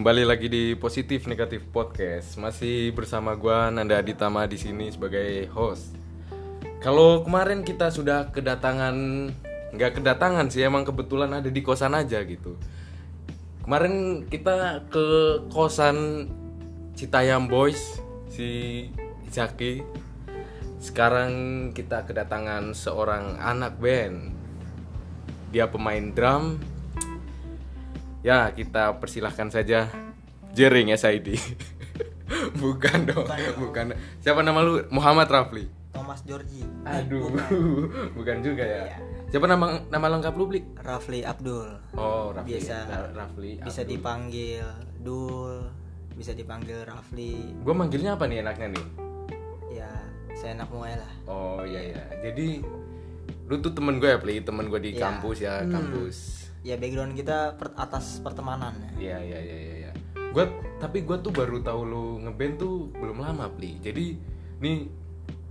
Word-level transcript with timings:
Kembali 0.00 0.24
lagi 0.24 0.48
di 0.48 0.72
Positif 0.80 1.28
Negatif 1.28 1.60
Podcast. 1.76 2.40
Masih 2.40 2.88
bersama 2.96 3.36
gua 3.36 3.68
Nanda 3.68 4.00
Aditama 4.00 4.48
di 4.48 4.56
sini 4.56 4.88
sebagai 4.88 5.44
host. 5.52 5.92
Kalau 6.80 7.20
kemarin 7.20 7.60
kita 7.60 7.92
sudah 7.92 8.32
kedatangan 8.32 8.96
nggak 9.76 10.00
kedatangan 10.00 10.48
sih 10.48 10.64
emang 10.64 10.88
kebetulan 10.88 11.36
ada 11.36 11.52
di 11.52 11.60
kosan 11.60 11.92
aja 11.92 12.16
gitu. 12.24 12.56
Kemarin 13.60 14.24
kita 14.24 14.88
ke 14.88 15.36
kosan 15.52 16.32
Citayam 16.96 17.44
Boys 17.44 18.00
si 18.32 18.88
Zaki. 19.28 19.84
Sekarang 20.80 21.32
kita 21.76 22.08
kedatangan 22.08 22.72
seorang 22.72 23.36
anak 23.36 23.76
band. 23.76 24.32
Dia 25.52 25.68
pemain 25.68 26.08
drum, 26.08 26.56
Ya, 28.20 28.50
kita 28.50 29.00
persilahkan 29.00 29.48
saja 29.48 29.88
Jering 30.50 30.92
SID. 30.92 31.38
bukan 32.62 32.98
dong, 33.06 33.26
bukan. 33.56 33.94
Siapa 34.18 34.42
nama 34.42 34.60
lu? 34.60 34.82
Muhammad 34.90 35.26
Rafli. 35.26 35.70
Thomas 35.90 36.22
Georgi. 36.22 36.62
Aduh, 36.84 37.34
bukan 38.16 38.36
juga 38.40 38.62
ya. 38.62 38.82
Iya. 38.86 38.98
Siapa 39.30 39.46
nama 39.46 39.78
nama 39.86 40.06
lengkap 40.10 40.34
lu, 40.34 40.46
Blik? 40.46 40.66
Rafli 40.76 41.22
Abdul. 41.22 41.70
Oh, 41.94 42.30
Rafli. 42.30 42.50
Biasa. 42.54 42.76
Ra- 42.84 43.10
Rafli. 43.16 43.52
Bisa 43.60 43.80
Abdul. 43.80 43.92
dipanggil 43.94 44.66
Dul, 45.00 45.54
bisa 46.12 46.34
dipanggil 46.34 46.82
Rafli. 46.82 47.56
Gua 47.62 47.74
manggilnya 47.74 48.14
apa 48.14 48.26
nih 48.26 48.42
enaknya 48.42 48.74
nih? 48.74 48.86
Ya, 49.72 49.90
saya 50.34 50.54
anak 50.54 50.68
mulai 50.68 50.98
lah. 50.98 51.12
Oh, 51.24 51.62
iya 51.62 51.94
ya. 51.94 52.02
Jadi 52.20 52.58
lu 53.46 53.54
tuh 53.58 53.70
temen 53.70 53.98
gue 53.98 54.06
ya, 54.08 54.18
Pli, 54.18 54.38
temen 54.40 54.66
gue 54.66 54.78
di 54.78 54.90
Iya. 54.92 55.02
kampus 55.04 55.38
ya, 55.40 55.62
Hmm. 55.62 55.70
kampus. 55.70 56.18
Ya 56.60 56.76
background 56.76 57.16
kita 57.16 57.56
per- 57.56 57.72
atas 57.76 58.20
pertemanan. 58.20 58.76
Iya 59.00 59.16
iya 59.24 59.38
iya 59.40 59.56
iya. 59.56 59.76
Ya. 59.88 59.92
Gua 60.30 60.44
tapi 60.76 61.02
gua 61.08 61.16
tuh 61.18 61.32
baru 61.32 61.64
tahu 61.64 61.80
lu 61.88 62.04
ngeband 62.20 62.54
tuh 62.60 62.92
belum 63.00 63.24
lama 63.24 63.48
pli. 63.56 63.80
Jadi 63.80 64.20
nih 64.60 64.84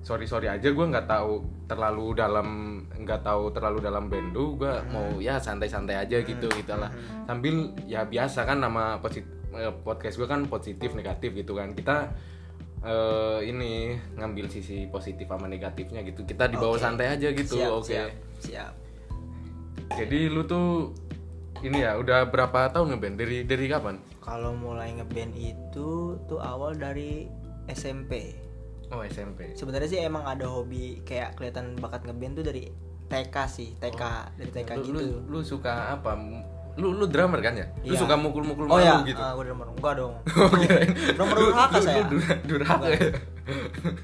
sorry 0.06 0.30
sorry 0.30 0.48
aja 0.48 0.70
gua 0.70 0.86
nggak 0.86 1.10
tahu 1.10 1.42
terlalu 1.66 2.14
dalam 2.14 2.48
nggak 2.94 3.26
tahu 3.26 3.50
terlalu 3.50 3.82
dalam 3.82 4.06
band 4.06 4.38
lu. 4.38 4.54
Gua 4.62 4.86
mau 4.94 5.18
ya 5.18 5.42
santai 5.42 5.66
santai 5.66 5.98
aja 5.98 6.22
gitu 6.22 6.46
gitu 6.46 6.74
lah. 6.78 6.94
Sambil 7.26 7.74
ya 7.90 8.06
biasa 8.06 8.46
kan 8.46 8.62
nama 8.62 9.02
positif 9.02 9.34
podcast 9.82 10.16
gua 10.22 10.30
kan 10.30 10.46
positif 10.46 10.94
negatif 10.94 11.34
gitu 11.34 11.58
kan. 11.58 11.74
Kita 11.74 12.14
eh, 12.86 13.50
ini 13.50 13.98
ngambil 14.14 14.46
sisi 14.48 14.86
positif 14.94 15.26
sama 15.26 15.50
negatifnya 15.50 16.06
gitu. 16.06 16.22
Kita 16.22 16.46
dibawa 16.46 16.78
Oke. 16.78 16.86
santai 16.86 17.18
aja 17.18 17.34
gitu. 17.34 17.58
Oke. 17.58 17.98
siap, 17.98 18.14
siap. 18.40 18.74
Jadi 19.90 20.30
lu 20.30 20.44
tuh 20.44 20.94
ini 21.62 21.84
ya 21.84 21.98
udah 21.98 22.28
berapa 22.28 22.72
tahun 22.72 22.96
ngeband? 22.96 23.16
Dari 23.16 23.38
dari 23.44 23.66
kapan? 23.68 23.96
Kalau 24.20 24.54
mulai 24.54 24.94
ngeband 24.94 25.34
itu 25.36 25.90
tuh 26.24 26.40
awal 26.40 26.74
dari 26.74 27.26
SMP. 27.68 28.38
Oh 28.90 29.02
SMP. 29.02 29.54
Sebenarnya 29.54 29.90
sih 29.90 30.00
emang 30.00 30.24
ada 30.24 30.46
hobi 30.46 31.02
kayak 31.04 31.36
kelihatan 31.36 31.78
bakat 31.78 32.06
ngeband 32.06 32.38
tuh 32.38 32.46
dari 32.46 32.70
TK 33.10 33.36
sih, 33.46 33.70
TK 33.76 34.02
dari 34.38 34.52
TK 34.52 34.70
lu, 34.76 34.84
gitu. 34.86 34.94
lu, 34.94 35.06
lu 35.28 35.40
suka 35.42 35.94
apa? 35.94 36.14
Lu 36.78 36.94
lu 36.94 37.10
drummer 37.10 37.42
kan 37.42 37.58
ya? 37.58 37.68
Lu 37.84 37.92
Iya. 37.92 38.00
suka 38.00 38.16
mukul-mukul 38.16 38.70
Oh 38.70 38.78
malu 38.78 38.86
ya, 38.86 39.02
gitu. 39.04 39.20
ah, 39.20 39.34
gue 39.34 39.46
drummer. 39.46 39.68
Enggak 39.68 39.94
dong. 39.98 40.14
Oh, 40.40 40.50
kirain. 40.54 40.90
Drummer 41.18 41.36
durhaka 41.36 41.78
saya. 41.82 42.06
Lu 42.08 42.22
durhaka 42.46 42.86
ya. 42.88 42.98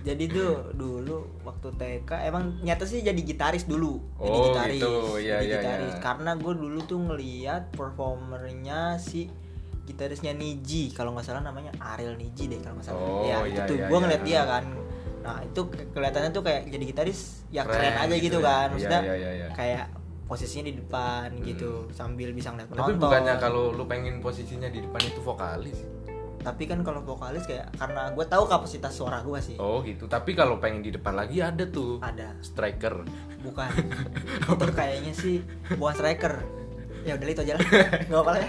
Jadi 0.03 0.23
tuh 0.27 0.51
dulu 0.71 1.17
waktu 1.41 1.67
TK 1.71 2.09
emang 2.25 2.59
nyata 2.59 2.83
sih 2.83 2.99
jadi 2.99 3.17
gitaris 3.17 3.63
dulu. 3.63 3.97
jadi 4.15 4.29
Oh, 4.31 4.45
gitaris. 4.47 4.79
gitu. 4.79 4.93
Iya, 5.17 5.35
jadi 5.35 5.45
iya, 5.45 5.55
gitaris. 5.57 5.91
iya. 5.91 6.01
Karena 6.01 6.31
gue 6.33 6.53
dulu 6.53 6.79
tuh 6.81 6.99
ngeliat 6.99 7.63
performernya 7.71 8.79
si 8.97 9.27
gitarisnya 9.85 10.31
Niji 10.31 10.89
kalau 10.91 11.13
nggak 11.13 11.25
salah 11.25 11.41
namanya 11.41 11.69
Ariel 11.77 12.15
Niji 12.15 12.47
deh 12.47 12.59
kalau 12.59 12.75
nggak 12.75 12.87
salah. 12.87 12.99
Oh, 12.99 13.21
ya, 13.23 13.37
iya, 13.43 13.63
itu 13.63 13.73
iya, 13.75 13.85
gue 13.85 13.91
iya. 13.91 14.03
ngeliat 14.03 14.23
dia 14.23 14.41
kan. 14.43 14.63
Nah 15.21 15.37
itu 15.41 15.61
ke- 15.65 15.89
kelihatannya 15.89 16.31
tuh 16.31 16.41
kayak 16.41 16.61
jadi 16.67 16.83
gitaris 16.85 17.19
ya 17.49 17.61
keren, 17.63 17.81
Keren 17.87 18.01
aja 18.03 18.15
gitu 18.15 18.23
gitu, 18.23 18.39
ya. 18.39 18.45
kan. 18.45 18.65
Iya, 18.65 18.71
Maksudnya 18.71 19.01
iya, 19.03 19.15
iya, 19.15 19.31
iya. 19.35 19.47
kayak 19.51 19.85
posisinya 20.25 20.65
di 20.65 20.73
depan 20.75 21.27
gitu 21.39 21.85
sambil 21.91 22.33
bisa 22.33 22.49
ngeliat 22.49 22.65
Tapi 22.67 22.77
penonton. 22.79 22.97
bukannya 22.99 23.33
kalau 23.37 23.63
lu 23.69 23.85
pengen 23.85 24.17
posisinya 24.19 24.65
di 24.67 24.81
depan 24.81 25.01
itu 25.03 25.21
vokalis? 25.21 25.85
Tapi 26.45 26.63
kan 26.63 26.79
kalau 26.79 27.01
vokalis 27.01 27.43
kayak 27.43 27.73
karena 27.73 28.13
gue 28.13 28.21
tahu 28.23 28.45
kapasitas 28.45 28.93
suara 28.93 29.19
gue 29.19 29.39
sih. 29.39 29.57
Oh 29.57 29.81
gitu. 29.81 30.05
Tapi 30.05 30.31
kalau 30.31 30.55
pengen 30.55 30.79
di 30.79 30.93
depan 30.93 31.17
lagi 31.17 31.41
ada 31.41 31.65
tuh 31.65 31.97
Ada. 31.97 32.37
striker. 32.39 33.01
Bukan. 33.41 33.69
itu 34.53 34.65
kayaknya 34.71 35.11
sih 35.11 35.41
bukan 35.73 35.93
striker. 35.95 36.45
Ya 37.01 37.13
udah 37.13 37.27
itu 37.27 37.41
aja 37.41 37.53
lah. 37.53 37.65
Gak 38.09 38.13
apa-apa 38.15 38.37
ya. 38.39 38.47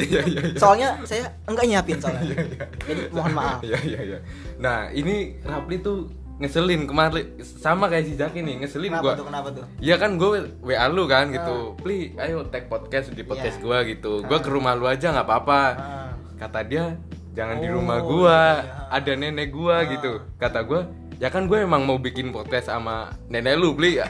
Iya 0.00 0.20
iya 0.26 0.40
iya. 0.42 0.42
Soalnya 0.54 0.88
saya 1.02 1.26
enggak 1.44 1.66
nyiapin 1.66 1.98
soalnya. 1.98 2.34
Jadi 2.80 3.00
mohon 3.10 3.30
maaf. 3.30 3.58
Iya 3.62 3.78
iya 3.80 4.00
iya. 4.04 4.18
Nah, 4.56 4.90
ini 4.90 5.38
Rapli 5.40 5.78
tuh 5.78 6.06
ngeselin 6.38 6.86
kemarin 6.86 7.36
sama 7.42 7.84
kayak 7.86 8.04
si 8.06 8.14
Jaki 8.14 8.40
nih, 8.40 8.64
ngeselin 8.64 8.88
Kenapa 8.90 9.04
gua. 9.04 9.12
tuh? 9.12 9.26
Kenapa 9.28 9.48
tuh? 9.52 9.64
Iya 9.76 9.94
kan 9.96 10.16
gue 10.16 10.30
WA 10.62 10.86
lu 10.88 11.04
kan 11.04 11.28
gitu 11.28 11.76
Pli 11.76 12.16
ayo 12.16 12.48
tag 12.48 12.64
podcast 12.66 13.12
di 13.12 13.20
podcast 13.20 13.58
Iya. 13.58 13.62
gua 13.62 13.78
gitu 13.84 14.12
Gua 14.24 14.40
ke 14.40 14.48
rumah 14.48 14.72
lu 14.72 14.88
aja 14.88 15.12
nggak 15.12 15.26
apa-apa 15.26 15.60
Ah. 15.76 15.99
Kata 16.40 16.64
dia 16.64 16.96
jangan 17.30 17.60
di 17.60 17.68
Oh, 17.68 17.76
rumah 17.76 17.98
gua 18.00 18.38
iya. 18.58 18.88
Ada 18.90 19.12
nenek 19.14 19.52
gua 19.52 19.84
gitu 19.84 20.24
Kata 20.34 20.64
gua 20.64 20.88
ya 21.20 21.28
kan 21.28 21.44
gue 21.44 21.60
emang 21.60 21.84
mau 21.84 22.00
bikin 22.00 22.32
podcast 22.32 22.66
sama 22.66 23.12
nenek 23.28 23.54
lu 23.54 23.76
Pli 23.76 24.00
Enggak 24.00 24.08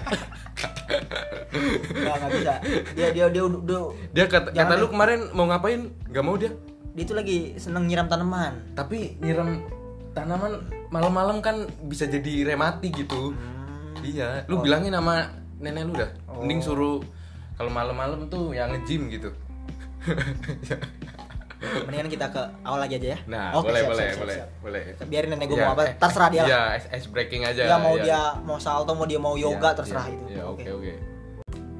enggak 2.15 2.31
bisa. 2.33 2.53
Dia 2.95 3.09
dia 3.11 3.27
dia 3.27 3.43
udah 3.43 3.59
udah- 3.61 3.93
Dia 4.11 4.25
kata, 4.25 4.49
kata 4.53 4.73
lu 4.77 4.87
kemarin 4.89 5.27
mau 5.33 5.45
ngapain 5.45 5.91
Gak 6.07 6.23
mau 6.23 6.35
dia 6.35 6.55
dia 6.91 7.03
itu 7.03 7.11
lagi 7.11 7.39
seneng 7.57 7.87
nyiram 7.87 8.07
tanaman. 8.07 8.63
Tapi 8.73 9.19
nyiram 9.19 9.63
tanaman 10.11 10.59
malam-malam 10.89 11.39
kan 11.39 11.57
bisa 11.85 12.03
jadi 12.05 12.43
remati 12.45 12.91
gitu 12.91 13.31
Hmm. 13.31 14.07
Iya, 14.07 14.47
lu 14.47 14.59
bilangin 14.59 14.91
sama 14.91 15.29
nenek 15.59 15.83
lu 15.85 15.93
dah. 15.93 16.11
Oh. 16.25 16.41
Mending 16.41 16.61
suruh 16.61 16.99
kalau 17.55 17.69
malam-malam 17.69 18.27
tuh 18.27 18.51
yang 18.51 18.71
nge-gym 18.71 19.07
gitu. 19.09 19.31
Mendingan 21.61 22.09
kita 22.09 22.27
ke 22.33 22.43
awal 22.65 22.81
lagi 22.81 22.97
aja 22.97 23.09
ya. 23.15 23.19
Nah, 23.29 23.53
Oke, 23.53 23.69
boleh 23.69 23.81
siap, 23.85 23.91
boleh 23.93 24.01
siap, 24.01 24.13
siap, 24.17 24.21
boleh 24.25 24.37
siap. 24.37 24.49
boleh. 24.65 24.83
Biarin 25.13 25.29
nenek 25.37 25.47
gue 25.53 25.59
Iya, 25.61 25.67
mau 25.69 25.75
apa, 25.77 25.83
eh, 25.85 25.95
terserah 26.01 26.29
dia 26.33 26.41
lah. 26.41 26.49
Iya, 26.49 26.63
ice, 26.97 27.09
breaking 27.13 27.43
aja. 27.45 27.63
Dia 27.69 27.79
mau 27.79 27.95
iya. 28.01 28.05
dia 28.05 28.21
mau 28.49 28.57
salto 28.57 28.93
mau 28.97 29.05
dia 29.05 29.21
mau 29.21 29.35
yoga 29.37 29.71
Iya, 29.73 29.79
terserah 29.79 30.07
iya, 30.09 30.15
itu. 30.17 30.25
Iya, 30.33 30.43
oke 30.49 30.69
oke. 30.73 30.93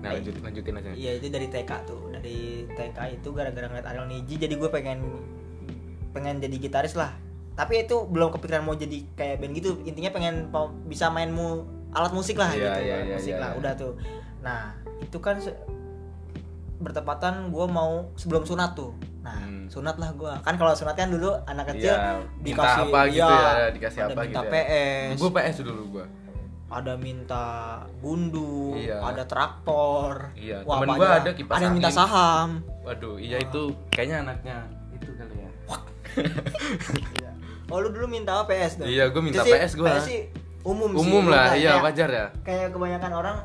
Nah, 0.01 0.11
lanjut 0.17 0.35
lanjutin 0.41 0.75
aja. 0.81 0.91
Iya 0.97 1.11
itu 1.21 1.27
dari 1.29 1.49
TK 1.49 1.71
tuh 1.85 2.01
dari 2.09 2.69
TK 2.73 2.99
itu 3.21 3.29
gara-gara 3.33 3.67
ngeliat 3.69 3.87
Ariel 3.89 4.07
Niji 4.09 4.37
jadi 4.37 4.55
gue 4.57 4.69
pengen 4.69 5.01
pengen 6.13 6.43
jadi 6.43 6.57
gitaris 6.57 6.95
lah 6.99 7.13
tapi 7.59 7.85
itu 7.85 8.09
belum 8.09 8.33
kepikiran 8.33 8.65
mau 8.65 8.73
jadi 8.73 9.05
kayak 9.17 9.45
band 9.45 9.53
gitu 9.53 9.77
intinya 9.85 10.11
pengen 10.15 10.49
bisa 10.89 11.13
main 11.13 11.29
mu 11.29 11.69
alat 11.93 12.13
musik 12.15 12.39
lah 12.39 12.49
Iya, 12.55 12.57
gitu 12.57 12.69
iya, 12.69 12.95
alat 12.97 13.05
iya, 13.05 13.17
musik 13.21 13.33
iya, 13.35 13.43
lah 13.43 13.51
iya. 13.53 13.59
udah 13.61 13.73
tuh 13.77 13.93
nah 14.41 14.61
itu 15.05 15.19
kan 15.21 15.37
bertepatan 16.81 17.53
gue 17.53 17.67
mau 17.69 18.09
sebelum 18.17 18.49
sunat 18.49 18.73
tuh 18.73 18.97
nah 19.31 19.39
Hmm. 19.41 19.67
sunat 19.67 19.95
lah 19.97 20.11
gue 20.13 20.33
kan 20.41 20.55
kalau 20.55 20.73
sunat 20.73 20.93
kan 20.93 21.07
dulu 21.07 21.31
anak 21.45 21.71
kecil 21.71 21.95
Iya, 21.95 22.19
minta 22.37 22.67
apa 22.81 23.01
gitu 23.07 23.23
ya, 23.23 23.71
dikasih 23.71 23.99
ada 24.01 24.07
apa 24.09 24.21
minta 24.21 24.41
gitu 24.41 24.45
ya. 24.45 24.51
PS 24.53 25.17
Gue 25.17 25.31
PS 25.31 25.57
dulu 25.63 25.83
gua. 25.93 26.07
ada 26.69 26.93
minta 26.97 27.47
gundu, 27.99 28.75
Iya. 28.77 28.99
ada 29.01 29.23
traktor, 29.25 30.31
Iya, 30.33 30.63
Wah, 30.63 30.79
temen 30.79 30.89
gua 30.93 31.07
aja. 31.09 31.19
ada 31.21 31.31
kipas 31.33 31.55
ada 31.57 31.65
yang 31.65 31.75
minta 31.75 31.91
saham. 31.91 32.63
Waduh, 32.81 33.19
iya 33.19 33.39
itu 33.39 33.63
kayaknya 33.89 34.23
anaknya 34.25 34.57
itu 34.93 35.11
kali 35.13 35.35
ya. 35.37 35.51
Oh 37.67 37.79
lu 37.79 37.89
dulu 37.89 38.07
minta 38.07 38.35
PS 38.45 38.73
dong? 38.77 38.87
Iya, 38.87 39.07
gua 39.09 39.19
minta 39.21 39.41
Itu 39.41 39.47
sih- 39.47 39.55
PS 39.57 39.73
gua. 39.75 39.89
PS 39.93 40.03
sih 40.05 40.21
umum, 40.63 40.91
sih. 40.91 40.99
Umum 41.01 41.25
lah, 41.27 41.55
iya 41.55 41.79
wajar 41.79 42.07
ya. 42.09 42.27
Kayak 42.41 42.71
kebanyakan 42.71 43.13
orang 43.15 43.37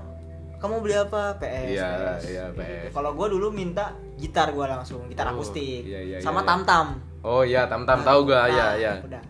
kamu 0.66 0.76
beli 0.82 0.96
apa? 0.98 1.24
PS. 1.38 1.70
Iya, 1.72 1.88
PS. 1.88 2.22
iya, 2.26 2.44
Gitu. 2.50 2.60
PS. 2.60 2.90
Kalau 2.92 3.10
gua 3.14 3.28
dulu 3.28 3.48
minta 3.50 3.86
gitar 4.16 4.50
gua 4.50 4.66
langsung, 4.68 5.06
gitar 5.06 5.30
Oh, 5.30 5.38
akustik. 5.38 5.86
iya, 5.86 6.02
iya, 6.02 6.18
sama 6.20 6.40
iya, 6.40 6.42
iya. 6.42 6.50
tam-tam. 6.50 6.88
Oh 7.22 7.42
iya, 7.42 7.62
tam-tam 7.66 8.00
Nah, 8.00 8.06
tahu 8.06 8.20
gua, 8.26 8.40
nah, 8.40 8.48
iya 8.48 8.68
iya. 8.76 8.94
Udah. 9.00 9.22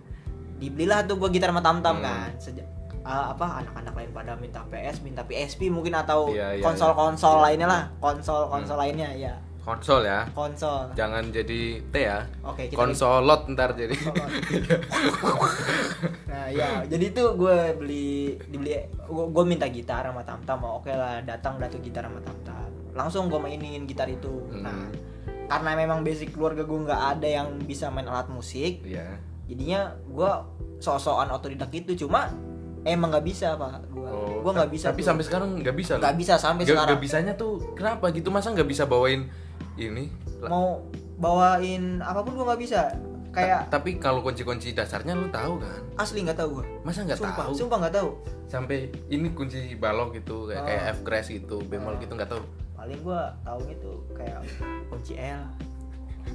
Dibelilah 0.55 1.03
tuh 1.03 1.15
gua 1.15 1.27
gitar 1.27 1.51
sama 1.51 1.59
tam-tam 1.59 1.99
Hmm. 1.99 2.05
kan. 2.05 2.29
Sejak 2.37 2.67
ah, 3.03 3.29
apa 3.29 3.61
anak-anak 3.61 3.93
lain 3.93 4.09
pada 4.11 4.33
minta 4.33 4.65
PS, 4.65 4.97
minta 4.99 5.21
PSP 5.21 5.69
mungkin 5.69 5.93
atau 5.93 6.33
Iya, 6.33 6.57
iya, 6.57 6.63
konsol-konsol 6.65 7.37
lainnya 7.37 7.69
lah, 7.69 7.83
konsol-konsol 7.99 8.81
lainnya 8.81 9.13
ya, 9.13 9.37
Konsol 9.65 10.05
ya. 10.05 10.29
konsol. 10.31 10.93
Jangan 10.93 11.25
jadi 11.27 11.61
T 11.83 11.95
ya. 11.97 12.21
Oke, 12.41 12.69
kita 12.69 12.77
Konsolot 12.77 13.49
ntar 13.49 13.73
jadi. 13.73 13.97
nah 16.25 16.45
ya 16.47 16.83
jadi 16.85 17.05
tuh 17.09 17.33
gue 17.33 17.57
beli 17.75 18.09
dibeli 18.43 18.75
gue 19.07 19.43
minta 19.43 19.65
gitar 19.65 20.03
sama 20.03 20.21
tam 20.21 20.39
tam 20.43 20.61
oke 20.61 20.87
lah 20.87 21.23
datang 21.23 21.57
datu 21.57 21.79
gitar 21.79 22.05
sama 22.05 22.19
tam 22.19 22.35
tam 22.43 22.69
langsung 22.93 23.25
gue 23.25 23.39
mainin 23.39 23.83
gitar 23.83 24.05
itu 24.05 24.43
Hmm. 24.47 24.61
nah 24.61 24.85
karena 25.47 25.71
memang 25.75 26.01
basic 26.01 26.33
keluarga 26.33 26.61
gue 26.61 26.79
nggak 26.81 27.01
ada 27.15 27.27
yang 27.31 27.47
bisa 27.59 27.87
main 27.87 28.05
alat 28.05 28.27
musik 28.27 28.81
Iya. 28.83 29.17
jadinya 29.45 29.79
gue 30.03 30.31
sok-sokan 30.79 31.29
otodidak 31.29 31.69
itu 31.71 31.95
cuma 31.97 32.29
emang 32.83 33.09
nggak 33.09 33.25
bisa 33.25 33.55
pak 33.55 33.81
gue 33.87 34.03
Oh, 34.05 34.39
gue 34.41 34.51
nggak 34.53 34.69
bisa 34.69 34.87
Tapi 34.89 35.01
tuh. 35.01 35.07
sampai 35.07 35.23
sekarang 35.23 35.49
nggak 35.57 35.75
bisa. 35.75 35.93
nggak 35.97 36.15
bisa 36.15 36.33
sampai 36.35 36.63
Gak, 36.63 36.71
sekarang 36.71 36.97
bisanya 36.99 37.33
tuh 37.33 37.57
kenapa 37.73 38.09
gitu 38.09 38.29
masa 38.29 38.51
nggak 38.51 38.67
bisa 38.67 38.85
bawain 38.85 39.25
ini? 39.77 40.07
Mau 40.41 40.83
bawain 41.15 41.99
apa 41.99 42.19
pun 42.21 42.33
gue 42.33 42.45
nggak 42.45 42.61
bisa. 42.61 42.81
Kayak 43.29 43.67
Ta- 43.67 43.77
tapi 43.77 43.99
kalau 43.99 44.23
kunci-kunci 44.23 44.71
dasarnya 44.71 45.11
lu 45.11 45.27
tahu 45.27 45.59
kan? 45.59 45.83
Asli 45.97 46.23
nggak 46.23 46.39
tahu 46.39 46.49
gue 46.55 46.65
masa 46.81 47.03
nggak 47.03 47.19
tahu? 47.19 47.51
sumpah 47.51 47.77
nggak 47.83 47.95
tahu. 47.95 48.09
Sampai 48.45 48.77
ini 49.09 49.27
kunci 49.29 49.59
balok 49.75 50.15
gitu 50.15 50.47
kayak, 50.47 50.61
Oh. 50.61 50.65
kayak 50.65 50.83
F 50.89 50.99
grass 51.01 51.27
gitu 51.27 51.59
bemol 51.61 51.99
gitu 51.99 52.15
nggak 52.15 52.31
tahu. 52.31 52.43
Paling 52.73 52.99
gue 53.01 53.21
tahu 53.41 53.61
itu 53.67 53.91
kayak 54.13 54.39
kunci 54.87 55.13
L. 55.15 55.43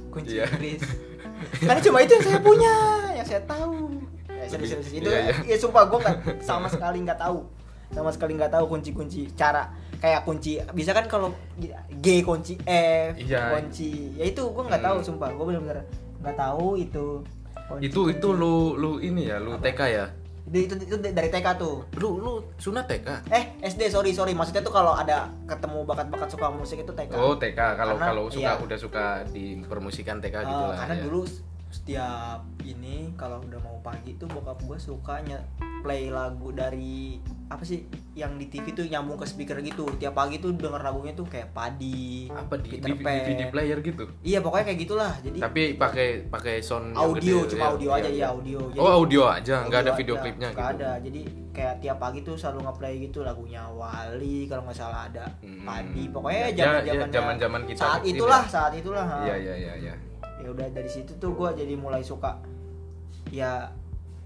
Kunci 0.07 0.37
Iya. 0.37 0.45
Inggris. 0.47 0.83
Karena 1.65 1.81
cuma 1.81 1.97
itu 1.99 2.11
yang 2.13 2.23
saya 2.23 2.39
punya 2.39 2.73
yang 3.11 3.27
saya 3.27 3.41
tahu. 3.43 3.73
Ya, 4.27 4.45
serius, 4.47 4.69
serius. 4.75 4.89
itu 4.95 5.09
iya, 5.09 5.19
iya. 5.23 5.35
ya 5.45 5.57
sumpah 5.57 5.83
gue 5.85 5.99
nggak 5.99 6.17
sama 6.39 6.65
sekali 6.65 7.01
nggak 7.01 7.17
tahu. 7.17 7.45
Sama 7.91 8.09
sekali 8.09 8.33
nggak 8.35 8.51
tahu 8.51 8.65
kunci-kunci 8.69 9.33
cara 9.33 9.73
kayak 10.01 10.21
kunci 10.23 10.57
bisa 10.73 10.91
kan 10.91 11.05
kalau 11.05 11.29
G 11.93 12.05
kunci 12.21 12.57
F 12.59 13.13
Iya. 13.15 13.53
kunci 13.53 14.17
ya 14.17 14.25
itu 14.25 14.41
gue 14.43 14.63
nggak 14.63 14.81
tahu 14.81 14.97
Hmm. 14.97 15.05
sumpah 15.05 15.29
gue 15.29 15.45
benar-benar 15.45 15.85
nggak 16.19 16.35
tahu 16.35 16.67
itu 16.75 17.21
kunci- 17.67 17.85
itu 17.85 18.01
itu 18.09 18.27
lu 18.31 18.55
lu 18.73 18.97
ini 18.97 19.29
ya 19.29 19.37
lu 19.37 19.55
TK 19.55 19.81
ya 19.87 20.05
itu, 20.43 20.57
itu, 20.67 20.83
itu 20.83 20.95
dari 20.97 21.29
TK 21.29 21.47
tuh 21.55 21.85
lu 21.95 22.17
lu 22.17 22.31
sunat 22.57 22.83
TK 22.83 23.29
eh 23.29 23.43
SD 23.61 23.87
sorry 23.87 24.09
sorry 24.09 24.33
maksudnya 24.33 24.59
tuh 24.59 24.73
kalau 24.73 24.91
ada 24.91 25.29
ketemu 25.45 25.85
bakat-bakat 25.85 26.27
suka 26.27 26.49
musik 26.49 26.81
itu 26.81 26.91
TK 26.91 27.13
oh 27.13 27.37
TK 27.37 27.59
kalau 27.71 27.95
kalau 27.95 28.23
suka 28.27 28.41
iya. 28.49 28.57
udah 28.57 28.77
suka 28.77 29.05
di 29.27 29.61
permusikan 29.61 30.17
TK 30.17 30.35
gitu 30.41 30.49
Eh, 30.57 30.67
lah 30.67 30.77
karena 30.81 30.95
ya. 30.95 31.03
dulu 31.05 31.21
setiap 31.71 32.43
ini 32.61 33.15
kalau 33.15 33.39
udah 33.41 33.57
mau 33.57 33.79
pagi 33.79 34.13
tuh 34.15 34.27
bokap 34.27 34.59
gue 34.61 34.77
sukanya 34.77 35.39
play 35.81 36.07
lagu 36.07 36.51
dari 36.51 37.17
apa 37.47 37.63
sih 37.63 37.83
yang 38.13 38.35
di 38.35 38.47
TV 38.47 38.71
tuh 38.71 38.85
nyambung 38.85 39.15
ke 39.15 39.25
speaker 39.25 39.57
gitu. 39.59 39.87
Tiap 39.95 40.13
pagi 40.13 40.37
tuh 40.37 40.51
denger 40.51 40.77
lagunya 40.77 41.11
tuh 41.11 41.25
kayak 41.25 41.51
padi 41.51 42.27
apa 42.29 42.55
di, 42.55 42.69
Peter 42.69 42.87
di 42.87 42.95
Pan. 42.97 43.15
DVD 43.17 43.41
player 43.49 43.77
gitu? 43.81 44.03
Iya 44.21 44.39
pokoknya 44.39 44.65
kayak 44.67 44.79
gitulah. 44.79 45.13
Jadi 45.17 45.37
tapi 45.39 45.61
pakai 45.73 46.07
pakai 46.27 46.55
sound 46.59 46.93
audio 46.93 47.43
gede, 47.43 47.55
cuma 47.55 47.63
ya. 47.63 47.69
audio 47.71 47.89
Iya, 47.89 47.97
aja 47.97 48.09
ya 48.11 48.27
audio. 48.29 48.59
Oh 48.77 48.91
audio 48.93 49.21
aja 49.25 49.55
nggak 49.65 49.79
ada 49.81 49.91
video 49.95 50.15
aja, 50.15 50.21
klipnya 50.21 50.47
nggak 50.51 50.67
gitu. 50.69 50.75
ada. 50.77 50.91
Jadi 51.01 51.21
kayak 51.51 51.75
tiap 51.79 51.97
pagi 51.97 52.19
tuh 52.21 52.35
selalu 52.35 52.59
ngeplay 52.61 52.93
gitu 53.01 53.19
lagunya 53.23 53.63
Wali 53.65 54.37
kalau 54.45 54.61
nggak 54.63 54.77
salah 54.77 55.07
ada 55.07 55.25
Hmm. 55.41 55.63
padi. 55.63 56.03
Pokoknya 56.07 56.43
Ya, 56.51 56.53
zaman 56.53 56.81
ya, 56.83 56.93
kita 57.65 57.81
saat 57.81 58.01
itulah 58.05 58.41
ya. 58.43 58.51
saat 58.51 58.73
itulah 58.75 59.05
iya 59.23 59.35
iya 59.35 59.55
iya 59.57 59.73
iya 59.81 59.93
ya 60.41 60.49
udah 60.49 60.67
dari 60.67 60.87
situ 60.87 61.13
tuh 61.15 61.31
gue 61.31 61.49
jadi 61.55 61.73
mulai 61.75 62.01
suka 62.01 62.41
ya 63.27 63.69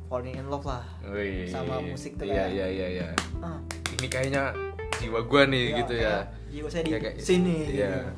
falling 0.05 0.33
in 0.33 0.47
love 0.47 0.63
lah 0.63 0.81
Wih. 1.03 1.45
Sama 1.45 1.81
musik 1.81 2.15
tuh 2.15 2.25
iya 2.25 2.45
kayak- 2.45 2.51
iya 2.51 2.65
iya 2.67 2.87
iya. 2.89 3.07
Ah, 3.39 3.59
ini 3.91 4.07
kayaknya 4.07 4.53
jiwa 4.95 5.19
gua 5.21 5.43
nih 5.43 5.75
gitu 5.75 5.93
ya. 5.93 6.23
jiwa 6.47 6.67
saya 6.67 6.83
di 6.83 6.91
Ya, 6.91 6.99
kayak- 6.99 7.17
sini. 7.19 7.57
iya. 7.67 7.89
gitu. 7.91 8.09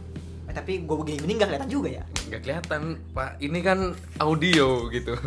Eh, 0.45 0.53
tapi 0.53 0.73
gue 0.79 0.95
begini 0.95 1.17
begini 1.17 1.33
nggak 1.35 1.49
kelihatan 1.49 1.71
juga 1.71 1.89
ya? 1.91 2.03
Nggak 2.23 2.41
kelihatan 2.41 2.81
pak. 3.11 3.29
Ini 3.38 3.59
kan 3.61 3.79
audio 4.17 4.67
gitu. 4.89 5.13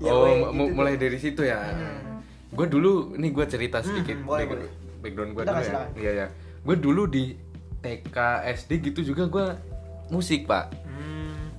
Ya, 0.00 0.10
oh 0.10 0.24
mu- 0.50 0.64
gitu 0.64 0.74
mulai 0.74 0.96
dari 0.96 1.18
situ 1.18 1.44
ya. 1.44 1.60
Hmm. 1.60 2.24
gue 2.50 2.66
dulu 2.66 3.14
ini 3.14 3.30
gue 3.30 3.44
cerita 3.44 3.78
sedikit 3.78 4.16
Hmm, 4.16 4.26
boleh, 4.26 4.42
background, 4.42 4.64
boleh. 4.64 4.98
background 4.98 5.30
gue 5.30 5.42
dulu 5.44 5.62
ya. 5.62 5.82
iya 5.94 6.12
ya 6.16 6.26
gue 6.60 6.76
dulu 6.76 7.02
di 7.06 7.24
TK 7.78 8.16
SD 8.50 8.70
gitu 8.82 9.00
juga 9.04 9.24
gue 9.24 9.46
musik 10.08 10.44
pak 10.44 10.74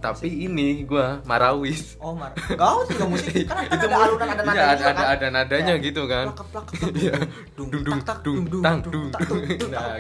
Tapi 0.02 0.28
ini 0.44 0.82
gue 0.82 1.08
marawis 1.24 1.96
Oh 1.98 2.12
mar, 2.12 2.34
kau 2.52 2.82
juga 2.84 3.06
musik 3.06 3.46
kan, 3.46 3.62
kan 3.62 3.72
Itu 3.72 3.86
ada 3.86 3.98
alunan 4.02 4.28
ada 4.28 4.34
iya, 4.34 4.44
nadanya 4.44 4.66
ada- 4.66 4.76
juga 4.76 4.90
ada- 4.90 4.98
kan? 4.98 5.14
ada 5.14 5.28
nadanya 5.32 5.74
Kayak 5.74 5.86
gitu 5.86 6.02
kan. 6.04 6.26
plak, 6.28 6.48
plak, 6.50 6.66
Iya. 6.92 7.14
dung, 7.54 7.70
Dung, 7.70 7.84
dung, 7.84 8.00
dung, 8.02 8.40
dung, 8.42 8.44
dung, 8.50 8.62
Nah, 8.62 8.74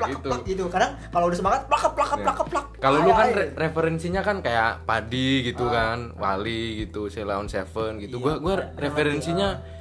gitu. 0.04 0.30
gitu 0.44 0.64
kadang 0.68 0.92
kalau 1.08 1.26
udah 1.28 1.38
semangat 1.38 1.62
plak 1.66 1.84
plak 1.92 2.12
plak 2.18 2.40
plak 2.44 2.66
Kalau 2.78 2.98
lu 3.00 3.12
kan 3.12 3.28
referensinya 3.56 4.20
kan 4.20 4.38
kayak 4.40 4.84
Padi 4.84 5.46
gitu 5.46 5.64
Ah. 5.64 5.94
kan, 5.94 5.98
Wali 6.16 6.82
gitu, 6.82 7.06
Sheila 7.08 7.38
on 7.38 7.46
Seven 7.46 7.98
gitu. 8.00 8.18
Iya, 8.18 8.24
gua 8.24 8.34
gua 8.38 8.54
ada- 8.56 8.68
ada 8.68 8.82
referensinya 8.82 9.50
lagi, 9.56 9.80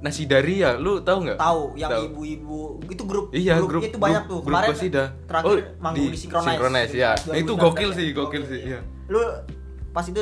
Nasi 0.00 0.24
Daria, 0.24 0.74
lu 0.74 0.98
tahu 0.98 1.18
nggak? 1.22 1.36
tahu 1.36 1.76
yang 1.76 1.92
ibu-ibu 2.02 2.58
itu 2.82 3.04
grup 3.04 3.26
Iya, 3.30 3.60
grup 3.60 3.84
itu 3.84 3.94
banyak 3.94 4.24
grup- 4.24 4.32
tuh 4.32 4.38
grup 4.40 4.48
kemarin 4.50 4.72
terakhir 5.22 5.44
Oh, 5.46 5.56
manggung 5.78 6.00
di 6.00 6.08
di, 6.08 6.16
Synchronize 6.16 6.48
Synchronize, 6.50 6.92
ya. 6.96 7.10
Nah, 7.20 7.36
itu 7.36 7.52
2019 7.52 7.60
gokil 7.60 7.84
ya. 7.86 7.94
sih, 7.94 8.06
gokil 8.10 8.42
sih, 8.48 8.60
iya. 8.66 8.80
lu 9.06 9.20
pas 9.90 10.04
itu 10.04 10.20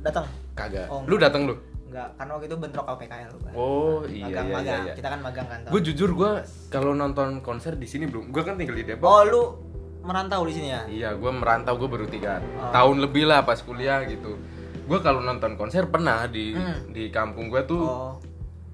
datang 0.00 0.24
Kagak. 0.52 0.88
Oh, 0.88 1.04
lu 1.04 1.16
datang 1.16 1.44
lu? 1.44 1.54
Enggak, 1.86 2.16
karena 2.16 2.30
waktu 2.32 2.46
itu 2.48 2.56
bentrok 2.56 2.86
LPKL 2.88 3.28
lu 3.28 3.38
kan. 3.40 3.52
Oh, 3.52 4.00
iya, 4.04 4.24
magang, 4.26 4.46
iya, 4.46 4.54
magang. 4.54 4.82
iya. 4.82 4.94
Kita 4.94 5.08
kan 5.08 5.20
magang 5.20 5.46
kan. 5.46 5.58
Gue 5.66 5.80
jujur 5.82 6.10
gue 6.12 6.30
kalau 6.66 6.92
nonton 6.92 7.28
konser 7.40 7.74
di 7.74 7.84
sini 7.84 8.04
belum. 8.04 8.32
Gue 8.32 8.42
kan 8.42 8.56
tinggal 8.56 8.74
di 8.74 8.84
Depok. 8.84 9.04
Oh, 9.04 9.22
lu 9.22 9.42
merantau 10.02 10.42
di 10.42 10.52
sini 10.52 10.68
ya? 10.68 10.82
Iya, 10.86 11.10
gue 11.14 11.30
merantau 11.30 11.76
gue 11.76 11.86
baru 11.86 12.06
tiga 12.06 12.38
Oh. 12.38 12.70
tahun 12.70 12.96
lebih 13.00 13.24
lah 13.24 13.42
pas 13.42 13.58
kuliah 13.58 14.02
gitu. 14.04 14.34
Gue 14.82 14.98
kalau 14.98 15.18
nonton 15.18 15.54
konser 15.54 15.86
pernah 15.86 16.24
di 16.26 16.52
Hmm. 16.52 16.90
di 16.90 17.10
kampung 17.10 17.48
gue 17.48 17.62
tuh 17.64 17.82
Oh. 17.82 18.14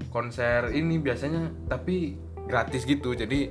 konser 0.08 0.70
ini 0.70 0.96
biasanya 0.96 1.66
tapi 1.66 2.16
gratis 2.44 2.84
gitu. 2.84 3.12
Jadi 3.12 3.48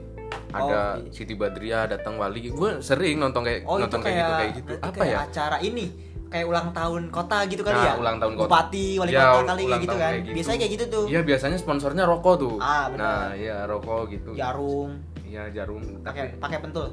ada 0.52 0.98
Oh, 0.98 1.02
iya. 1.02 1.12
Siti 1.12 1.34
Badriah 1.34 1.88
datang 1.88 2.16
Wali. 2.16 2.50
Gue 2.50 2.80
sering 2.80 3.18
nonton 3.18 3.42
kayak 3.42 3.64
Oh, 3.64 3.76
nonton 3.76 4.00
itu 4.00 4.06
kayak 4.06 4.16
kayak 4.16 4.26
gitu 4.26 4.34
kayak 4.36 4.52
gitu. 4.54 4.74
Apa 4.80 4.96
kayak 4.98 5.12
ya? 5.12 5.20
acara 5.26 5.58
ini 5.60 5.86
kayak 6.32 6.48
ulang 6.48 6.72
tahun 6.72 7.02
kota 7.10 7.44
gitu 7.46 7.62
kali 7.62 7.76
Nah, 7.76 7.86
ya? 7.86 7.94
ulang 7.94 8.18
tahun 8.18 8.34
kota. 8.34 8.48
Bupati, 8.48 8.88
wali 8.96 9.12
Ya, 9.12 9.24
kota 9.30 9.44
kali 9.46 9.64
kayak 9.66 9.82
gitu 9.82 9.92
kan. 9.94 10.02
kayak 10.08 10.22
gitu. 10.22 10.34
Biasanya 10.34 10.58
kayak 10.58 10.72
gitu 10.72 10.86
tuh. 10.88 11.06
Iya 11.06 11.22
biasanya 11.22 11.58
sponsornya 11.58 12.04
rokok 12.04 12.36
tuh. 12.38 12.56
Ah, 12.58 12.88
benar. 12.88 13.04
nah, 13.04 13.28
iya 13.34 13.58
rokok 13.64 14.02
gitu. 14.10 14.32
Jarum, 14.34 14.90
Iya 15.22 15.44
jarum. 15.54 15.84
pakai 16.02 16.36
pakai 16.38 16.60
pentul. 16.60 16.88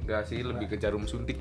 enggak 0.00 0.22
sih 0.22 0.38
lebih 0.38 0.68
ke 0.68 0.76
jarum 0.76 1.02
suntik. 1.02 1.40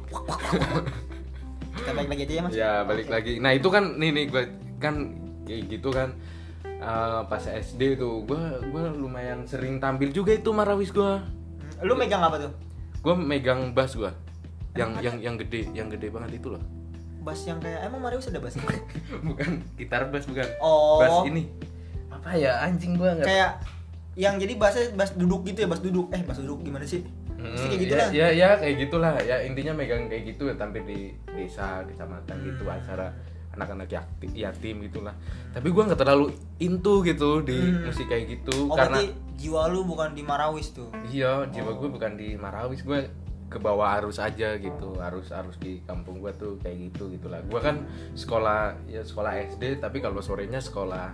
Kita 1.73 1.91
balik 1.91 2.09
lagi 2.09 2.23
aja 2.23 2.33
ya, 2.33 2.41
Mas. 2.41 2.51
Ya 2.53 2.71
balik 2.81 3.05
Oke. 3.05 3.13
lagi. 3.13 3.33
Nah 3.37 3.51
itu 3.51 3.67
kan 3.67 3.83
nih 3.97 4.09
nih 4.09 4.25
gue 4.27 4.43
kan 4.77 4.95
kayak 5.43 5.61
gitu 5.69 5.89
kan 5.89 6.09
Eh, 6.63 7.21
pas 7.23 7.39
SD 7.39 7.95
tuh 7.95 8.23
gue 8.23 8.43
gue 8.61 8.83
lumayan 8.93 9.47
sering 9.47 9.79
tampil 9.79 10.11
juga 10.11 10.31
itu 10.31 10.51
marawis 10.51 10.91
gue. 10.91 11.15
Hmm, 11.15 11.79
Lu 11.81 11.95
megang 11.95 12.19
apa 12.19 12.35
tuh? 12.37 12.51
Gue 12.99 13.15
megang 13.15 13.71
bass 13.71 13.95
gue. 13.95 14.11
Yang 14.73 14.91
yang 14.99 15.15
yang 15.21 15.35
gede 15.37 15.61
yang 15.71 15.87
gede 15.87 16.07
banget 16.07 16.43
itu 16.43 16.51
loh. 16.51 16.63
Bass 17.23 17.39
yang 17.43 17.57
kayak 17.57 17.79
emang 17.83 17.99
Marius 17.99 18.27
ada 18.27 18.37
bass? 18.37 18.59
bukan 19.27 19.49
gitar 19.73 20.07
bass 20.07 20.25
bukan. 20.25 20.43
Oh. 20.59 20.99
Bass 20.99 21.23
ini. 21.25 21.47
Apa 22.09 22.35
ya 22.35 22.59
anjing 22.61 22.93
gue 22.93 23.09
nggak. 23.09 23.23
kayak 23.23 23.51
yang 24.13 24.37
jadi 24.37 24.53
bassnya 24.55 24.91
bass 24.93 25.11
duduk 25.13 25.41
gitu 25.43 25.59
ya, 25.59 25.67
bass 25.67 25.79
duduk. 25.79 26.11
Eh, 26.11 26.21
bass 26.21 26.37
duduk 26.37 26.61
gimana 26.61 26.83
sih? 26.83 27.01
Hmm, 27.33 27.49
Pasti 27.49 27.65
kayak 27.65 27.81
gitu 27.81 27.91
ya, 27.91 27.99
lah. 27.99 28.09
ya, 28.13 28.27
ya 28.29 28.49
kayak 28.55 28.75
gitulah 28.77 29.13
ya 29.19 29.35
intinya 29.41 29.73
megang 29.73 30.07
kayak 30.07 30.23
gitu 30.29 30.47
tampil 30.53 30.83
di 30.83 30.99
desa 31.29 31.83
kecamatan 31.83 32.35
gitu 32.41 32.63
Hmm. 32.63 32.71
acara 32.73 33.07
anak-anak 33.51 33.85
yatim, 33.87 34.29
yatim 34.33 34.75
gitulah 34.81 35.11
tapi 35.51 35.67
gua 35.69 35.85
nggak 35.85 35.99
terlalu 35.99 36.31
into 36.57 37.03
gitu 37.03 37.41
di 37.41 37.53
Hmm. 37.53 37.83
musik 37.83 38.07
kayak 38.07 38.31
gitu 38.31 38.65
Oh, 38.65 38.73
karena 38.73 39.03
jiwa 39.35 39.67
lu 39.67 39.83
bukan 39.83 40.11
di 40.11 40.21
Marawis 40.21 40.71
tuh. 40.71 40.87
iya 41.05 41.43
jiwa 41.45 41.69
Oh. 41.69 41.75
gue 41.75 41.89
bukan 41.91 42.15
di 42.15 42.33
Marawis 42.33 42.79
gue 42.79 42.99
ke 43.53 43.59
bawah 43.59 43.93
arus 43.95 44.17
aja 44.17 44.57
gitu 44.57 44.97
arus 44.97 45.29
arus 45.29 45.55
di 45.55 45.79
kampung 45.83 46.17
gua 46.17 46.33
tuh 46.33 46.57
kayak 46.57 46.89
gitu 46.89 47.07
gitulah 47.09 47.39
gua 47.43 47.61
kan 47.61 47.85
sekolah 48.11 48.59
ya 48.85 49.01
sekolah 49.01 49.29
SD 49.47 49.77
tapi 49.77 50.01
kalau 50.01 50.19
sorenya 50.19 50.57
sekolah 50.57 51.13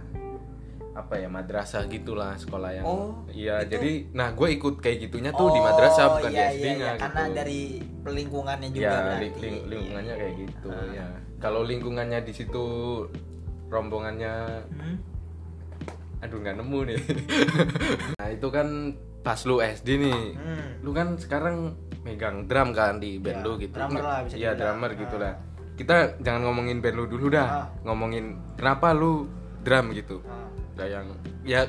apa 0.89 1.15
ya 1.15 1.27
madrasah 1.27 1.85
gitulah 1.85 2.35
sekolah 2.35 2.71
yang 2.73 2.83
Oh, 2.83 3.23
iya 3.29 3.61
itu- 3.61 3.71
jadi 3.71 3.91
nah 4.11 4.31
gue 4.31 4.51
ikut 4.51 4.79
kayak 4.79 5.07
gitunya 5.07 5.31
tuh 5.31 5.47
di 5.49 5.59
madrasah 5.59 6.05
bukan 6.11 6.27
iya, 6.27 6.35
di 6.35 6.35
iya, 6.35 6.47
SD-nya 6.51 6.75
iya. 6.89 6.91
Karena 6.97 7.21
gitu. 7.21 7.35
dari 7.35 7.61
lingkungannya 8.01 8.67
juga 8.69 8.83
ya 8.83 8.91
berarti. 8.97 9.15
ling- 9.21 9.37
ling- 9.39 9.65
lingkungannya 9.69 10.13
kayak 10.17 10.33
gitu 10.37 10.67
Ah. 10.69 10.87
ya 10.91 11.07
kalau 11.37 11.61
lingkungannya 11.63 12.19
di 12.19 12.33
situ 12.33 12.65
rombongannya 13.67 14.33
Hmm? 14.67 14.97
aduh 16.19 16.37
nggak 16.37 16.55
nemu 16.57 16.79
nih 16.85 16.99
nah 18.19 18.27
itu 18.27 18.47
kan 18.49 18.67
pas 19.21 19.39
lu 19.41 19.55
SD 19.57 19.89
nih 19.99 20.21
Hmm. 20.35 20.83
lu 20.83 20.91
kan 20.91 21.15
sekarang 21.15 21.79
megang 22.09 22.35
drum 22.43 22.69
kan 22.71 22.97
di 22.97 23.17
band 23.17 23.39
Ya, 23.39 23.45
lu 23.45 23.51
gitu 23.55 23.71
drummer 23.71 24.01
lah 24.01 24.19
bisa 24.21 24.35
iya 24.35 24.49
dibilang. 24.49 24.59
drummer 24.59 24.91
gitu 24.95 25.15
Ah. 25.15 25.21
lah 25.21 25.33
kita 25.75 25.95
jangan 26.19 26.41
ngomongin 26.43 26.77
band 26.79 26.95
lu 26.95 27.05
dulu 27.05 27.25
dah 27.29 27.47
Ah. 27.47 27.65
ngomongin 27.83 28.25
kenapa 28.53 28.91
lu 28.91 29.29
drum 29.61 29.85
gitu 29.91 30.17
Ah. 30.23 30.49
nggak 30.73 30.87
yang 30.89 31.05
ya 31.43 31.61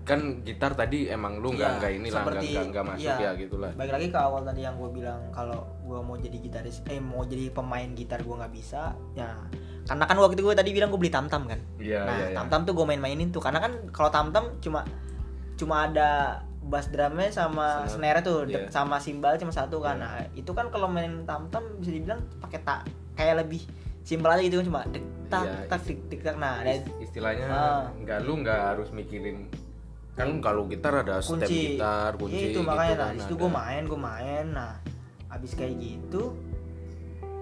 kan 0.00 0.20
gitar 0.42 0.72
tadi 0.72 1.06
emang 1.06 1.38
lu 1.38 1.52
nggak 1.52 1.60
Iya, 1.62 1.78
nggak 1.78 1.92
ini 1.94 2.08
lah 2.08 2.22
nggak 2.24 2.42
nggak- 2.66 2.86
masuk 2.90 3.14
iya. 3.14 3.22
ya 3.22 3.38
gitu 3.38 3.56
lah 3.56 3.70
Balik 3.72 3.92
lagi 3.94 4.06
ke 4.08 4.18
awal 4.18 4.42
tadi 4.42 4.60
yang 4.60 4.74
gue 4.74 4.90
bilang 4.90 5.20
kalau 5.30 5.60
gue 5.80 5.98
mau 5.98 6.16
jadi 6.16 6.34
gitaris, 6.36 6.82
eh 6.84 6.98
mau 6.98 7.22
jadi 7.22 7.48
pemain 7.48 7.86
gitar 7.92 8.18
gue 8.18 8.30
nggak 8.32 8.50
bisa, 8.50 8.90
ya 9.12 9.38
karena 9.82 10.04
kan 10.04 10.16
waktu 10.16 10.34
itu 10.34 10.44
gue 10.44 10.56
tadi 10.56 10.70
bilang 10.70 10.88
gue 10.88 10.98
beli 10.98 11.10
tamtam 11.10 11.42
kan. 11.44 11.58
iya 11.78 12.00
nah 12.00 12.14
iya 12.16 12.26
iya. 12.28 12.36
tamtam 12.36 12.62
tuh 12.62 12.72
gue 12.72 12.86
main-mainin 12.86 13.28
tuh, 13.28 13.38
karena 13.38 13.58
kan 13.58 13.72
kalau 13.88 14.06
tamtam 14.08 14.54
cuma 14.58 14.82
cuma 15.54 15.84
ada 15.84 16.40
bass 16.62 16.86
drumnya 16.86 17.28
sama 17.28 17.86
Snare. 17.86 18.20
tuh, 18.20 18.44
dek- 18.44 18.68
sama 18.68 18.96
simbal 18.96 19.34
cuma 19.34 19.48
satu 19.48 19.78
kan. 19.78 19.96
Iya. 19.96 20.04
Nah 20.04 20.14
itu 20.34 20.50
kan 20.50 20.68
kalau 20.68 20.86
main 20.86 21.24
tamtam 21.24 21.64
bisa 21.76 21.90
dibilang 21.90 22.20
pakai 22.36 22.60
tak 22.60 22.80
kayak 23.14 23.40
lebih 23.40 23.64
simpel 24.00 24.28
aja 24.28 24.40
gitu 24.40 24.58
kan 24.58 24.66
cuma 24.66 24.80
dek 24.86 25.04
tak 25.26 25.42
Iya, 25.42 25.56
tak 25.66 25.80
dik 25.82 25.98
dik 26.06 26.20
tak. 26.20 26.36
Nah 26.36 26.60
ada 26.60 26.72
Ist- 26.74 26.92
istilahnya 27.00 27.46
Ah. 27.46 27.82
nggak 27.94 28.18
lu 28.22 28.40
nggak 28.40 28.60
harus 28.66 28.88
mikirin 28.90 29.48
kan 30.12 30.36
kalau 30.38 30.66
gitar 30.66 31.00
ada 31.00 31.18
step 31.18 31.40
kunci 31.40 31.58
gitar 31.74 32.12
kunci 32.14 32.36
Iya, 32.36 32.48
itu 32.50 32.60
makanya 32.60 32.84
gitu 32.84 32.98
nah 32.98 33.08
kan, 33.08 33.16
ada. 33.16 33.34
gue 33.34 33.50
main 33.50 33.82
gue 33.82 34.00
main 34.02 34.46
nah 34.50 34.72
abis 35.30 35.52
kayak 35.54 35.74
gitu 35.76 36.22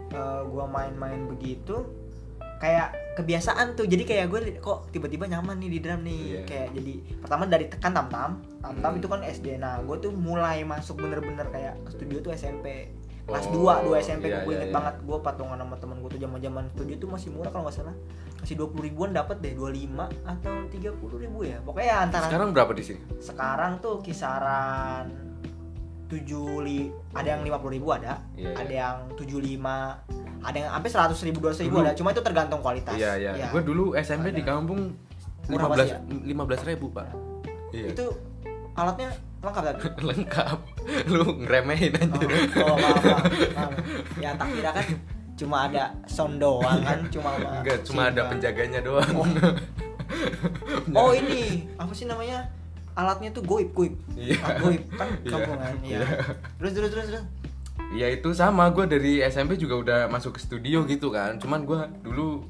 eh, 0.09 0.43
gua 0.47 0.65
main-main 0.65 1.27
begitu 1.27 1.85
kayak 2.59 2.89
kebiasaan 3.15 3.75
tuh. 3.75 3.85
Jadi 3.85 4.03
kayak 4.03 4.27
gue 4.29 4.41
kok 4.59 4.91
tiba-tiba 4.91 5.27
nyaman 5.27 5.59
nih 5.59 5.71
di 5.71 5.79
drum 5.79 6.03
nih. 6.03 6.23
Iya. 6.29 6.41
kayak 6.45 6.69
jadi 6.73 6.93
pertama 7.19 7.43
dari 7.45 7.67
tekan 7.67 7.93
tam 7.93 8.07
tam 8.07 8.31
tam 8.59 8.75
tam 8.77 8.91
Hmm. 8.91 8.99
itu 8.99 9.07
kan 9.07 9.21
SD 9.23 9.47
nah 9.57 9.79
gue 9.79 9.97
tuh 9.99 10.11
mulai 10.11 10.63
masuk 10.63 10.99
bener-bener 10.99 11.47
kayak 11.49 11.75
ke 11.83 11.91
studio 11.93 12.19
tuh 12.21 12.31
SMP 12.33 12.91
kelas 13.25 13.45
Oh, 13.47 13.77
2 13.85 13.93
2 13.93 14.01
SMP 14.01 14.25
iya, 14.27 14.41
gue 14.41 14.51
iya, 14.51 14.59
inget 14.59 14.71
iya. 14.71 14.75
banget. 14.75 14.95
Gue 15.03 15.19
patungan 15.21 15.55
sama 15.55 15.77
temen 15.77 16.01
gue 16.01 16.11
tuh 16.11 16.21
zaman 16.21 16.39
zaman 16.39 16.65
studio 16.73 16.95
tuh 16.97 17.09
masih 17.09 17.29
murah 17.29 17.51
kalau 17.51 17.67
nggak 17.67 17.77
salah. 17.77 17.95
Masih 18.39 18.55
20 18.57 18.81
ribuan 18.81 19.11
dapat 19.13 19.37
deh 19.39 19.53
25 19.53 19.99
atau 20.25 20.55
30 20.65 21.19
ribu 21.21 21.39
ya. 21.43 21.59
Pokoknya 21.61 21.87
ya 21.87 21.97
antara 22.01 22.25
Sekarang 22.27 22.51
berapa 22.51 22.73
di 22.73 22.83
sini? 22.83 23.01
sekarang 23.19 23.79
tuh 23.79 24.01
kisaran 24.01 25.11
7 26.07 26.25
li 26.65 26.89
ada 27.13 27.29
yang 27.29 27.45
50 27.45 27.69
ribu 27.71 27.93
ada. 27.93 28.17
Iya, 28.33 28.57
ada 28.57 28.73
yang 28.73 28.97
75 29.13 30.01
ada 30.39 30.57
yang 30.57 30.71
sampai 30.71 30.91
100 31.13 31.27
ribu 31.27 31.39
200 31.43 31.65
ribu 31.65 31.77
ada 31.81 31.93
cuma 31.93 32.09
itu 32.11 32.23
tergantung 32.23 32.61
kualitas 32.61 32.95
Iya, 32.95 33.13
iya. 33.17 33.33
Ya. 33.35 33.49
Gue 33.51 33.63
dulu 33.63 33.93
SMP 33.95 34.31
di 34.31 34.43
Ada. 34.43 34.55
kampung 34.55 34.95
Murah 35.49 35.67
15 35.67 35.73
pasti 35.73 35.89
ya? 35.89 35.99
15 36.37 36.71
ribu, 36.71 36.87
Pak. 36.93 37.09
Iya. 37.69 37.87
itu 37.93 38.07
alatnya 38.73 39.09
lengkap 39.39 39.63
tadi 39.65 39.81
lengkap. 40.11 40.59
Lu 41.09 41.27
ngeremehin 41.39 41.93
oh, 41.93 42.01
aja. 42.01 42.27
oh 42.65 42.77
maaf, 42.77 43.03
maaf, 43.03 43.25
maaf. 43.55 43.71
ya 44.17 44.31
tak 44.35 44.49
kira 44.53 44.71
kan 44.73 44.87
cuma 45.39 45.57
ada 45.71 45.85
sound 46.11 46.43
doang 46.43 46.81
kan 46.83 46.99
cuma 47.09 47.31
Enggak, 47.39 47.79
cuma 47.87 48.11
ada 48.11 48.27
penjaganya 48.27 48.81
doang. 48.83 49.15
oh 50.99 51.11
ini 51.13 51.69
apa 51.77 51.93
sih 51.93 52.05
namanya 52.05 52.49
alatnya 52.93 53.31
tuh 53.31 53.45
goib 53.47 53.71
goib 53.71 53.95
Iya. 54.19 54.35
Alat 54.43 54.57
goib 54.59 54.83
kan 54.97 55.09
Iya. 55.23 55.31
kampungan 55.31 55.75
ya 55.81 55.99
Iya. 56.03 56.07
terus 56.59 56.73
terus 56.75 56.91
terus 56.91 57.07
terus 57.09 57.25
Ya 57.89 58.07
itu 58.07 58.29
sama, 58.33 58.69
gue 58.69 58.85
dari 58.85 59.25
SMP 59.25 59.57
juga 59.57 59.75
udah 59.75 59.99
masuk 60.07 60.37
ke 60.37 60.41
studio 60.41 60.85
gitu 60.85 61.09
kan. 61.09 61.41
Cuman 61.41 61.65
gue 61.65 61.81
dulu 62.03 62.45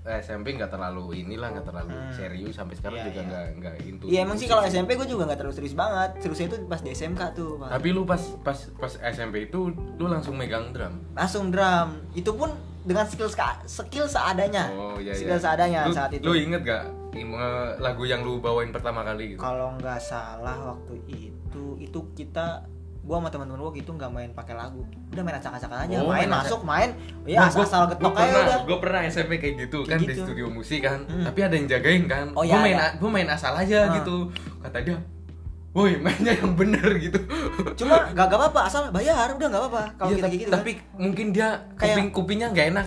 SMP 0.00 0.56
nggak 0.56 0.72
terlalu 0.72 1.22
inilah 1.22 1.52
nggak 1.52 1.66
terlalu 1.68 1.92
Hmm. 1.92 2.10
serius 2.10 2.56
sampai 2.56 2.74
sekarang 2.74 2.98
Iya, 2.98 3.06
juga 3.06 3.20
iya. 3.20 3.28
nggak 3.28 3.44
nggak 3.60 3.74
into 3.84 4.04
Iya 4.08 4.18
emang 4.24 4.34
musik 4.34 4.42
sih 4.42 4.48
kalau 4.48 4.62
SMP 4.64 4.90
gue 4.96 5.06
juga 5.06 5.22
nggak 5.28 5.38
terlalu 5.38 5.54
serius 5.54 5.76
banget 5.76 6.10
Seriusnya 6.18 6.46
itu 6.48 6.56
pas 6.66 6.80
di 6.80 6.90
SMK 6.90 7.22
tuh 7.36 7.50
Pak. 7.60 7.68
Tapi 7.68 7.88
lu 7.92 8.02
pas 8.02 8.22
pas 8.40 8.58
pas 8.80 8.92
SMP 9.06 9.46
itu 9.46 9.60
lu 9.70 10.06
langsung 10.08 10.34
megang 10.34 10.72
drum. 10.72 10.98
Langsung 11.12 11.52
drum 11.52 12.00
Itu 12.10 12.32
pun 12.32 12.48
dengan 12.80 13.04
skill 13.04 13.28
skill 13.68 14.06
seadanya 14.08 14.72
Oh 14.72 14.96
iya 14.96 15.12
Skill 15.12 15.36
iya. 15.36 15.44
seadanya 15.44 15.80
lu, 15.84 15.92
saat 15.92 16.10
itu 16.16 16.24
Lu 16.24 16.32
inget 16.32 16.64
gak 16.64 16.84
eh, 17.12 17.70
lagu 17.76 18.02
yang 18.02 18.24
lu 18.24 18.40
bawain 18.40 18.72
pertama 18.72 19.04
kali 19.04 19.36
gitu? 19.36 19.38
Kalau 19.38 19.76
nggak 19.76 20.00
salah 20.00 20.74
waktu 20.74 20.96
itu 21.06 21.76
Itu 21.76 22.08
kita 22.16 22.64
Gue 23.10 23.18
sama 23.18 23.26
teman-teman 23.26 23.58
gue 23.60 23.72
gitu 23.76 23.90
nggak 23.90 24.06
main 24.08 24.30
pakai 24.30 24.54
lagu 24.54 24.86
Udah 25.10 25.18
main 25.20 25.34
acak-acakan 25.34 25.78
aja 25.82 25.96
Oh, 25.98 26.06
Main 26.06 26.22
main 26.22 26.30
masuk 26.30 26.60
main 26.62 26.94
Ya 27.26 27.42
Nah, 27.42 27.50
gua- 27.50 27.66
asal-asal 27.66 27.82
gua 27.82 27.90
getok 27.90 28.12
aja 28.12 28.22
pernah, 28.22 28.38
udah 28.40 28.58
Gue 28.62 28.78
pernah 28.78 29.00
SMP 29.04 29.32
kayak 29.36 29.54
gitu 29.60 29.78
Kayak 29.82 29.90
kan 29.90 29.98
di 29.98 30.06
gitu. 30.06 30.22
studio 30.22 30.46
musik 30.48 30.80
kan. 30.80 30.98
Hmm. 31.04 31.24
Tapi 31.26 31.38
ada 31.40 31.54
yang 31.54 31.66
jagain 31.66 32.02
kan. 32.06 32.26
Oh, 32.30 32.40
gue 32.40 32.48
iya, 32.48 32.62
main 32.62 32.76
ada. 32.76 32.88
gue 32.94 33.10
main 33.10 33.26
asal 33.28 33.52
aja 33.52 33.78
Ah. 33.82 33.94
gitu. 33.96 34.16
Kata 34.60 34.78
dia, 34.80 34.96
"Woi, 35.70 35.96
mainnya 35.96 36.32
yang 36.32 36.52
bener 36.52 36.86
gitu." 36.98 37.18
Cuma 37.76 38.10
gak, 38.10 38.26
gak 38.26 38.36
apa-apa 38.36 38.60
asal 38.64 38.82
bayar 38.90 39.30
udah 39.30 39.46
nggak 39.46 39.62
apa-apa 39.62 39.82
Kalau 39.94 40.10
Iya, 40.10 40.16
kita 40.16 40.26
tapi, 40.26 40.36
gitu 40.36 40.50
tapi 40.50 40.70
mungkin 40.96 41.26
dia 41.30 41.48
Kayak- 41.74 41.94
kuping 41.94 42.08
kupingnya 42.10 42.48
nggak 42.50 42.66
enak. 42.68 42.84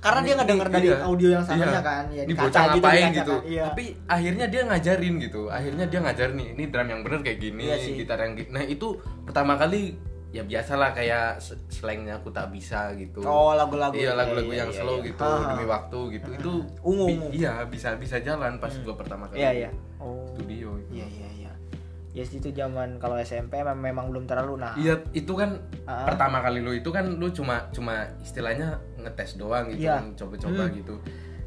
Karena 0.00 0.20
dia 0.22 0.34
ngedenger 0.34 0.68
dari 0.70 0.88
Iya. 0.88 0.98
audio 1.04 1.28
yang 1.30 1.44
sananya 1.44 1.80
kan, 1.80 2.04
ya, 2.08 2.22
di 2.24 2.32
bocah 2.32 2.48
gitu, 2.48 2.80
ngapain 2.80 3.04
kaca 3.04 3.18
gitu. 3.18 3.34
kan, 3.34 3.44
iya. 3.44 3.62
Tapi 3.68 3.84
akhirnya 4.08 4.46
dia 4.46 4.62
ngajarin 4.64 5.14
gitu. 5.20 5.42
Akhirnya 5.46 5.84
dia 5.84 6.00
ngajarin 6.00 6.34
nih, 6.34 6.48
ini 6.54 6.64
drum 6.66 6.88
yang 6.88 7.00
bener 7.02 7.20
kayak 7.20 7.38
gini, 7.38 7.62
Iya 7.62 7.76
sih. 7.76 7.92
gitar 7.94 8.16
yang 8.18 8.32
gitu. 8.32 8.48
Nah, 8.48 8.64
itu 8.64 8.86
pertama 9.22 9.54
kali 9.54 10.00
ya 10.30 10.40
biasalah 10.40 10.94
kayak 10.94 11.42
slangnya 11.68 12.16
aku 12.16 12.30
tak 12.30 12.48
bisa 12.48 12.94
gitu. 12.94 13.18
Oh 13.20 13.50
lagu-lagu 13.52 13.92
Iya 13.92 14.14
lagu-lagu 14.14 14.46
Iya, 14.48 14.62
yang 14.62 14.70
iya, 14.70 14.78
slow 14.78 14.96
iya. 14.96 15.06
gitu 15.10 15.26
Ah, 15.26 15.42
demi 15.50 15.64
waktu 15.66 15.98
gitu 16.14 16.28
itu 16.30 16.52
Ungu, 16.80 17.04
bi- 17.04 17.34
iya 17.36 17.66
bisa 17.66 17.98
bisa 17.98 18.16
jalan 18.20 18.56
pas 18.56 18.70
gua 18.78 18.94
pertama 18.94 19.26
kali 19.26 19.42
Iya 19.42 19.50
iya 19.52 19.70
Oh 19.98 20.22
studio 20.30 20.69
Ya 22.10 22.26
yes, 22.26 22.34
itu 22.34 22.50
zaman 22.50 22.98
kalau 22.98 23.14
SMP 23.16 23.56
memang, 23.56 23.78
memang 23.78 24.06
belum 24.10 24.24
terlalu 24.26 24.58
nah. 24.58 24.74
Iya 24.74 24.98
itu 25.12 25.30
kan 25.32 25.62
Ah. 25.84 26.04
pertama 26.04 26.40
kali 26.40 26.58
lu 26.58 26.72
itu 26.72 26.90
kan 26.90 27.06
lu 27.06 27.30
cuma 27.30 27.70
cuma 27.70 28.02
istilahnya 28.20 28.78
ngetes 28.96 29.34
doang 29.34 29.70
gitu 29.70 29.86
Iya. 29.86 29.94
kan 29.96 30.18
coba-coba 30.18 30.62
Hmm. 30.64 30.74
gitu. 30.74 30.94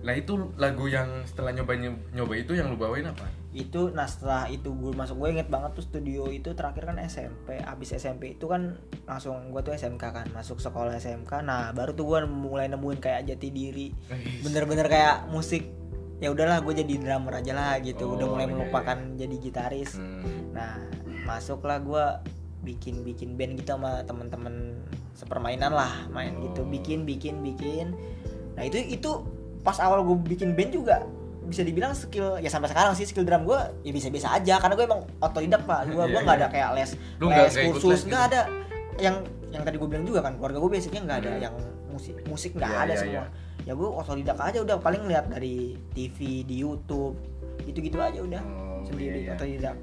Nah 0.01 0.13
itu 0.13 0.35
lagu 0.55 0.83
yang 0.85 1.23
setelah 1.23 1.51
nyoba 1.51 1.79
nyoba 2.11 2.33
itu 2.33 2.51
yang 2.53 2.67
lu 2.67 2.75
bawain 2.75 3.03
apa? 3.05 3.23
Itu 3.51 3.87
nah 3.89 4.03
setelah 4.03 4.47
itu 4.47 4.67
gue 4.67 4.91
masuk 4.91 5.15
gue 5.17 5.29
inget 5.31 5.47
banget 5.47 5.71
tuh 5.73 5.83
studio 5.85 6.27
itu 6.27 6.51
terakhir 6.51 6.83
kan 6.85 6.99
SMP. 7.01 7.55
Abis 7.57 7.95
SMP 7.95 8.33
itu 8.33 8.47
kan 8.47 8.75
langsung 9.03 9.35
gue 9.47 9.61
tuh 9.61 9.71
SMK 9.71 10.03
kan 10.03 10.27
masuk 10.31 10.59
sekolah 10.59 10.91
SMK. 10.93 11.39
Nah 11.41 11.71
baru 11.71 11.91
tuh 11.91 12.03
gue 12.05 12.19
mulai 12.25 12.67
nemuin 12.67 12.99
kayak 12.99 13.23
jati 13.25 13.47
diri. 13.49 13.91
Bener-bener 14.39 14.87
kayak 14.87 15.27
musik 15.27 15.71
ya 16.19 16.31
udahlah 16.31 16.59
gue 16.61 16.73
jadi 16.77 16.93
drummer 16.97 17.35
aja 17.37 17.51
lah 17.51 17.79
gitu. 17.79 18.15
Udah 18.15 18.25
Oh, 18.25 18.31
mulai 18.33 18.43
iya, 18.45 18.53
melupakan 18.53 18.97
jadi 19.15 19.35
gitaris. 19.37 19.95
Hmm. 19.95 20.42
Nah, 20.53 20.77
masuklah 21.23 21.77
gue 21.77 22.05
bikin 22.63 23.01
bikin 23.01 23.35
band 23.35 23.57
gitu 23.57 23.73
sama 23.73 24.01
temen-temen 24.03 24.79
sepermainan 25.13 25.69
lah, 25.69 26.07
main 26.07 26.37
gitu, 26.39 26.61
Oh. 26.61 26.65
bikin 26.65 27.03
bikin 27.03 27.41
bikin. 27.41 27.91
Nah 28.53 28.63
itu 28.63 28.77
itu 28.79 29.09
pas 29.59 29.75
awal 29.77 30.01
gue 30.01 30.15
bikin 30.27 30.53
band 30.53 30.71
juga 30.71 31.03
bisa 31.43 31.59
dibilang 31.59 31.91
skill 31.91 32.39
ya 32.39 32.47
sampai 32.47 32.69
sekarang 32.69 32.93
sih 32.93 33.03
skill 33.03 33.23
drum 33.23 33.43
gue 33.43 33.59
ya 33.81 33.91
bisa-bisa 33.91 34.31
aja 34.31 34.55
karena 34.57 34.73
gue 34.73 34.85
emang 34.85 35.03
otodidak 35.19 35.63
pak 35.63 35.85
gue 35.85 35.97
Iya, 35.97 36.07
gue 36.07 36.21
nggak 36.21 36.37
iya. 36.37 36.39
ada 36.39 36.47
kayak 36.49 36.69
les 36.71 36.91
Lu 37.17 37.27
les 37.27 37.51
ikut 37.53 37.67
kursus 37.73 38.01
nggak 38.05 38.21
gitu? 38.21 38.29
ada 38.31 38.41
yang 38.97 39.15
yang 39.49 39.61
tadi 39.61 39.75
gue 39.75 39.85
bilang 39.85 40.03
juga 40.03 40.19
kan 40.21 40.33
keluarga 40.33 40.57
gue 40.57 40.71
basicnya 40.71 41.01
nggak 41.03 41.19
ada 41.19 41.29
Hmm. 41.29 41.43
yang 41.43 41.55
musik 41.89 42.15
musik 42.25 42.51
nggak 42.53 42.69
Iya, 42.69 42.79
ada 42.79 42.93
iya, 42.93 42.97
semua 42.97 43.25
ya 43.59 43.71
gue 43.73 43.89
otodidak 43.91 44.37
aja 44.39 44.57
udah 44.61 44.77
paling 44.79 45.03
lihat 45.03 45.25
dari 45.27 45.55
TV 45.91 46.17
di 46.43 46.55
YouTube 46.57 47.15
gitu-gitu 47.61 47.97
aja 47.97 48.19
udah 48.19 48.41
Oh, 48.41 48.79
sendiri 48.83 49.19
iya, 49.19 49.25
iya. 49.25 49.35
otodidak 49.35 49.75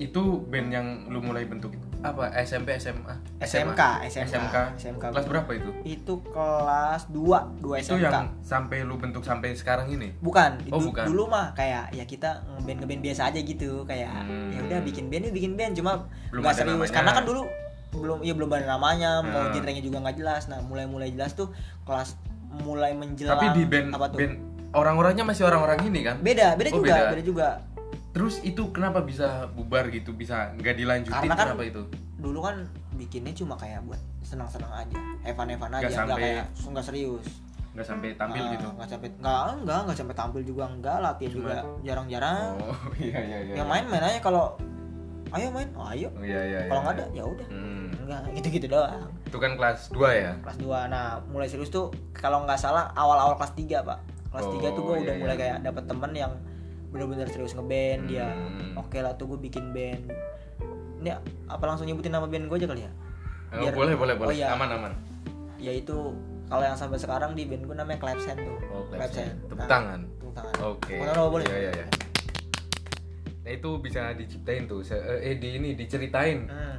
Itu 0.00 0.22
band 0.42 0.68
yang 0.70 0.86
lu 1.06 1.20
mulai 1.20 1.44
bentuk 1.44 1.76
apa? 2.00 2.32
SMP, 2.40 2.72
SMA? 2.74 3.12
SMK, 3.38 3.80
SMK, 4.08 4.32
SMK. 4.32 4.56
SMK. 4.74 5.04
Kelas 5.06 5.26
berapa 5.26 5.50
itu? 5.52 5.70
itu 5.84 6.14
kelas 6.26 7.02
2 7.06 7.60
2 7.60 7.76
Itu 7.76 7.92
SMK 7.92 8.00
yang 8.02 8.28
sampai 8.40 8.80
lu 8.80 8.96
bentuk 8.96 9.20
sampai 9.20 9.52
sekarang 9.52 9.92
ini? 9.92 10.16
bukan, 10.18 10.56
Oh, 10.68 10.80
du- 10.80 10.88
bukan. 10.88 11.04
dulu 11.04 11.28
mah 11.28 11.52
kayak 11.52 11.92
ya 11.92 12.04
kita 12.04 12.40
ngeband 12.48 12.80
ngeband 12.80 13.02
biasa 13.02 13.28
aja 13.28 13.36
gitu 13.38 13.84
kayak 13.84 14.08
Hmm. 14.24 14.48
ya 14.50 14.60
udah 14.62 14.80
bikin 14.80 15.06
band 15.06 15.28
yuk 15.28 15.34
bikin 15.36 15.52
band 15.54 15.72
cuma 15.74 16.08
nggak 16.30 16.40
ada 16.46 16.56
serius 16.58 16.72
namanya. 16.80 16.96
karena 16.96 17.10
kan 17.12 17.24
dulu 17.26 17.42
belum 17.92 18.18
ya 18.20 18.32
belum 18.32 18.48
ada 18.48 18.66
namanya 18.70 19.10
mau 19.20 19.42
Hmm. 19.42 19.52
genrenya 19.52 19.82
juga 19.82 20.00
nggak 20.00 20.16
jelas 20.16 20.42
nah 20.46 20.58
mulai 20.60 20.86
mulai 20.86 21.10
jelas 21.10 21.34
tuh 21.34 21.52
kelas 21.84 22.16
mulai 22.58 22.94
menjelang 22.94 23.36
Tapi 23.36 23.46
di 23.52 23.64
band 23.64 23.88
apa 23.90 24.06
tuh 24.08 24.18
band 24.18 24.34
orang-orangnya 24.70 25.24
masih 25.24 25.44
orang-orang 25.44 25.82
ini 25.84 26.00
kan? 26.00 26.16
beda 26.18 26.54
beda 26.54 26.68
Oh, 26.70 26.78
juga 26.78 26.86
beda. 26.88 27.10
beda. 27.10 27.22
juga 27.22 27.46
Terus 28.10 28.42
itu 28.42 28.62
kenapa 28.68 29.00
bisa 29.00 29.26
bubar 29.48 29.86
gitu? 29.88 30.10
Bisa 30.10 30.50
nggak 30.52 30.74
dilanjutin 30.74 31.14
Karena 31.16 31.34
kan- 31.34 31.48
kenapa 31.48 31.64
itu? 31.64 31.82
dulu 32.16 32.44
kan 32.44 32.68
bikinnya 32.92 33.32
cuma 33.32 33.56
kayak 33.56 33.80
buat 33.82 33.96
senang 34.20 34.44
senang 34.44 34.68
aja 34.68 34.92
Evan 35.24 35.48
Evan 35.48 35.72
Nggak 35.72 35.80
aja 35.80 35.88
nggak 35.88 35.96
sampai- 35.96 36.20
kayak 36.20 36.44
nggak 36.68 36.84
serius 36.84 37.26
Nggak 37.70 37.86
sampai 37.86 38.08
tampil 38.12 38.42
Ah, 38.42 38.50
gitu? 38.52 38.66
nggak 38.68 38.88
sampai 38.90 39.08
nggak 39.14 39.40
enggak 39.56 39.80
nggak 39.80 39.96
sampai 39.96 40.14
tampil 40.14 40.42
juga 40.44 40.64
enggak 40.68 40.96
latihan 41.00 41.30
Cuma- 41.30 41.40
juga 41.40 41.56
jarang-jarang 41.80 42.52
Oh 42.60 42.76
iya 43.00 43.20
iya 43.22 43.38
iya. 43.42 43.54
yang 43.56 43.64
main 43.66 43.84
main 43.86 44.04
aja 44.04 44.20
kalau 44.20 44.52
ayo 45.30 45.48
main 45.48 45.68
oh, 45.72 45.86
ayo 45.86 46.08
Oh, 46.10 46.20
iya 46.20 46.40
iya. 46.44 46.60
kalau 46.66 46.76
iya. 46.76 46.84
nggak 46.84 46.96
ada 46.98 47.06
ya 47.10 47.22
udah 47.24 47.46
Hmm. 47.48 47.88
enggak 47.96 48.20
gitu-gitu 48.34 48.66
doang 48.68 49.08
Itu 49.24 49.38
kan 49.38 49.52
kelas 49.54 49.80
2 49.88 50.10
ya? 50.12 50.32
kelas 50.42 50.58
2 50.58 50.92
nah 50.92 51.04
mulai 51.24 51.48
serius 51.48 51.70
tuh 51.70 51.88
kalau 52.12 52.44
nggak 52.44 52.58
salah 52.58 52.92
awal-awal 52.92 53.32
kelas 53.34 53.56
3 53.56 53.80
pak 53.80 53.96
kelas 54.28 54.44
3 54.46 54.60
tuh 54.68 54.82
Oh, 54.82 54.92
gue 54.92 54.96
udah 55.00 55.14
iya, 55.14 55.22
mulai 55.24 55.34
iya. 55.34 55.42
kayak 55.42 55.56
dapet 55.64 55.84
temen 55.86 56.12
yang 56.12 56.32
bener-bener 56.90 57.26
serius 57.26 57.54
ngeband 57.54 58.06
dia 58.06 58.28
Hmm. 58.28 58.74
oke 58.76 58.96
lah 58.96 59.14
tuh 59.14 59.26
gue 59.28 59.38
bikin 59.40 59.70
band 59.70 60.10
ini 60.98 61.10
apa 61.46 61.64
langsung 61.64 61.84
nyebutin 61.84 62.10
nama 62.10 62.26
band 62.26 62.46
gue 62.46 62.56
aja 62.56 62.68
kali 62.68 62.82
ya 62.82 62.92
Oh, 63.50 63.58
Biar- 63.60 63.74
boleh 63.74 63.94
boleh 63.94 64.14
oh, 64.14 64.18
boleh. 64.20 64.34
iya. 64.36 64.54
Aman 64.54 64.70
aman. 64.70 64.92
yaitu 65.56 66.14
kalau 66.46 66.62
yang 66.62 66.72
sampai 66.72 66.96
sekarang 66.96 67.32
di 67.32 67.44
band 67.44 67.62
gue 67.62 67.74
namanya 67.74 67.98
Clapsen 67.98 68.36
tuh 68.36 68.58
Oh, 68.68 68.86
Clapsen. 68.86 69.26
Tepuk 69.42 69.54
Nah, 69.56 69.66
tangan. 69.66 70.00
tepuk 70.14 70.32
tangan 70.32 70.54
Oke. 70.64 70.94
Mau 70.94 71.06
taruh 71.06 71.26
boleh 71.28 71.44
Iya 71.44 71.58
iya 71.60 71.72
iya. 71.74 71.86
Nah 73.40 73.50
itu 73.50 73.70
bisa 73.76 74.12
diciptain 74.12 74.64
tuh. 74.64 74.80
Se- 74.80 74.94
Eh 75.20 75.34
di 75.34 75.56
ini 75.56 75.74
diceritain 75.74 76.46
Hmm. 76.46 76.76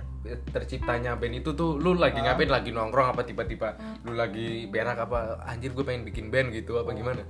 terciptanya 0.47 1.13
band 1.13 1.33
itu 1.35 1.51
tuh 1.51 1.75
lu 1.75 1.93
lagi 1.95 2.19
Ah. 2.19 2.31
ngapain 2.31 2.47
lagi 2.47 2.69
nongkrong 2.69 3.09
apa 3.09 3.21
tiba-tiba 3.21 3.73
lu 4.01 4.13
lagi 4.13 4.63
berak 4.65 4.95
apa 5.01 5.41
anjir 5.43 5.71
gue 5.71 5.81
pengen 5.81 6.03
bikin 6.03 6.29
band 6.29 6.53
gitu 6.53 6.77
apa 6.77 6.93
gimana 6.93 7.25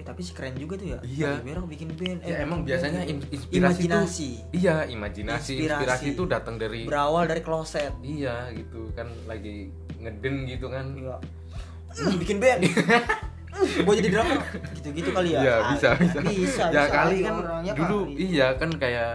Eh, 0.00 0.02
tapi 0.02 0.20
sih 0.20 0.32
keren 0.32 0.56
juga 0.56 0.74
tuh 0.74 0.88
ya. 0.88 0.98
Iya. 1.02 1.30
Berak 1.36 1.68
bikin 1.68 1.92
band. 1.92 2.18
ya 2.22 2.32
eh, 2.32 2.36
emang 2.40 2.64
bikin 2.64 2.68
biasanya 2.72 3.00
band. 3.00 3.12
im- 3.12 3.28
inspirasi 3.30 3.60
imajinasi. 3.84 4.30
tuh 4.32 4.56
iya 4.56 4.76
imajinasi 4.86 5.52
inspirasi, 5.52 5.76
Inspirasi. 5.76 6.04
itu 6.10 6.22
datang 6.24 6.56
dari 6.56 6.80
Berawal 6.82 7.24
dari 7.26 7.42
kloset. 7.42 7.92
iya 8.00 8.48
gitu 8.50 8.88
kan 8.90 9.12
lagi 9.26 9.68
ngeden 9.94 10.48
gitu 10.48 10.66
kan 10.66 10.88
Iya. 10.90 11.16
Hmm, 11.92 12.16
bikin 12.16 12.38
band. 12.38 12.60
gue 13.60 13.94
jadi 13.94 14.08
drummer. 14.10 14.40
Gitu-gitu 14.72 15.10
kali 15.10 15.28
ya. 15.30 15.40
Iya 15.42 15.54
Ah, 15.58 15.68
bisa 15.70 15.88
bisa. 15.98 16.18
Bisa, 16.22 16.64
ya 16.64 16.80
bisa 16.80 16.82
kali 16.88 17.16
aja 17.18 17.26
kan 17.26 17.34
orangnya 17.36 17.72
dulu 17.76 17.98
kali. 18.06 18.14
iya 18.24 18.48
kan 18.56 18.70
kayak 18.72 19.10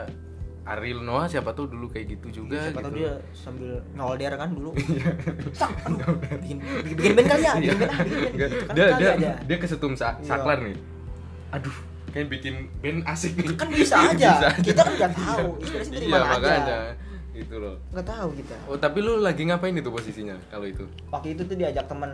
Ariel 0.66 1.00
Noah 1.00 1.26
siapa 1.26 1.52
tuh 1.52 1.66
dulu 1.66 1.86
kayak 1.86 2.06
gitu 2.12 2.42
juga 2.42 2.58
siapa 2.60 2.82
gitu. 2.82 2.86
tahu 2.86 2.98
dia 2.98 3.14
sambil 3.32 3.72
ngolder 3.94 4.34
kan 4.34 4.50
dulu. 4.50 4.74
Sak, 5.54 5.70
aduh, 5.84 6.18
bikin, 6.36 6.58
bikin, 6.58 6.96
bikin 6.96 7.12
band 7.14 7.28
kali 7.28 7.44
ya 7.44 7.54
bikin 7.54 7.76
band 7.76 7.86
ah, 7.86 8.00
bikin 8.02 8.18
band. 8.18 8.34
Enggak, 8.34 8.48
gitu 8.50 8.66
kan 8.66 8.74
dia 8.74 8.86
dia 8.92 9.10
aja. 9.12 9.32
dia 9.40 9.58
kesetum 9.58 9.94
sa 9.94 10.08
Iya. 10.16 10.26
saklar 10.26 10.58
nih. 10.60 10.78
Aduh. 11.52 11.76
Kayak 12.08 12.28
bikin 12.32 12.56
band 12.80 13.00
asik 13.06 13.32
nih. 13.36 13.48
Kan 13.54 13.68
bisa 13.70 13.96
aja. 14.10 14.32
kita 14.58 14.82
kan 14.82 14.94
nggak 14.96 15.12
tahu 15.14 15.48
inspirasi 15.60 15.90
dari 15.92 16.06
iya 16.06 16.14
mana 16.16 16.26
makanya. 16.32 16.58
aja 16.58 16.78
itu 17.36 17.56
loh. 17.56 17.76
Nggak 17.92 18.08
tahu 18.08 18.30
kita. 18.34 18.56
Oh 18.66 18.78
tapi 18.78 18.98
lu 19.00 19.20
lagi 19.20 19.44
ngapain 19.44 19.72
itu 19.72 19.88
posisinya 19.88 20.40
kalau 20.48 20.64
itu? 20.64 20.88
Waktu 21.10 21.36
itu 21.36 21.42
tuh 21.44 21.56
diajak 21.56 21.86
temen. 21.86 22.12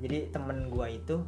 Jadi 0.00 0.32
temen 0.32 0.70
gua 0.70 0.88
itu 0.88 1.20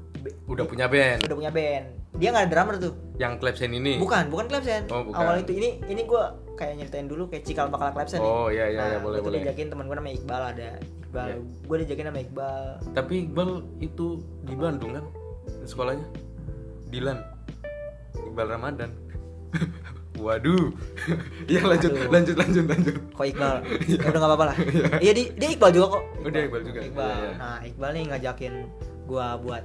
udah 0.47 0.65
punya 0.65 0.87
band? 0.87 1.21
Udah 1.23 1.37
punya 1.37 1.51
band. 1.51 1.85
Dia 2.17 2.29
nggak 2.31 2.45
ada 2.47 2.51
drummer 2.51 2.75
tuh. 2.79 2.93
Yang 3.17 3.33
Klebsen 3.37 3.71
ini? 3.71 3.99
Bukan 3.99 4.31
bukan 4.31 4.47
Klebsen 4.47 4.89
Oh, 4.89 5.05
bukan. 5.05 5.19
awal 5.19 5.37
itu 5.41 5.53
ini 5.53 5.83
ini 5.85 6.03
gua 6.03 6.33
kayak 6.55 6.79
nyeritain 6.79 7.05
dulu 7.05 7.29
kayak 7.29 7.45
cikal 7.45 7.69
bakal 7.69 7.93
Klebsen 7.93 8.19
Oh, 8.19 8.49
nih. 8.49 8.57
iya, 8.57 8.65
iya, 8.69 8.79
nah, 8.79 8.89
iya, 8.89 8.99
boleh, 8.99 9.19
boleh. 9.21 9.39
diajakin 9.41 9.69
temen 9.69 9.85
gua 9.85 9.97
namanya 9.99 10.17
Iqbal 10.17 10.43
ada 10.49 10.69
Iqbal. 11.03 11.27
Iya. 11.27 11.37
gua 11.67 11.77
diajakin 11.79 12.05
sama 12.09 12.21
Iqbal. 12.23 12.65
Tapi 12.95 13.15
Iqbal 13.27 13.51
itu 13.81 14.07
di 14.41 14.55
Bandung 14.55 14.93
kan? 14.95 15.05
Sekolahnya? 15.63 16.07
Dilan. 16.89 17.19
Iqbal 18.23 18.49
Ramadan 18.49 18.91
waduh. 20.19 20.69
Ya 21.53 21.61
lanjut 21.63 21.91
Aduh. 21.93 22.09
lanjut 22.13 22.37
lanjut 22.37 22.65
lanjut. 22.69 22.95
Kok 23.13 23.27
Iqbal? 23.27 23.57
Ya 23.91 24.09
udah 24.09 24.19
nggak 24.21 24.31
apa-apa 24.31 24.45
lah. 24.53 24.57
Iya. 25.05 25.13
Dia, 25.13 25.25
dia 25.33 25.49
Iqbal 25.53 25.71
juga 25.71 25.87
kok. 25.99 26.03
Oh, 26.21 26.31
dia 26.31 26.43
Iqbal 26.45 26.63
juga. 26.63 26.81
Iqbal. 26.81 27.09
Iya, 27.09 27.23
iya. 27.23 27.31
nah 27.39 27.59
Iqbal 27.61 27.91
nih 27.93 28.05
ngajakin 28.11 28.55
gua 29.05 29.27
buat 29.37 29.65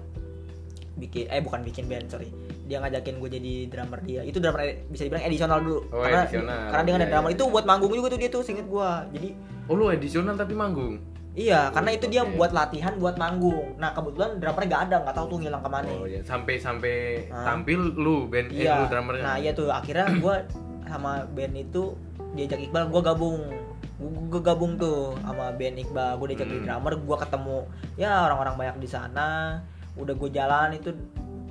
bikin 0.98 1.30
eh 1.30 1.42
bukan 1.42 1.62
bikin 1.62 1.86
band 1.86 2.10
sorry. 2.10 2.30
Dia 2.68 2.82
ngajakin 2.82 3.22
gue 3.22 3.30
jadi 3.32 3.54
drummer 3.70 4.00
dia. 4.01 4.22
Itu 4.25 4.42
drummer 4.42 4.66
ed- 4.66 4.89
bisa 4.89 5.06
dibilang 5.06 5.24
edisional 5.24 5.62
dulu. 5.62 5.80
Oh, 5.94 6.01
karena 6.01 6.25
edisional. 6.25 6.62
karena 6.68 6.84
dia 6.84 6.94
ada 6.94 6.98
Iya, 6.98 7.12
drummer. 7.13 7.30
iya, 7.30 7.36
itu 7.38 7.44
iya. 7.46 7.54
buat 7.54 7.66
manggung 7.66 7.92
juga 7.94 8.08
tuh 8.10 8.20
dia 8.20 8.30
tuh 8.30 8.42
singkat 8.44 8.66
gua. 8.68 9.06
Jadi 9.13 9.30
oh 9.68 9.75
lu 9.75 9.86
edisional 9.88 10.34
tapi 10.34 10.51
manggung 10.51 10.98
iya 11.38 11.70
karena 11.70 11.94
itu 11.94 12.10
dia 12.10 12.25
buat 12.25 12.50
latihan 12.50 12.98
buat 12.98 13.15
manggung. 13.22 13.77
Nah 13.77 13.94
kebetulan 13.94 14.41
drummernya 14.41 14.67
nggak 14.74 14.84
ada 14.89 14.96
nggak 15.06 15.15
tahu 15.15 15.25
tuh 15.29 15.38
ngilang 15.46 15.62
ke 15.62 15.70
mana. 15.70 15.88
Oh 15.94 16.10
ya 16.10 16.22
sampai 16.25 16.58
sampai 16.58 16.96
Hah? 17.29 17.46
tampil 17.46 17.94
lu 17.94 18.25
band 18.25 18.50
eh, 18.50 18.65
iya. 18.65 18.82
lu 18.82 18.86
drummernya. 18.89 19.24
Nah 19.24 19.36
iya 19.38 19.53
tuh. 19.53 19.70
Akhirnya 19.70 20.10
gua 20.17 20.41
sama 20.89 21.29
band 21.29 21.53
itu 21.53 21.94
diajak 22.34 22.58
Iqbal 22.65 22.89
gua 22.89 23.01
gabung. 23.06 23.46
Gue 24.29 24.41
gabung 24.41 24.82
tuh 24.82 25.13
sama 25.22 25.53
band 25.53 25.77
Iqbal. 25.77 26.17
Gue 26.17 26.27
diajak 26.34 26.50
Hmm. 26.50 26.65
drummer 26.65 26.94
gua 27.06 27.17
ketemu 27.22 27.58
ya 28.01 28.25
orang-orang 28.25 28.56
banyak 28.58 28.77
di 28.82 28.89
sana. 28.89 29.62
Udah 29.94 30.13
gue 30.13 30.29
jalan 30.34 30.74
itu 30.74 30.89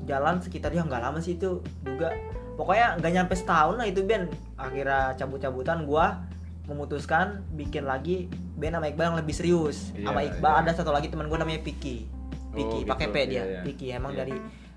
jalan 0.07 0.39
sekitar 0.43 0.71
ya 0.75 0.83
nggak 0.83 1.03
lama 1.03 1.19
sih 1.23 1.39
itu 1.39 1.63
juga. 1.87 2.11
Pokoknya 2.59 2.99
nggak 2.99 3.13
nyampe 3.23 3.35
setahun 3.39 3.79
lah 3.79 3.87
itu 3.87 4.03
band. 4.03 4.35
Akhirnya 4.59 5.15
cabut-cabutan 5.15 5.87
gua 5.87 6.27
memutuskan 6.67 7.27
bikin 7.53 7.83
lagi 7.83 8.27
band 8.55 8.75
sama 8.75 8.87
Iqbal 8.89 9.05
yang 9.07 9.19
lebih 9.19 9.33
serius 9.33 9.91
Iya, 9.93 10.07
sama 10.07 10.21
Iqbal 10.21 10.53
iya. 10.53 10.61
ada 10.63 10.71
satu 10.73 10.91
lagi 10.91 11.07
teman 11.07 11.27
gue 11.27 11.37
namanya 11.37 11.63
Piki 11.63 12.07
Piki 12.51 12.79
Oh, 12.83 12.89
pakai 12.89 13.07
gitu. 13.07 13.15
P 13.15 13.25
dia 13.25 13.33
Iya, 13.33 13.43
iya. 13.45 13.61
Piki 13.63 13.87
emang 13.91 14.13
Iya. 14.13 14.19
dari 14.21 14.37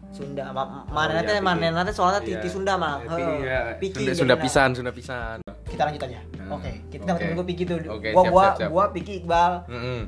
Sunda 0.10 0.44
Oh, 0.48 0.86
mana 0.88 1.12
iya, 1.12 1.18
nanti 1.20 1.32
mana 1.40 1.66
nanti 1.72 1.92
soalnya 1.92 2.22
Iya. 2.22 2.38
titi 2.38 2.48
Sunda 2.48 2.74
mah 2.76 3.02
Iya, 3.04 3.30
iya. 3.36 3.60
Piki 3.76 3.96
Sunda, 3.96 4.06
jadi 4.06 4.18
Sunda 4.18 4.36
nah. 4.36 4.42
pisan 4.42 4.70
Sunda 4.74 4.92
pisan 4.92 5.38
kita 5.66 5.82
lanjut 5.84 6.02
aja 6.04 6.20
Hmm, 6.36 6.52
oke 6.52 6.72
kita 6.90 7.02
sama 7.04 7.12
oke. 7.12 7.22
temen 7.22 7.34
gue 7.36 7.48
Piki 7.48 7.64
tuh 7.64 7.78
Oke, 7.88 8.10
gua 8.10 8.22
siap, 8.22 8.32
gua 8.32 8.44
siap, 8.44 8.58
siap. 8.58 8.70
gua 8.70 8.84
Piki 8.90 9.14
Iqbal 9.20 9.52
Mm-mm. 9.68 10.00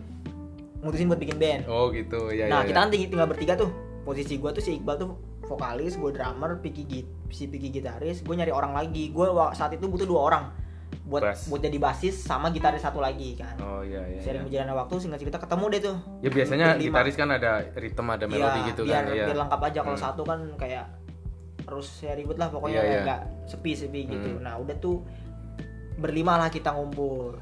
mutusin 0.81 1.05
buat 1.05 1.17
bikin 1.17 1.38
band 1.38 1.61
oh 1.65 1.89
gitu 1.89 2.29
ya 2.29 2.45
nah 2.45 2.61
ya, 2.61 2.67
kita 2.67 2.77
kan 2.79 2.89
tinggal, 2.89 3.09
tinggal 3.09 3.27
bertiga 3.27 3.53
tuh 3.55 3.69
posisi 4.01 4.33
gua 4.35 4.50
tuh 4.50 4.59
si 4.59 4.75
Iqbal 4.75 4.97
tuh 4.97 5.09
vokalis 5.43 5.93
gue 5.93 6.09
drummer 6.09 6.57
Piki 6.57 6.83
git 6.83 7.07
si 7.29 7.45
Piki 7.45 7.69
gitaris 7.69 8.21
gue 8.21 8.31
nyari 8.31 8.50
orang 8.50 8.71
lagi 8.71 9.09
gue 9.09 9.25
saat 9.51 9.71
itu 9.71 9.83
butuh 9.83 10.05
dua 10.05 10.21
orang 10.23 10.43
buat 11.01 11.22
Bass. 11.24 11.50
buat 11.50 11.60
jadi 11.60 11.75
basis 11.75 12.13
sama 12.22 12.50
gitaris 12.50 12.81
satu 12.81 13.01
lagi 13.01 13.34
kan. 13.34 13.58
Oh 13.58 13.81
iya 13.81 14.05
iya 14.05 14.22
sering 14.22 14.46
iya. 14.46 14.62
berjalannya 14.62 14.75
waktu 14.77 14.93
singkat 15.00 15.20
cerita 15.20 15.38
ketemu 15.38 15.65
deh 15.67 15.81
tuh. 15.81 15.98
Ya 16.22 16.29
biasanya 16.29 16.67
gitaris 16.77 17.15
kan 17.15 17.29
ada 17.29 17.51
ritme 17.74 18.05
ada 18.07 18.25
melodi 18.25 18.59
Iya, 18.59 18.70
gitu 18.70 18.81
biar, 18.85 19.03
kan 19.03 19.05
iya. 19.11 19.25
biar 19.25 19.37
lengkap 19.42 19.61
aja. 19.66 19.79
Kalau 19.81 19.98
Hmm. 19.98 20.05
satu 20.05 20.22
kan 20.24 20.40
kayak 20.55 20.85
harus 21.61 21.87
ya 22.00 22.14
ribet 22.14 22.37
lah 22.37 22.50
pokoknya 22.50 22.79
Iya, 22.79 22.85
iya. 22.87 23.01
nggak 23.03 23.22
sepi-sepi 23.48 24.01
gitu. 24.07 24.29
Hmm. 24.35 24.44
nah 24.44 24.53
udah 24.55 24.75
tuh 24.77 25.01
berlima 25.98 26.37
lah 26.37 26.50
kita 26.50 26.70
ngumpul. 26.70 27.37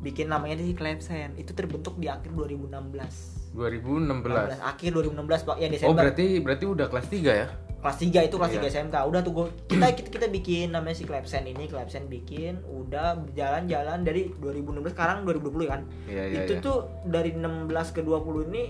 Bikin 0.00 0.26
namanya 0.26 0.58
di 0.58 0.72
Clemson. 0.72 1.36
Itu 1.36 1.52
terbentuk 1.52 1.94
di 1.96 2.08
akhir 2.08 2.32
2016 2.32 3.52
2016 3.52 4.56
16, 4.56 4.64
akhir 4.64 4.90
2016 4.90 5.44
Pak, 5.44 5.56
ya 5.60 5.66
oh 5.66 5.70
Desember. 5.70 6.00
berarti 6.00 6.26
berarti 6.40 6.64
udah 6.64 6.86
kelas 6.88 7.06
3 7.06 7.32
ya 7.36 7.48
kelas 7.82 7.98
3 7.98 8.30
itu 8.30 8.36
kelas. 8.38 8.52
3 8.62 8.70
SMK 8.70 8.96
udah 9.10 9.20
tuh 9.26 9.32
gua, 9.34 9.46
kita, 9.66 9.90
kita 9.98 10.08
kita 10.14 10.26
bikin 10.30 10.70
namanya 10.70 10.94
si 10.94 11.02
Clemson 11.02 11.42
ini 11.42 11.66
Clemson 11.66 12.06
bikin 12.06 12.62
udah 12.62 13.18
berjalan-jalan 13.18 14.06
dari 14.06 14.30
2016 14.38 14.94
sekarang 14.94 15.26
2020 15.26 15.66
kan. 15.66 15.80
Iya 16.06 16.24
iya 16.30 16.40
itu 16.46 16.54
iya. 16.56 16.62
tuh 16.62 16.86
dari 17.10 17.34
16 17.34 17.66
ke 17.90 18.00
20 18.06 18.48
ini 18.54 18.62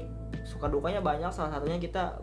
suka 0.48 0.72
dukanya 0.72 1.04
banyak. 1.04 1.28
Salah 1.28 1.52
satunya 1.60 1.76
kita 1.76 2.16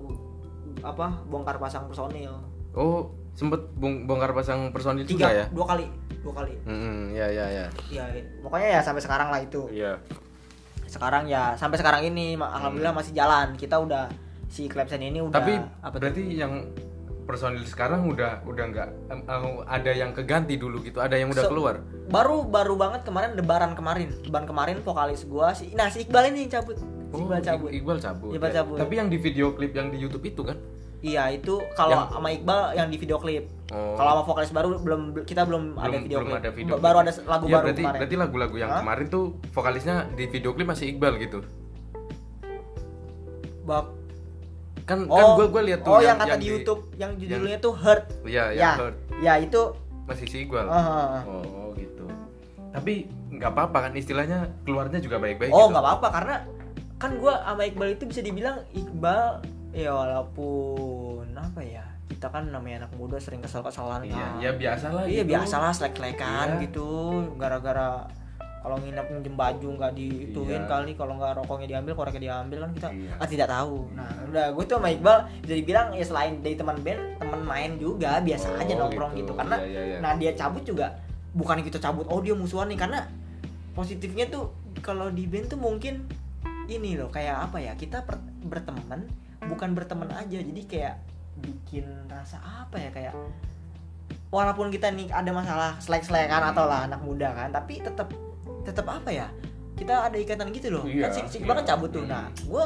apa 0.82 1.22
bongkar 1.30 1.62
pasang 1.62 1.86
personil. 1.86 2.34
Oh 2.74 3.14
sempet 3.38 3.62
bong- 3.78 4.10
bongkar 4.10 4.34
pasang 4.34 4.74
personil 4.74 5.06
juga 5.06 5.30
tiga 5.30 5.30
ya? 5.32 5.46
dua 5.54 5.66
kali 5.70 5.86
dua 6.26 6.34
kali. 6.42 6.54
Mm-mm, 6.68 7.16
ya 7.16 7.28
ya 7.32 7.46
ya 7.48 7.66
ya 7.94 8.04
pokoknya 8.42 8.68
ya 8.76 8.82
sampai 8.82 9.02
sekarang 9.06 9.30
lah 9.30 9.40
itu. 9.40 9.70
Iya. 9.70 9.94
Sekarang 10.90 11.30
ya 11.30 11.54
sampai 11.54 11.78
sekarang 11.78 12.02
ini 12.02 12.34
alhamdulillah 12.34 12.98
masih 12.98 13.14
jalan. 13.14 13.54
Kita 13.54 13.78
udah 13.78 14.10
si 14.50 14.66
Clemson 14.66 15.00
ini 15.00 15.22
udah 15.22 15.32
tapi 15.32 15.54
apa 15.56 15.94
tuh? 15.94 16.00
berarti 16.02 16.24
yang 16.34 16.54
personil 17.24 17.62
sekarang 17.62 18.10
udah 18.10 18.42
udah 18.44 18.64
nggak 18.68 18.90
em, 19.08 19.22
ada 19.64 19.92
yang 19.94 20.10
keganti 20.12 20.58
dulu 20.58 20.82
gitu 20.82 20.98
ada 20.98 21.14
yang 21.14 21.30
udah 21.30 21.46
Se- 21.46 21.48
keluar 21.48 21.86
baru 22.10 22.42
baru 22.44 22.74
banget 22.74 23.06
kemarin 23.06 23.38
lebaran 23.38 23.78
kemarin 23.78 24.10
lebaran 24.20 24.50
kemarin 24.50 24.76
vokalis 24.82 25.24
gua 25.24 25.54
si 25.54 25.70
nah 25.72 25.88
si 25.88 26.02
Iqbal 26.02 26.34
ini 26.34 26.46
yang 26.46 26.58
cabut 26.58 26.76
si 26.76 26.86
Oh, 27.10 27.26
Iqbal 27.26 27.42
cabut 27.42 27.70
Iqbal 27.72 27.98
cabut. 27.98 28.30
Iqbal 28.32 28.50
ya. 28.50 28.62
cabut. 28.62 28.78
Tapi 28.78 28.94
yang 28.94 29.10
di 29.10 29.18
video 29.18 29.50
klip 29.52 29.74
yang 29.74 29.90
di 29.90 29.98
YouTube 29.98 30.22
itu 30.24 30.46
kan? 30.46 30.58
iya 31.00 31.26
itu 31.30 31.58
kalau 31.74 32.06
Yang- 32.06 32.12
sama 32.12 32.28
Iqbal 32.30 32.62
yang 32.76 32.88
di 32.90 32.98
video 32.98 33.18
klip 33.18 33.46
Oh. 33.70 33.94
kalau 33.94 34.10
sama 34.12 34.24
vokalis 34.26 34.50
baru 34.50 34.78
belum 34.78 35.02
kita 35.24 35.42
belum, 35.42 35.74
ada 35.76 35.86
belum 35.88 36.02
video 36.04 36.18
belum 36.18 36.28
klip 36.28 36.38
ada 36.40 36.50
video. 36.52 36.74
Ba- 36.76 36.82
baru 36.84 36.98
ada 37.00 37.12
lagu 37.24 37.46
Iya, 37.46 37.54
baru 37.56 37.66
berarti, 37.66 37.82
kemarin 37.82 38.00
Berarti 38.00 38.16
lagu-lagu 38.18 38.56
yang 38.58 38.70
Hah? 38.70 38.80
kemarin 38.80 39.06
tuh 39.08 39.24
vokalisnya 39.50 39.96
di 40.12 40.26
video 40.26 40.52
klip 40.52 40.68
masih 40.68 40.86
Iqbal 40.88 41.14
gitu. 41.20 41.40
Bak- 43.64 43.94
Kan 44.90 45.06
oh 45.06 45.14
kan 45.14 45.26
gua 45.36 45.48
gua 45.48 45.62
lihat 45.62 45.80
tuh 45.82 45.92
oh 45.92 46.02
yang, 46.02 46.18
kata 46.18 46.34
di 46.34 46.42
di- 46.42 46.50
YouTube 46.50 46.82
yang 46.98 47.12
judulnya 47.14 47.58
tuh 47.60 47.74
Hurt 47.76 48.04
Iya, 48.26 48.46
ya 48.50 48.58
yang 48.58 48.78
Hurt. 48.82 48.96
ya 49.22 49.34
itu 49.38 49.62
masih 50.04 50.26
si 50.26 50.38
Iqbal. 50.42 50.66
Ah. 50.66 51.22
Oh, 51.24 51.70
gitu. 51.76 52.10
Tapi 52.72 53.06
nggak 53.30 53.52
apa-apa 53.52 53.78
kan 53.86 53.92
istilahnya 53.94 54.38
keluarnya 54.60 54.98
juga 54.98 55.16
baik-baik 55.16 55.50
oh 55.50 55.64
gitu. 55.64 55.72
nggak 55.72 55.84
apa-apa 55.86 56.08
karena 56.12 56.36
kan 56.98 57.12
gua 57.16 57.34
sama 57.40 57.62
Iqbal 57.64 57.90
itu 57.94 58.04
bisa 58.04 58.20
dibilang 58.20 58.58
Iqbal 58.72 59.46
ya 59.72 59.94
walaupun 59.94 61.30
apa 61.32 61.62
ya 61.62 61.86
kita 62.10 62.26
kan 62.28 62.50
namanya 62.50 62.84
anak 62.84 62.94
muda 62.98 63.16
sering 63.16 63.40
kesel-keselan 63.40 64.02
Iya, 64.02 64.18
kan. 64.18 64.32
ya 64.42 64.52
biasa 64.52 64.86
lah 64.90 65.04
iya 65.06 65.22
gitu. 65.22 65.30
biasalah 65.30 65.72
selek-selekan 65.72 66.48
Iya. 66.52 66.62
gitu 66.66 66.90
gara-gara 67.38 68.10
kalau 68.60 68.76
nginep 68.78 69.08
minjem 69.10 69.34
baju 69.34 69.68
nggak 69.74 69.92
diituin 69.94 70.62
Iya. 70.62 70.68
kali 70.68 70.92
kalau 70.94 71.16
nggak 71.16 71.32
rokoknya 71.34 71.68
diambil 71.70 71.94
koreknya 71.94 72.22
diambil 72.26 72.58
kan 72.62 72.72
kita 72.72 72.88
Iya. 72.90 73.12
ah, 73.16 73.26
tidak 73.26 73.48
tahu 73.48 73.88
nah 73.92 74.10
udah 74.26 74.46
gue 74.52 74.64
tuh 74.64 74.76
sama 74.76 74.90
Iqbal 74.90 75.18
bisa 75.40 75.54
dibilang 75.56 75.88
ya 75.92 76.04
selain 76.04 76.34
dari 76.40 76.54
teman 76.54 76.78
band 76.78 77.02
teman 77.18 77.42
main 77.42 77.72
juga 77.76 78.20
biasa 78.20 78.48
Oh, 78.50 78.60
aja 78.60 78.74
nongkrong 78.76 79.12
gitu. 79.14 79.24
gitu, 79.26 79.32
karena 79.34 79.56
Iya, 79.58 79.68
iya, 79.70 79.82
iya. 79.86 79.98
nah 80.00 80.12
dia 80.14 80.32
cabut 80.34 80.62
juga 80.62 80.92
bukan 81.32 81.62
kita 81.62 81.78
cabut 81.78 82.04
oh 82.06 82.20
dia 82.20 82.34
musuhan 82.34 82.68
nih 82.68 82.78
karena 82.78 83.08
positifnya 83.72 84.28
tuh 84.28 84.52
kalau 84.80 85.08
di 85.08 85.24
band 85.24 85.48
tuh 85.48 85.58
mungkin 85.58 86.04
ini 86.66 86.94
loh 86.96 87.08
kayak 87.08 87.50
apa 87.50 87.58
ya 87.60 87.74
kita 87.74 88.04
per- 88.04 88.20
berteman 88.42 89.08
bukan 89.42 89.72
berteman 89.72 90.12
aja 90.12 90.36
jadi 90.36 90.62
kayak 90.64 90.96
bikin 91.40 91.88
rasa 92.06 92.38
apa 92.44 92.76
ya 92.76 92.92
kayak 92.92 93.16
walaupun 94.30 94.70
kita 94.70 94.92
nih 94.92 95.10
ada 95.10 95.32
masalah 95.32 95.80
selek-selekan 95.80 96.54
atau 96.54 96.66
lah 96.66 96.86
anak 96.86 97.02
muda 97.02 97.32
kan 97.32 97.50
tapi 97.50 97.80
tetap 97.80 98.12
tetap 98.70 98.88
apa 98.88 99.10
ya 99.10 99.28
kita 99.74 100.08
ada 100.08 100.16
ikatan 100.16 100.48
gitu 100.52 100.68
loh 100.70 100.84
Iya, 100.84 101.08
kan 101.08 101.12
si, 101.12 101.22
si 101.28 101.36
Iqbal 101.40 101.56
kan 101.56 101.64
iya. 101.64 101.70
cabut 101.70 101.90
tuh 101.90 102.04
nah 102.04 102.26
gue 102.38 102.66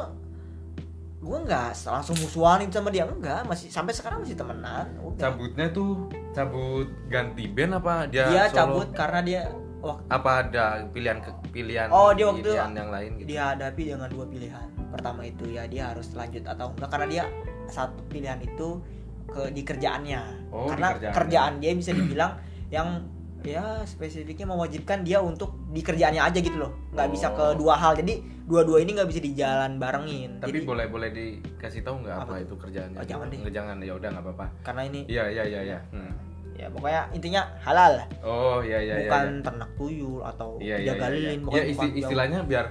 gue 1.19 1.37
nggak 1.39 1.71
langsung 1.87 2.19
musuhanin 2.19 2.67
sama 2.67 2.91
dia 2.91 3.07
enggak 3.07 3.47
masih 3.47 3.71
sampai 3.71 3.95
sekarang 3.95 4.19
masih 4.19 4.35
temenan 4.35 4.91
udah 4.99 5.23
Cabutnya 5.23 5.71
tuh 5.71 6.11
cabut 6.31 6.89
ganti 7.07 7.47
band 7.47 7.79
apa 7.79 8.11
dia 8.11 8.27
dia 8.27 8.43
solo? 8.45 8.57
cabut 8.57 8.87
karena 8.91 9.19
dia 9.23 9.41
waktu 9.79 10.03
apa 10.09 10.31
ada 10.41 10.63
pilihan 10.91 11.17
ke 11.19 11.31
pilihan 11.49 11.87
Oh, 11.89 12.11
dia 12.11 12.27
waktu 12.27 12.39
itu 12.41 12.51
pilihan 12.51 12.71
yang 12.73 12.89
lain 12.89 13.09
gitu. 13.15 13.27
dihadapi 13.29 13.83
dengan 13.85 14.09
dua 14.09 14.25
pilihan 14.27 14.67
pertama 14.89 15.21
itu 15.23 15.45
ya 15.47 15.63
dia 15.65 15.83
harus 15.89 16.07
lanjut 16.11 16.43
atau 16.43 16.65
enggak 16.69 16.89
karena 16.91 17.07
dia 17.09 17.23
satu 17.65 17.99
pilihan 18.07 18.39
itu 18.39 18.67
ke 19.25 19.41
di 19.49 19.61
kerjaannya 19.61 20.21
Oh, 20.51 20.67
di 20.67 20.69
karena 20.69 20.87
kerjaannya. 20.91 21.15
kerjaan 21.15 21.53
dia 21.57 21.71
bisa 21.71 21.91
dibilang 21.93 22.31
yang 22.67 22.99
ya 23.43 23.63
spesifiknya 23.83 24.47
mewajibkan 24.47 25.03
dia 25.03 25.19
untuk 25.19 25.51
di 25.67 25.79
kerjaannya 25.79 26.21
aja 26.21 26.39
gitu 26.39 26.55
loh 26.57 26.71
nggak 26.89 27.09
bisa 27.09 27.27
ke 27.29 27.43
Oh. 27.43 27.51
dua 27.53 27.75
hal 27.75 27.91
jadi 27.93 28.17
dua-dua 28.41 28.79
ini 28.79 28.91
nggak 28.93 29.05
bisa 29.05 29.19
dijalan 29.19 29.75
barengin 29.75 30.39
Tapi 30.39 30.49
jadi 30.49 30.59
boleh 30.63 30.85
boleh 30.87 31.09
dikasih 31.09 31.79
tahu 31.81 32.01
nggak 32.01 32.15
apa, 32.17 32.23
Apa? 32.25 32.35
itu 32.39 32.55
kerjaannya? 32.55 32.97
Oh, 32.97 33.05
jangan 33.05 33.25
deh. 33.27 33.39
Jangan 33.49 33.75
ya 33.79 33.93
udah 33.93 34.09
nggak 34.09 34.23
apa-apa. 34.25 34.45
karena 34.63 34.81
ini 34.85 34.99
Iya 35.07 35.23
iya 35.29 35.43
iya 35.45 35.61
iya. 35.65 35.79
Hmm. 35.89 36.11
ya 36.53 36.67
pokoknya 36.69 37.01
intinya 37.11 37.41
halal 37.59 37.93
oh 38.21 38.61
iya 38.61 38.77
iya 38.79 38.95
iya, 38.95 38.97
bukan 39.03 39.25
iya. 39.27 39.41
ternak 39.41 39.69
tuyul 39.73 40.21
atau 40.21 40.49
Iya, 40.57 40.75
iya, 40.77 40.87
jaga 40.87 41.01
iya, 41.03 41.11
lilin 41.11 41.31
iya. 41.33 41.43
bukan 41.43 41.57
Ya, 41.57 41.63
isti- 41.65 41.95
istilahnya 41.97 42.39
biar 42.45 42.65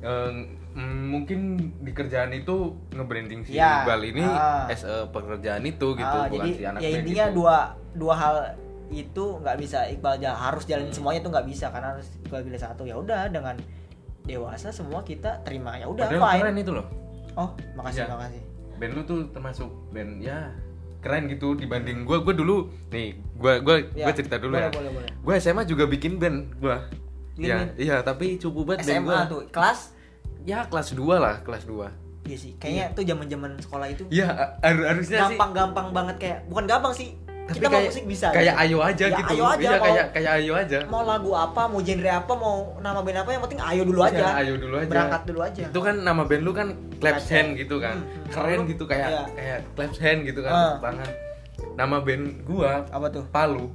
eh, 0.00 0.30
mm, 0.72 1.02
mungkin 1.04 1.40
di 1.78 1.90
kerjaan 1.90 2.30
itu 2.30 2.54
nge-branding 2.90 3.40
si 3.42 3.52
Ya, 3.52 3.82
Iqbal 3.82 4.00
ini 4.06 4.22
ah. 4.22 4.70
as 4.70 4.82
a 4.82 5.04
pekerjaan 5.06 5.60
itu 5.62 5.88
gitu 5.92 6.06
Ah, 6.16 6.24
bukan 6.24 6.38
jadi 6.38 6.50
si 6.54 6.62
anak 6.64 6.80
ya 6.80 6.88
intinya 6.94 7.26
gitu. 7.26 7.36
dua 7.36 7.56
dua 7.92 8.14
hal 8.14 8.34
itu 8.90 9.24
nggak 9.38 9.56
bisa 9.56 9.88
Iqbal 9.88 10.20
harus 10.20 10.64
jalanin 10.64 10.90
semuanya 10.90 11.20
tuh 11.20 11.30
nggak 11.30 11.46
bisa 11.46 11.68
karena 11.68 11.92
harus 11.92 12.06
Iqbal 12.20 12.42
pilih 12.42 12.58
satu. 12.58 12.82
Ya 12.82 12.94
udah 12.94 13.26
dengan 13.26 13.56
dewasa 14.22 14.68
semua 14.70 15.00
kita 15.00 15.40
terima. 15.40 15.76
Ya 15.76 15.86
udah 15.86 16.08
fine. 16.08 16.40
keren 16.40 16.56
itu 16.56 16.72
loh. 16.72 16.86
Oh 17.34 17.48
makasih 17.74 18.04
Iya. 18.04 18.10
makasih. 18.10 18.42
Band 18.74 18.92
lu 18.92 19.02
tuh 19.04 19.18
termasuk 19.30 19.70
band 19.90 20.18
ya 20.18 20.50
keren 20.98 21.28
gitu 21.28 21.54
dibanding 21.54 22.02
gua. 22.02 22.20
Gua 22.20 22.32
dulu 22.32 22.56
nih 22.88 23.12
gua 23.34 23.60
gua 23.60 23.76
Ya, 23.92 24.04
gua 24.04 24.12
cerita 24.12 24.36
dulu 24.36 24.54
boleh, 24.54 24.66
ya. 24.66 24.70
boleh, 24.70 24.90
boleh. 24.92 25.10
gua 25.20 25.34
SMA 25.36 25.62
juga 25.62 25.84
bikin 25.84 26.16
band 26.16 26.56
gua. 26.56 26.88
Bikin 27.34 27.44
ya 27.44 27.56
band? 27.58 27.70
iya 27.76 27.96
tapi 28.00 28.26
cukup 28.36 28.62
banget 28.70 28.86
band 28.86 28.96
SMA 28.96 29.06
gua. 29.06 29.20
tuh 29.26 29.42
kelas? 29.48 29.80
Ya 30.44 30.58
kelas 30.62 30.92
2 30.92 31.00
lah 31.16 31.40
kelas 31.40 31.64
2 31.64 31.88
iya 32.24 32.36
sih 32.36 32.52
kayaknya 32.54 32.92
tuh 32.92 33.00
zaman 33.02 33.26
zaman 33.26 33.50
sekolah 33.58 33.84
itu 33.86 34.04
ya 34.08 34.28
har- 34.56 34.80
harusnya 34.86 35.24
sih. 35.24 35.36
gampang-gampang 35.36 35.88
banget 35.90 36.16
kayak 36.16 36.38
bukan 36.46 36.64
gampang 36.64 36.92
sih 36.92 37.16
tapi 37.44 37.56
kita 37.56 37.66
mau 37.66 37.76
kayak 37.76 37.88
musik 37.88 38.04
bisa 38.06 38.26
kayak 38.30 38.46
gitu. 38.48 38.62
ayo 38.64 38.78
aja 38.80 39.04
Ya, 39.04 39.16
gitu 39.16 39.32
ayo 39.34 39.44
aja, 39.44 39.60
iya 39.60 39.70
mau- 39.70 39.84
kayak 39.84 40.06
kayak 40.10 40.32
ayo 40.34 40.52
aja 40.54 40.78
mau 40.86 41.02
lagu 41.02 41.30
apa 41.30 41.62
mau 41.66 41.80
genre 41.80 42.10
apa 42.10 42.32
mau 42.34 42.56
nama 42.78 42.98
band 42.98 43.18
apa 43.18 43.30
yang 43.30 43.42
penting 43.42 43.60
ayo 43.60 43.82
dulu 43.82 44.00
Iya, 44.00 44.08
aja 44.10 44.24
ayo 44.38 44.52
dulu 44.56 44.74
aja. 44.76 44.88
berangkat 44.88 45.22
dulu 45.24 45.40
aja 45.42 45.62
Itu 45.66 45.80
kan 45.80 45.94
nama 46.00 46.22
band 46.22 46.42
lu 46.42 46.52
kan 46.52 46.68
Claps 46.96 47.26
Hand 47.28 47.50
gitu 47.54 47.76
kan. 47.78 48.00
Hmm. 48.00 48.32
Keren 48.32 48.58
Lu- 48.58 48.66
gitu 48.66 48.84
kayak 48.84 49.08
iya. 49.08 49.22
kayak 49.30 49.58
Claps 49.70 49.98
Hand 49.98 50.20
gitu 50.24 50.40
kan 50.40 50.52
tepuk 50.52 50.80
tangan. 50.82 51.10
Nama 51.74 51.96
band 51.98 52.24
gua 52.42 52.72
apa 52.88 53.06
tuh 53.10 53.24
Palu. 53.28 53.66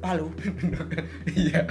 Palu 0.00 0.26
Iya, 1.36 1.62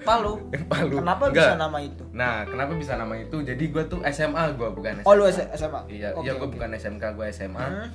Palu 0.00 0.38
Palu. 0.64 0.94
kenapa 0.96 1.24
Enggak. 1.26 1.42
bisa 1.42 1.54
nama 1.56 1.78
itu 1.80 2.04
Nah, 2.12 2.44
kenapa 2.44 2.72
bisa 2.74 2.92
nama 2.94 3.14
itu? 3.14 3.36
Jadi 3.40 3.64
gua 3.66 3.82
tuh 3.82 3.98
SMA 4.06 4.44
gua 4.54 4.70
bukan 4.70 5.00
SMA. 5.00 5.08
oh 5.08 5.12
lu 5.12 5.24
SMA 5.26 5.80
Iya, 5.88 6.14
Oke, 6.14 6.22
iya 6.22 6.32
gua 6.32 6.46
oke. 6.46 6.54
bukan 6.54 6.70
SMK, 6.72 7.04
gua 7.12 7.26
SMA. 7.28 7.58
Hmm. 7.58 7.88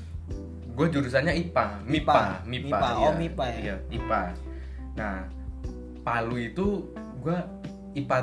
Gua 0.73 0.87
jurusannya 0.89 1.33
IPA, 1.37 1.85
MIPA, 1.85 1.89
MIPA. 1.89 2.21
MIPA. 2.49 2.67
MIPA. 2.69 2.87
iya. 2.89 3.07
Oh, 3.07 3.13
MIPA 3.13 3.45
ya. 3.45 3.57
Iya, 3.61 3.75
IPA. 3.93 4.21
Nah, 4.97 5.17
Palu 6.03 6.35
itu 6.35 6.67
gua 7.21 7.45
IPA 7.93 8.17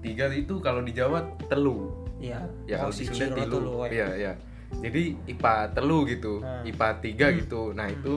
3 0.00 0.40
itu 0.42 0.54
kalau 0.62 0.80
di 0.80 0.94
Jawa 0.94 1.26
telu. 1.50 2.02
Iya. 2.22 2.40
ya 2.70 2.76
oh, 2.78 2.88
kalau 2.88 2.94
di 2.94 3.04
Sunda 3.04 3.18
Ciro 3.18 3.34
tilu 3.34 3.50
tuh 3.50 3.60
lu, 3.60 3.74
eh. 3.82 3.90
iya 3.90 4.08
iya 4.14 4.32
jadi 4.78 5.02
IPA 5.26 5.54
telu 5.74 5.98
gitu 6.06 6.34
Hmm. 6.38 6.62
IPA 6.70 6.88
3 7.02 7.40
gitu 7.42 7.62
nah 7.74 7.86
itu 7.90 8.14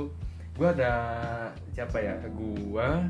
gua 0.56 0.70
ada 0.72 0.94
siapa 1.74 1.98
ya 2.00 2.16
gua 2.32 3.10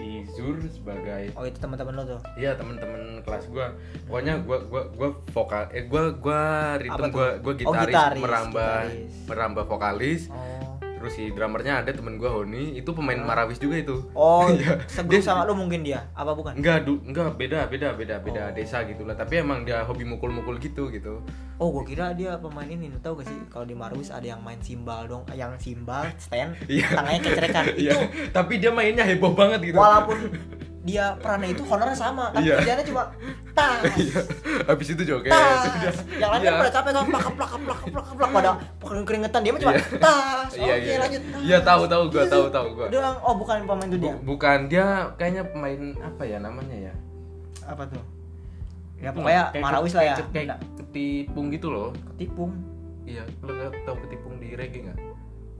Izur 0.00 0.56
sebagai 0.66 1.30
Oh 1.32 1.44
itu 1.44 1.56
teman-teman 1.56 1.92
lo 1.92 2.04
tuh. 2.08 2.20
iya 2.34 2.54
teman-teman 2.54 3.00
kelas 3.20 3.44
gua 3.46 3.76
pokoknya 4.04 4.40
gua 4.40 4.58
gua 4.64 4.82
gua 4.90 5.08
vokal 5.28 5.64
eh 5.70 5.84
gua 5.84 6.10
gua 6.10 6.40
Apa 6.72 6.80
ritme 6.80 6.96
tuh? 7.02 7.12
gua 7.12 7.28
gua 7.38 7.52
Oh, 7.52 7.56
gitaris, 7.58 7.86
gitaris, 7.90 8.18
merambah 8.18 8.76
gitaris. 8.82 9.12
merambah 9.26 9.64
vokalis 9.66 10.22
Oh. 10.28 10.79
Terus 11.00 11.16
si 11.16 11.32
drummernya 11.32 11.80
ada 11.80 11.90
temen 11.90 12.14
gua 12.14 12.28
Honi 12.30 12.76
itu 12.76 12.92
pemain 12.92 13.16
Hmm. 13.16 13.24
Marawis 13.24 13.56
juga 13.56 13.80
itu 13.80 13.96
Oh, 14.12 14.44
Iya. 14.52 14.76
Dia- 15.08 15.24
sama 15.24 15.42
lu 15.42 15.56
mungkin 15.56 15.80
dia? 15.80 16.04
Apa 16.12 16.32
bukan? 16.32 16.52
enggak 16.52 16.84
du, 16.84 17.00
enggak 17.02 17.34
beda 17.34 17.64
beda 17.66 17.88
beda 17.92 18.16
beda 18.20 18.42
Oh. 18.42 18.52
desa 18.52 18.84
gitu 18.84 19.02
lah 19.02 19.14
tapi 19.14 19.40
emang 19.40 19.64
dia 19.64 19.80
hobi 19.80 20.04
mukul-mukul 20.04 20.56
gitu 20.56 20.88
gitu 20.88 21.24
Oh, 21.56 21.68
gua 21.70 21.84
kira 21.84 22.12
dia 22.12 22.36
pemain 22.36 22.64
ini. 22.64 22.88
Lu 22.88 22.96
tahu 22.98 23.20
gak 23.20 23.26
sih 23.26 23.36
kalau 23.46 23.64
di 23.64 23.72
Marwis 23.72 24.08
ada 24.08 24.24
yang 24.24 24.40
main 24.40 24.56
simbal 24.58 25.04
dong, 25.04 25.28
yang 25.30 25.52
simbal 25.56 26.08
stand, 26.16 26.56
Iya. 26.68 26.88
tangannya 26.90 27.20
kecerekan. 27.22 27.64
Iya, 27.78 27.92
Itu 27.94 28.32
tapi 28.32 28.56
dia 28.56 28.68
mainnya 28.70 29.02
heboh 29.02 29.32
banget 29.32 29.60
gitu. 29.62 29.76
walaupun 29.76 30.32
dia 30.80 31.12
perannya 31.14 31.50
itu 31.50 31.60
honornya 31.62 31.92
sama, 31.92 32.30
tapi 32.30 32.46
Iya. 32.46 32.56
kerjanya 32.56 32.84
cuma 32.84 33.02
tas. 33.52 33.84
Iya. 34.00 34.20
Habis 34.64 34.88
itu 34.90 35.02
joget. 35.04 35.28
Tas. 35.28 35.68
Yang 36.10 36.30
lain 36.30 36.40
kan 36.40 36.40
Iya. 36.42 36.56
pada 36.56 36.72
capek 36.72 36.90
kan 36.90 37.04
plak 37.06 37.26
plak 37.30 37.52
plak 37.60 37.80
plak 37.86 38.08
plak 38.14 38.30
pada 38.32 38.50
pakai 38.80 39.04
keringetan 39.04 39.40
dia 39.40 39.52
mah 39.52 39.60
cuma 39.60 39.72
Iya. 39.72 39.84
tas. 39.98 40.50
Iya, 40.50 40.72
Oke, 40.72 40.80
iya. 40.82 40.96
lanjut. 40.98 41.22
tas. 41.22 41.40
Iya, 41.42 41.58
tahu, 41.60 41.82
tahu, 41.84 42.02
gua 42.08 42.24
tahu, 42.26 42.44
tahu, 42.48 42.66
gua. 42.74 42.86
Doang. 42.88 43.16
Oh, 43.20 43.34
bukan 43.34 43.56
pemain 43.62 43.86
itu 43.86 43.98
dia. 43.98 44.08
Bu- 44.10 44.22
bukan 44.30 44.58
dia 44.66 44.86
kayaknya 45.14 45.42
pemain 45.46 45.80
apa 46.00 46.22
ya 46.22 46.38
namanya 46.38 46.76
ya? 46.82 46.92
Apa 47.62 47.84
tuh? 47.84 48.00
Ya 48.96 49.10
pokoknya 49.10 49.42
Kayak- 49.50 49.60
Marawis 49.62 49.92
lah 49.92 50.04
ya. 50.06 50.14
Kayak, 50.26 50.56
ketipung 50.76 51.46
gitu 51.48 51.68
loh. 51.68 51.88
Ketipung. 52.10 52.52
Iya, 53.02 53.24
lo 53.40 53.50
nggak 53.50 53.84
tahu 53.84 53.96
ketipung 54.00 54.34
di 54.36 54.52
reggae 54.54 54.86
nggak? 54.86 54.96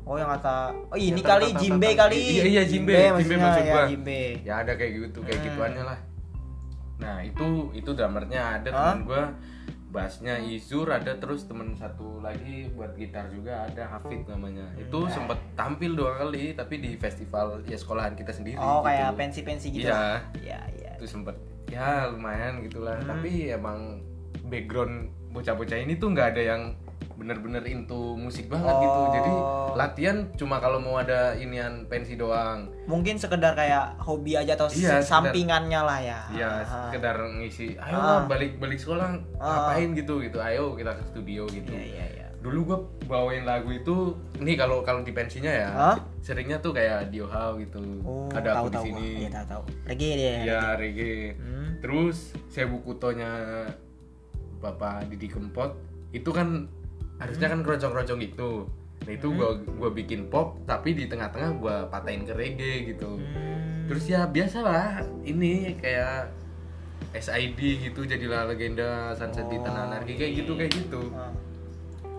Oh 0.03 0.17
yang 0.17 0.31
kata 0.31 0.55
oh 0.87 0.97
ini 0.97 1.17
Ya, 1.17 1.27
kali 1.29 1.47
Jimbe 1.55 1.89
kali. 1.95 2.19
Iya, 2.19 2.45
iya, 2.45 2.63
Jimbe. 2.65 2.95
Jimbe 3.15 3.35
maksud 3.37 3.63
ya, 3.63 3.73
gua. 3.73 3.85
Jimbe. 3.87 4.23
Ya 4.43 4.55
ada 4.59 4.73
kayak 4.75 4.93
gitu, 4.99 5.19
kayak 5.21 5.39
Hmm. 5.39 5.47
gituannya 5.47 5.85
lah. 5.85 5.99
Nah, 6.99 7.17
itu 7.21 7.47
itu 7.73 7.91
drummernya 7.91 8.43
ada 8.57 8.69
Hah? 8.69 8.93
temen 8.93 9.05
gua 9.05 9.25
bassnya 9.89 10.39
Izur 10.39 10.87
ada 10.87 11.19
terus 11.19 11.45
temen 11.45 11.75
satu 11.75 12.21
lagi 12.21 12.71
buat 12.71 12.95
gitar 12.95 13.27
juga 13.27 13.67
ada 13.67 13.91
Hafid 13.91 14.23
namanya 14.25 14.63
itu 14.77 14.95
Hmm. 14.97 15.11
sempet 15.11 15.35
tampil 15.53 15.93
dua 15.93 16.15
kali 16.17 16.55
tapi 16.55 16.79
di 16.79 16.95
festival 16.95 17.59
ya 17.65 17.75
sekolahan 17.75 18.15
kita 18.15 18.31
sendiri 18.31 18.55
Oh 18.55 18.79
gitu. 18.79 18.87
kayak 18.87 19.11
pensi-pensi 19.17 19.67
gitu. 19.73 19.91
Iya. 19.91 20.23
Iya, 20.39 20.61
iya. 20.73 20.91
itu 20.95 21.07
sempet 21.09 21.35
ya 21.67 22.07
lumayan 22.07 22.63
gitulah 22.63 22.97
Hmm. 22.97 23.09
tapi 23.09 23.51
emang 23.51 23.99
background 24.45 25.11
bocah-bocah 25.31 25.75
ini 25.77 25.95
tuh 25.97 26.09
nggak 26.09 26.39
ada 26.39 26.43
yang 26.45 26.63
bener-bener 27.21 27.61
into 27.63 28.17
musik 28.17 28.49
banget 28.49 28.73
gitu 28.75 29.01
jadi 29.13 29.29
Oh. 29.31 29.77
latihan 29.77 30.25
cuma 30.35 30.57
kalau 30.57 30.81
mau 30.81 30.97
ada 30.97 31.37
inian 31.37 31.85
pensi 31.85 32.17
doang 32.17 32.65
Mungkin 32.85 33.15
sekedar 33.15 33.53
kayak 33.53 34.01
hobi 34.01 34.35
aja 34.35 34.57
atau 34.57 34.67
Iya, 34.67 34.99
sekedar- 34.99 35.05
sampingannya 35.05 35.81
lah 35.81 36.01
ya. 36.01 36.21
ya 36.33 36.49
Ah. 36.59 36.89
sekedar 36.89 37.15
ngisi 37.37 37.77
ayo 37.77 37.95
Ah. 37.95 38.03
lah 38.03 38.21
balik 38.25 38.57
balik 38.57 38.77
sekolah 38.77 39.13
Ah. 39.37 39.69
ngapain 39.69 39.93
gitu 39.93 40.19
gitu 40.19 40.41
ayo 40.41 40.73
kita 40.73 40.91
ke 40.93 41.05
studio 41.07 41.45
gitu 41.47 41.71
Iya, 41.71 41.85
iya, 41.85 42.07
iya. 42.11 42.27
dulu 42.41 42.59
gua 42.65 42.79
bawain 43.07 43.45
lagu 43.45 43.69
itu 43.69 44.17
nih 44.35 44.57
kalau 44.57 44.81
kalau 44.81 45.01
di 45.01 45.13
pensinya 45.13 45.53
ya 45.53 45.69
Hah? 45.69 45.97
seringnya 46.19 46.57
tuh 46.59 46.73
kayak 46.73 47.13
Dio 47.13 47.29
How 47.29 47.53
gitu 47.55 47.85
Oh, 48.01 48.33
ada 48.33 48.57
tahu 48.57 48.59
aku 48.59 48.67
di 48.67 48.75
tahu. 48.75 48.85
sini 48.89 49.07
Iya, 49.19 49.31
tahu 49.31 49.47
tahu. 49.47 49.63
Reggae 49.87 50.13
dia. 50.15 50.33
ya 50.43 50.61
reggae 50.75 51.37
Hmm. 51.37 51.69
terus 51.79 52.33
Sebu 52.49 52.81
Kutonya 52.81 53.29
Bapak 54.59 55.09
Didi 55.09 55.27
Kempot 55.27 55.73
itu 56.11 56.31
kan 56.31 56.69
harusnya 57.21 57.47
kan 57.47 57.61
keroncong-keroncong 57.61 58.21
gitu 58.23 58.51
nah 59.01 59.13
itu 59.13 59.29
gua 59.31 59.49
gua 59.71 59.91
bikin 59.91 60.27
pop 60.27 60.61
tapi 60.65 60.93
di 60.93 61.05
tengah-tengah 61.05 61.51
gua 61.55 61.77
patahin 61.87 62.25
ke 62.25 62.33
reggae 62.33 62.91
gitu 62.91 63.17
Hmm. 63.17 63.87
terus 63.87 64.05
ya 64.07 64.25
biasa 64.25 64.59
lah 64.61 64.87
ini 65.23 65.77
kayak 65.77 66.31
SID 67.11 67.59
gitu 67.83 68.05
jadilah 68.05 68.47
legenda 68.47 69.11
Sunset 69.13 69.47
di 69.47 69.59
Tanah 69.59 69.89
Anarki 69.89 70.15
kayak 70.15 70.33
gitu 70.37 70.53
kayak 70.55 70.73
gitu 70.75 71.03
Ah. 71.11 71.33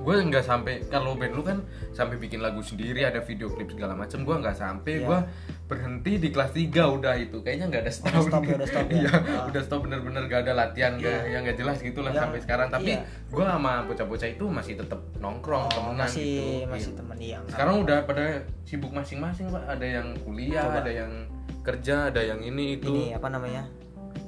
Gue 0.01 0.15
nggak 0.23 0.41
sampai 0.41 0.81
kalau 0.85 1.13
band 1.13 1.31
lu 1.31 1.41
kan 1.41 1.61
sampai 1.91 2.17
bikin 2.17 2.39
lagu 2.39 2.59
sendiri 2.59 3.01
ada 3.01 3.19
video 3.19 3.47
klip 3.47 3.69
segala 3.69 3.93
macam 3.93 4.21
gue 4.21 4.35
nggak 4.35 4.53
sampai 4.55 4.93
Iya. 4.93 5.05
gue 5.05 5.19
berhenti 5.67 6.13
di 6.17 6.29
kelas 6.29 6.51
3 6.51 6.67
udah 6.91 7.13
itu 7.15 7.37
kayaknya 7.39 7.65
nggak 7.67 7.81
ada 7.81 7.91
setahun 7.91 8.25
stop 8.27 8.41
ya, 8.43 8.53
udah 8.53 8.67
stop 8.67 8.85
ya. 8.85 8.95
iya 8.99 9.11
Ah. 9.13 9.45
udah 9.45 9.61
stop 9.61 9.79
bener-bener 9.81 10.23
gak 10.25 10.41
ada 10.41 10.53
latihan 10.53 10.93
nggak 10.95 11.17
Iya. 11.21 11.29
yang 11.29 11.41
nggak 11.43 11.57
jelas 11.57 11.77
gitu 11.79 11.99
lah 11.99 12.09
Yang- 12.09 12.23
sampai 12.23 12.39
sekarang 12.41 12.67
tapi 12.67 12.91
iya. 12.91 13.05
gue 13.27 13.45
sama 13.45 13.71
bocah-bocah 13.83 14.29
itu 14.31 14.45
masih 14.47 14.73
tetap 14.75 14.99
nongkrong 15.17 15.63
Oh, 15.63 15.71
temenan 15.71 16.03
masih 16.03 16.25
gitu 16.25 16.43
masih 16.67 16.89
Iya. 16.89 16.97
temen 16.97 17.17
yang 17.19 17.43
sekarang 17.47 17.75
udah 17.79 17.97
pada 18.03 18.25
sibuk 18.63 18.91
masing-masing 18.91 19.47
pak 19.47 19.63
ada 19.65 19.85
yang 19.85 20.07
kuliah 20.19 20.65
Coba. 20.65 20.81
ada 20.81 20.91
yang 20.91 21.11
kerja 21.61 22.09
ada 22.09 22.21
yang 22.21 22.41
ini 22.41 22.75
itu 22.75 22.89
ini 22.89 23.13
apa 23.13 23.29
namanya 23.29 23.63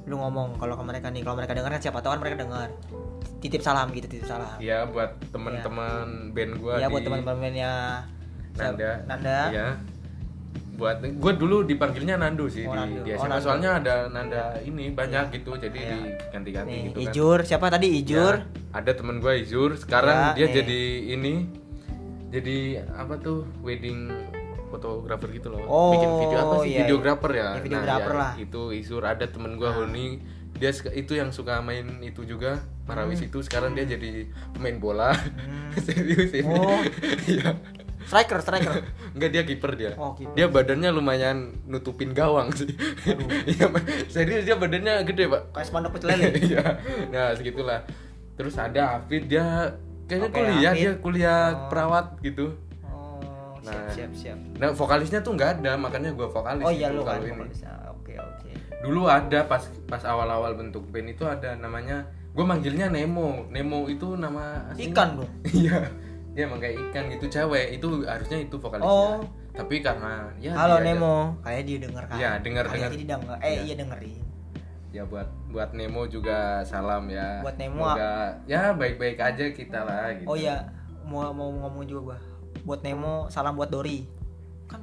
lu 0.04 0.16
ngomong 0.16 0.56
kalau 0.56 0.74
ke 0.74 0.84
mereka 0.84 1.08
nih 1.08 1.20
kalau 1.20 1.34
mereka 1.34 1.52
dengar 1.52 1.70
kan 1.70 1.80
siapa 1.80 1.98
tahu 1.98 2.12
kan 2.12 2.20
mereka 2.20 2.36
dengar. 2.40 2.68
Titip 3.40 3.60
salam 3.60 3.88
gitu 3.90 4.04
titip 4.04 4.24
salam. 4.24 4.56
Ya 4.58 4.84
buat 4.84 5.16
teman-teman 5.28 6.30
band 6.30 6.52
gue 6.56 6.74
ya 6.74 6.86
di 6.86 6.92
buat 6.92 7.02
teman-temannya 7.02 7.72
Nanda. 8.54 8.90
Nanda. 9.04 9.38
Ya 9.50 9.68
buat 10.74 10.98
gue 10.98 11.32
dulu 11.34 11.62
dipanggilnya 11.62 12.16
Nando 12.16 12.44
sih 12.46 12.64
Oh, 12.64 12.72
di, 12.72 12.76
Nando. 12.76 13.00
di 13.00 13.10
Oh, 13.10 13.16
SMA 13.16 13.30
Nando. 13.30 13.44
soalnya 13.44 13.70
ada 13.78 13.94
Nanda 14.08 14.42
ini 14.60 14.90
banyak 14.90 15.30
gitu 15.32 15.54
jadi 15.54 15.78
Iya. 15.78 15.96
diganti-ganti 16.18 16.74
gitu 16.82 16.96
kan. 16.96 17.04
Ijur 17.06 17.38
siapa 17.44 17.66
tadi? 17.70 17.88
Ijur? 17.96 18.34
Ya, 18.34 18.48
ada 18.74 18.90
temen 18.90 19.16
gue 19.18 19.32
Izur 19.38 19.70
sekarang 19.74 20.34
Ya, 20.34 20.34
dia 20.34 20.46
nih. 20.46 20.54
jadi 20.56 20.80
ini 21.14 21.34
jadi 22.28 22.56
apa 22.90 23.14
tuh 23.16 23.46
wedding 23.62 24.10
fotografer 24.86 25.28
gitu 25.32 25.48
loh 25.48 25.64
Oh, 25.64 25.90
bikin 25.90 26.10
video 26.18 26.38
apa 26.38 26.54
sih 26.56 26.62
iya, 26.62 26.70
iya. 26.70 26.80
videografer 26.82 27.30
ya, 27.32 27.48
Ya, 27.50 27.50
videografer 27.58 28.12
ya, 28.12 28.20
lah. 28.20 28.32
itu 28.36 28.62
Izur 28.70 29.02
ada 29.02 29.24
temen 29.24 29.52
gue 29.54 29.66
Honi 29.66 30.06
dia 30.54 30.70
itu 30.70 31.12
yang 31.12 31.28
suka 31.28 31.58
main 31.58 31.82
itu 32.00 32.22
juga 32.22 32.58
Marawis 32.84 33.18
itu 33.20 33.40
sekarang 33.40 33.72
dia 33.72 33.82
jadi 33.84 34.24
pemain 34.50 34.76
bola 34.76 35.10
serius 35.80 36.30
ini 36.30 36.44
Hmm. 36.44 36.54
Oh. 36.54 36.78
Iya. 37.26 37.58
striker 38.04 38.38
striker 38.38 38.84
Enggak 39.10 39.30
dia 39.30 39.42
kiper 39.42 39.72
dia. 39.72 39.90
Oh, 39.94 40.12
kiper. 40.12 40.34
Dia 40.34 40.46
badannya 40.46 40.90
lumayan 40.90 41.36
nutupin 41.64 42.12
gawang 42.12 42.52
sih. 42.52 42.68
Iya, 43.48 43.72
serius 44.06 44.44
dia 44.44 44.54
badannya 44.54 45.00
gede, 45.02 45.24
Pak. 45.24 45.42
kayak 45.50 45.64
spanduk 45.64 45.90
pecel 45.90 46.12
lele 46.12 46.36
Iya. 46.36 46.64
nah, 47.08 47.32
segitulah. 47.32 47.80
Terus 48.34 48.54
ada 48.54 48.98
Hafid 48.98 49.24
dia 49.26 49.72
kayaknya 50.04 50.28
Oke, 50.28 50.36
kuliah 50.36 50.54
Hafid. 50.68 50.76
dia 50.76 50.92
kuliah 50.98 51.40
Oh. 51.48 51.58
perawat 51.66 52.06
gitu. 52.20 52.46
Siap 53.94 54.10
siap 54.10 54.36
siap 54.36 54.38
Nah, 54.56 54.70
vokalisnya 54.70 55.20
tuh 55.20 55.32
nggak 55.32 55.50
ada, 55.58 55.72
makanya 55.74 56.10
gua 56.10 56.28
vokalis. 56.28 56.60
oh 56.60 56.70
iya 56.70 56.88
lu 56.88 57.00
kan 57.00 57.18
vokalisnya 57.18 57.72
oke 57.88 58.12
oke 58.12 58.50
Dulu 58.80 59.02
ada 59.06 59.40
pas 59.44 59.60
pas 59.84 60.02
awal-awal 60.02 60.52
bentuk 60.54 60.84
band 60.88 61.08
itu 61.08 61.24
ada 61.24 61.54
namanya 61.54 62.04
gue 62.30 62.42
manggilnya 62.42 62.86
Nemo. 62.86 63.48
Nemo 63.48 63.86
itu 63.86 64.12
nama 64.14 64.68
aslinya- 64.68 64.90
ikan 64.90 65.08
dong 65.16 65.30
Iya. 65.56 65.78
Dia 66.30 66.42
emang 66.44 66.58
kayak 66.58 66.76
ikan 66.84 67.06
gitu 67.08 67.30
cewek. 67.30 67.78
Itu 67.78 68.02
harusnya 68.02 68.38
itu 68.40 68.58
vokalisnya. 68.58 68.84
Oh. 68.84 69.22
Tapi 69.54 69.78
karena 69.80 70.28
ya 70.36 70.50
halo 70.52 70.82
Nemo 70.82 71.38
kayak 71.40 71.62
dia 71.62 71.78
denger 71.80 72.04
kan 72.04 72.16
Iya, 72.16 72.30
denger, 72.38 72.64
Kayak 72.66 72.74
denger. 72.76 72.90
dia 72.92 73.06
denger 73.08 73.36
eh 73.38 73.46
Iya. 73.48 73.60
iya 73.62 73.74
dengerin 73.78 74.22
Ya 74.90 75.02
buat 75.02 75.26
buat 75.48 75.70
Nemo 75.72 76.02
juga 76.04 76.38
salam 76.62 77.06
ya. 77.08 77.40
Buat 77.40 77.56
Nemo, 77.56 77.86
Semoga 77.88 78.14
ya 78.44 78.70
baik-baik 78.70 79.16
aja 79.16 79.44
kita 79.48 79.80
lah 79.80 80.10
gitu. 80.12 80.26
oh 80.26 80.36
iya 80.36 80.58
mau 81.02 81.30
mau 81.30 81.48
ngomong 81.48 81.82
juga 81.84 82.00
gua 82.04 82.18
buat 82.64 82.80
Nemo 82.80 83.28
salam 83.28 83.52
buat 83.52 83.68
Dori 83.68 84.02
kan 84.66 84.80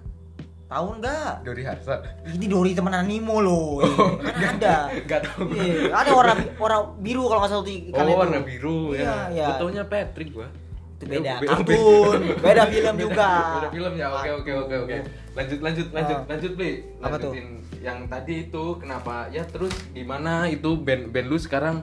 tahu 0.68 0.98
nggak 0.98 1.42
Dori 1.42 1.64
Harsa. 1.64 2.00
ini 2.28 2.46
Dori 2.46 2.72
temenan 2.72 3.04
Nemo 3.04 3.38
loh 3.38 3.82
kan 4.22 4.56
ada 4.56 4.76
Gak 5.04 5.20
tau. 5.22 5.50
Iya, 5.50 5.90
ada 5.92 6.10
warna 6.12 6.34
warna 6.56 6.78
biru 6.96 7.26
kalau 7.26 7.42
nggak 7.42 7.52
salah 7.52 7.66
di 7.66 7.76
Oh, 7.88 7.98
kalian 7.98 8.18
warna 8.18 8.38
tuh. 8.38 8.46
biru 8.48 8.78
Iya, 8.92 9.04
ya. 9.04 9.16
iya. 9.32 9.48
Taunya 9.56 9.84
Patrick 9.84 10.30
gua. 10.32 10.48
Itu 10.94 11.10
beda 11.10 11.34
Be- 11.36 11.50
kartun, 11.50 12.20
beda 12.40 12.64
film 12.68 12.96
juga. 12.96 13.30
Beda 13.58 13.70
film 13.72 13.94
ya. 13.96 14.08
Oke 14.12 14.30
oke 14.32 14.52
oke 14.56 14.76
oke. 14.80 14.96
Lanjut 15.32 15.60
lanjut 15.60 15.88
lanjut 15.90 16.14
Ah. 16.16 16.26
lanjut 16.30 16.52
Bli. 16.54 16.72
Apa 17.00 17.16
tuh? 17.18 17.34
Lanjutin 17.34 17.48
yang 17.82 18.00
tadi 18.06 18.34
itu 18.46 18.64
kenapa 18.78 19.26
ya 19.28 19.42
terus 19.44 19.74
gimana 19.90 20.46
itu 20.46 20.78
band 20.78 21.10
band 21.10 21.28
lu 21.28 21.36
sekarang 21.36 21.82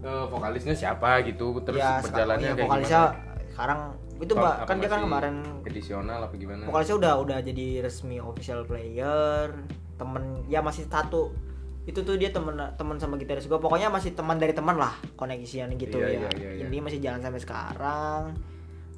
eh, 0.00 0.24
vokalisnya 0.26 0.72
siapa 0.72 1.20
gitu 1.22 1.60
terus 1.60 1.78
ya, 1.78 2.00
perjalanannya 2.00 2.08
sekarang- 2.40 2.40
kayak 2.40 2.56
ya, 2.56 2.64
vokalisnya 2.64 3.02
gimana? 3.04 3.50
sekarang 3.52 3.80
itu 4.22 4.32
mbak 4.38 4.70
kan 4.70 4.78
dia 4.78 4.86
kan 4.86 5.02
kemarin 5.02 5.42
edisional 5.66 6.22
apa 6.22 6.34
gimana? 6.38 6.70
vokalisnya 6.70 6.96
udah 7.02 7.12
udah 7.26 7.38
jadi 7.42 7.82
resmi 7.82 8.22
official 8.22 8.62
player 8.62 9.50
temen 9.98 10.46
ya 10.46 10.62
masih 10.62 10.86
satu 10.86 11.34
itu 11.82 11.98
tuh 12.06 12.14
dia 12.14 12.30
temen 12.30 12.54
temen 12.78 12.94
sama 13.02 13.18
gitaris 13.18 13.50
gua 13.50 13.58
pokoknya 13.58 13.90
masih 13.90 14.14
teman 14.14 14.38
dari 14.38 14.54
teman 14.54 14.78
lah 14.78 14.94
koneksian 15.18 15.74
gitu 15.74 15.98
Iya, 15.98 16.06
ya 16.06 16.14
iya, 16.14 16.30
iya, 16.38 16.50
iya. 16.62 16.64
ini 16.70 16.78
masih 16.78 17.02
jalan 17.02 17.18
sampai 17.18 17.42
sekarang 17.42 18.22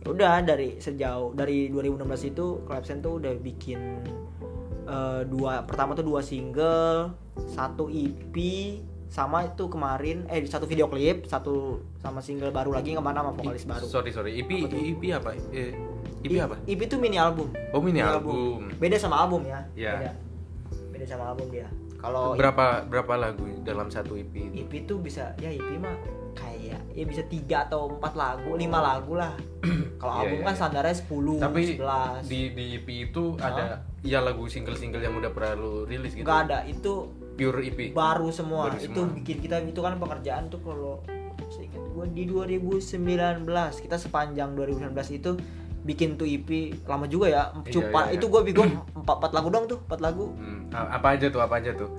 Ya 0.05 0.13
udah 0.13 0.45
dari 0.45 0.77
sejauh 0.77 1.33
dari 1.33 1.73
2016 1.73 2.37
itu 2.37 2.61
Clapsen 2.69 3.01
tuh 3.01 3.17
udah 3.25 3.33
bikin 3.41 4.05
eh, 4.85 5.23
dua 5.25 5.65
pertama 5.65 5.97
tuh 5.97 6.05
dua 6.05 6.21
single 6.21 7.17
satu 7.49 7.89
EP 7.89 8.37
sama 9.15 9.47
itu 9.47 9.71
kemarin 9.71 10.27
eh 10.27 10.43
satu 10.43 10.67
video 10.67 10.91
klip 10.91 11.23
satu 11.25 11.79
sama 11.97 12.19
single 12.19 12.51
baru 12.51 12.75
lagi 12.75 12.91
ke 12.91 12.99
mana 12.99 13.23
sama 13.23 13.31
vokalis 13.31 13.63
baru 13.63 13.87
Sorry 13.87 14.11
sorry. 14.11 14.35
EP 14.35 14.51
Apa? 14.61 14.75
EP 14.75 15.03
apa? 15.15 15.31
Eh, 15.55 15.71
EP 16.21 16.35
apa? 16.37 16.59
EP 16.67 16.81
itu 16.81 16.99
mini 16.99 17.15
album 17.15 17.47
Oh 17.71 17.79
mini 17.79 18.03
album. 18.03 18.75
beda 18.75 18.99
sama 18.99 19.23
album 19.23 19.47
ya 19.47 19.63
Iya. 19.73 19.93
beda 19.95 20.11
beda 20.91 21.05
sama 21.07 21.25
album 21.31 21.47
dia 21.49 21.71
kalau 21.97 22.35
Berapa 22.35 22.83
berapa 22.85 23.15
lagu 23.17 23.47
dalam 23.63 23.87
satu 23.87 24.19
EP? 24.19 24.35
itu? 24.35 24.61
EP 24.61 24.73
tuh 24.85 24.99
bisa 24.99 25.31
ya 25.39 25.49
EP 25.49 25.79
mah 25.79 25.95
kayak 26.35 26.83
ya 26.91 27.05
bisa 27.07 27.23
tiga 27.25 27.65
atau 27.65 27.87
empat 27.89 28.13
lagu 28.13 28.59
lima 28.59 28.83
lagu 28.83 29.15
lah 29.15 29.39
kalau 30.03 30.11
Iya, 30.13 30.21
album 30.27 30.37
iya, 30.37 30.45
kan 30.45 30.51
iya. 30.51 30.59
standarnya 30.59 30.95
10 30.99 31.39
Tapi 31.39 31.61
11 31.79 32.27
di 32.27 32.41
di 32.51 32.65
EP 32.75 32.89
itu 33.07 33.39
ada 33.39 33.65
ya 34.03 34.19
lagu 34.19 34.45
single-single 34.45 35.01
yang 35.01 35.15
udah 35.15 35.31
pernah 35.31 35.55
lu 35.55 35.87
rilis 35.87 36.13
gitu. 36.13 36.27
nggak 36.27 36.39
ada 36.45 36.59
itu 36.67 36.93
Pure 37.35 37.61
EP. 37.65 37.81
baru 37.91 38.29
semua 38.29 38.69
Baru 38.69 38.79
itu 38.79 38.95
semua. 38.97 39.13
bikin 39.13 39.37
kita 39.39 39.57
itu 39.61 39.79
kan 39.79 39.95
pekerjaan 39.97 40.47
tuh 40.47 40.61
kalau 40.61 41.03
seingat 41.49 41.83
gue 41.85 42.07
di 42.11 42.25
2019 42.25 43.45
kita 43.79 43.97
sepanjang 43.97 44.55
2019 44.55 44.91
itu 45.13 45.31
bikin 45.83 46.15
tuh 46.15 46.25
EP 46.25 46.49
lama 46.85 47.05
juga 47.05 47.29
ya 47.29 47.43
Iya, 47.61 47.71
Cupa 47.71 48.01
iya, 48.01 48.09
iya. 48.09 48.17
itu 48.17 48.27
gue 48.27 48.43
bikin 48.45 48.69
empat, 48.95 49.17
empat 49.19 49.33
lagu 49.33 49.49
dong 49.49 49.65
tuh 49.67 49.79
empat 49.81 50.01
lagu 50.01 50.33
Hmm, 50.33 50.71
apa 50.73 51.07
aja 51.13 51.27
tuh? 51.29 51.41
Apa 51.41 51.59
aja 51.59 51.71
tuh? 51.73 51.91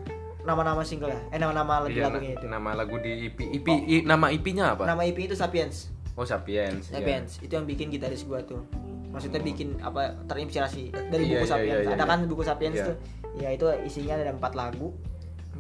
nama-nama 0.42 0.82
single 0.82 1.10
ya 1.10 1.18
eh 1.30 1.40
nama-nama 1.40 1.82
lagu 1.82 1.90
Iya, 1.92 2.06
lagunya 2.06 2.34
itu 2.34 2.46
nama 2.46 2.70
lagu 2.72 2.96
di 3.00 3.12
EP. 3.26 3.40
EP 3.52 3.66
i- 3.66 4.04
nama 4.04 4.30
EP-nya 4.30 4.66
apa? 4.72 4.86
nama 4.86 5.02
EP 5.02 5.18
itu 5.20 5.34
Sapiens 5.34 5.90
Oh 6.14 6.22
Sapiens. 6.24 6.86
iya. 6.88 6.96
Sapiens 6.96 7.42
itu 7.42 7.50
yang 7.52 7.66
bikin 7.66 7.90
gitaris 7.90 8.22
gua 8.24 8.40
tuh 8.40 8.62
maksudnya 9.08 9.42
bikin 9.42 9.74
apa 9.80 10.14
terinspirasi 10.24 10.94
dari 11.10 11.26
Iya, 11.26 11.34
buku 11.34 11.42
iya, 11.42 11.50
Sapiens 11.50 11.78
iya, 11.80 11.88
iya, 11.88 11.94
ada 11.94 12.06
kan 12.06 12.20
buku 12.24 12.42
Sapiens 12.42 12.76
Iya. 12.76 12.86
tuh 12.86 12.96
ya 13.36 13.50
itu 13.52 13.66
isinya 13.84 14.14
ada 14.16 14.32
empat 14.32 14.54
lagu 14.54 14.94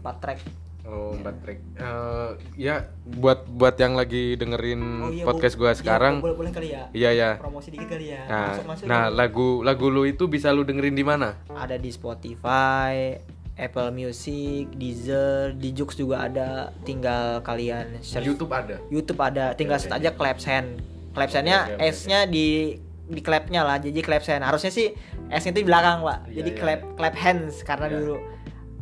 empat 0.05 0.17
track 0.21 0.41
Oh, 0.85 1.17
empat 1.17 1.41
track. 1.41 1.57
Eh, 1.75 2.29
ya 2.61 2.85
buat 3.03 3.49
buat 3.49 3.73
yang 3.73 3.97
lagi 3.97 4.37
dengerin 4.37 4.81
oh 5.01 5.09
iya 5.09 5.25
podcast 5.25 5.57
gua 5.57 5.73
Iya, 5.73 5.81
sekarang. 5.81 6.21
boleh 6.21 6.37
boleh 6.37 6.53
kali 6.53 6.77
ya 6.77 6.85
Iya 6.93 7.09
ya. 7.11 7.29
promosi 7.35 7.73
dikit 7.73 7.89
kali 7.89 8.13
ya 8.13 8.21
Nah, 8.23 8.53
masuk 8.53 8.65
masuk 8.69 8.85
nah 8.85 9.09
lagu 9.09 9.47
lagu 9.59 9.89
lu 9.89 10.05
itu 10.05 10.29
bisa 10.29 10.53
lu 10.53 10.61
dengerin 10.61 10.93
di 10.93 11.01
mana? 11.01 11.41
ada 11.49 11.73
di 11.73 11.89
Spotify 11.89 13.17
Apple 13.55 13.89
Music 13.89 14.69
Deezer 14.71 15.57
di 15.57 15.71
Joox 15.71 15.95
juga 15.95 16.21
ada 16.21 16.49
tinggal 16.83 17.41
kalian 17.41 17.97
search 17.99 18.21
YouTube 18.23 18.53
ada. 18.53 18.77
YouTube 18.85 19.17
ada 19.17 19.57
tinggal 19.57 19.81
search 19.81 19.89
oke. 19.89 19.99
aja 19.99 20.11
Clapsen 20.11 20.65
Clapsennya 21.11 21.59
Oke, 21.65 21.71
oke, 21.71 21.81
oke. 21.81 21.93
S-nya 21.97 22.19
di 22.27 22.77
di 23.05 23.21
clapnya 23.21 23.61
lah 23.61 23.77
jadi 23.79 23.99
Clapsen 24.01 24.37
harusnya 24.39 24.69
sih 24.69 24.93
S-nya 25.31 25.49
itu 25.49 25.61
di 25.61 25.65
belakang 25.65 26.01
pak 26.01 26.19
Iya, 26.25 26.33
jadi 26.35 26.49
iya, 26.51 26.59
clap 26.59 26.79
iya. 26.79 26.93
clap 26.93 27.15
hands 27.15 27.55
karena 27.61 27.85
Iya. 27.87 27.93
dulu 27.95 28.15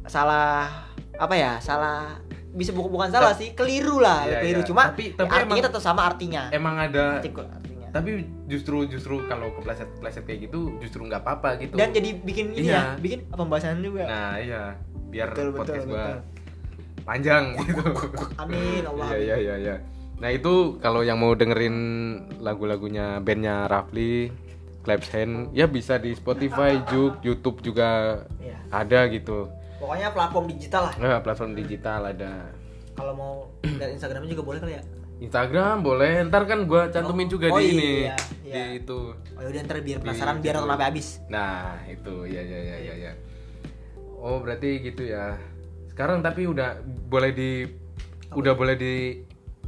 salah 0.03 0.91
apa 1.15 1.33
ya 1.33 1.51
salah 1.57 2.17
bisa 2.51 2.69
bukan 2.69 2.89
bukan 2.91 3.09
salah 3.09 3.33
sih 3.33 3.51
keliru 3.51 3.97
lah 3.97 4.23
Iya, 4.23 4.39
keliru 4.39 4.61
iya. 4.61 4.67
cuma 4.67 4.83
Tapi- 4.87 5.13
tapi 5.13 5.29
artinya 5.31 5.53
emang- 5.55 5.67
tetap 5.67 5.81
sama 5.81 6.01
artinya 6.03 6.43
Emang 6.49 6.75
ada 6.77 7.17
Arti- 7.17 7.33
artinya 7.33 7.87
tapi 7.89 8.11
justru 8.43 8.85
justru 8.85 9.21
kalau 9.23 9.53
kepleset 9.53 9.89
kepleset 9.91 10.23
kayak 10.23 10.39
gitu 10.47 10.73
justru 10.77 11.01
nggak 11.03 11.21
apa-apa 11.21 11.57
gitu. 11.59 11.75
dan 11.75 11.89
jadi 11.89 12.09
bikin 12.19 12.51
ini 12.51 12.67
Iya. 12.67 12.73
ya 12.73 12.83
bikin 12.97 13.19
pembahasan 13.27 13.79
juga 13.79 14.05
Nah, 14.05 14.33
iya. 14.35 14.63
Biar 15.07 15.29
Betul, 15.29 15.47
betul, 15.47 15.57
podcast 15.59 15.85
gua 15.85 15.97
betul. 15.99 16.17
panjang 17.03 17.43
gitu. 17.59 17.83
amin 18.35 18.81
Allah 18.83 19.05
Iya 19.07 19.17
iya 19.19 19.35
iya 19.37 19.55
iya. 19.59 19.75
Nah 20.15 20.29
itu 20.29 20.53
kalau 20.79 21.01
yang 21.01 21.17
mau 21.17 21.33
dengerin 21.33 21.75
lagu-lagunya 22.39 23.17
bandnya 23.19 23.67
Rafli, 23.67 24.31
Claps 24.81 25.09
Hand, 25.11 25.51
ya 25.51 25.65
bisa 25.65 25.95
di 25.95 26.11
Spotify, 26.11 26.81
Juk, 26.85 27.21
YouTube 27.21 27.61
juga 27.61 28.21
Iya. 28.37 28.57
ada 28.69 29.05
gitu. 29.07 29.49
Pokoknya 29.83 30.07
platform 30.09 30.45
digital 30.47 30.81
lah 30.87 30.95
Nah, 30.95 31.19
platform 31.19 31.51
digital 31.53 31.99
ada. 32.07 32.33
kalau 32.93 33.11
mau 33.11 33.33
lihat 33.61 33.91
Instagramnya 33.91 34.31
juga 34.31 34.43
boleh 34.45 34.59
kali 34.59 34.73
ya 34.73 34.83
Instagram 35.13 35.75
boleh, 35.79 36.25
ntar 36.25 36.43
kan 36.43 36.63
gua 36.63 36.87
cantumin 36.87 37.25
Oh, 37.25 37.31
juga 37.31 37.47
oh 37.47 37.55
di 37.57 37.69
ini, 37.69 37.91
iya, 38.03 38.15
iya. 38.43 38.55
di 38.55 38.61
itu. 38.77 38.99
oh 39.13 39.41
yaudah 39.41 39.61
ntar 39.61 39.79
biar 39.79 39.97
Di 39.97 40.03
penasaran 40.03 40.35
biar 40.37 40.51
YouTube. 40.51 40.55
nonton 40.61 40.73
sampai 40.73 40.87
habis 40.89 41.07
Nah 41.25 41.55
itu, 41.85 42.15
ya 42.25 42.41
ya 42.41 42.59
ya 42.61 42.77
ya 42.81 42.93
ya. 42.97 43.11
Oh 44.17 44.39
berarti 44.39 44.79
gitu 44.81 45.03
ya. 45.05 45.35
Sekarang 45.85 46.19
tapi 46.19 46.43
udah 46.43 46.75
boleh 47.05 47.31
di, 47.31 47.63
udah 48.31 48.51
boleh 48.51 48.75
di 48.75 48.93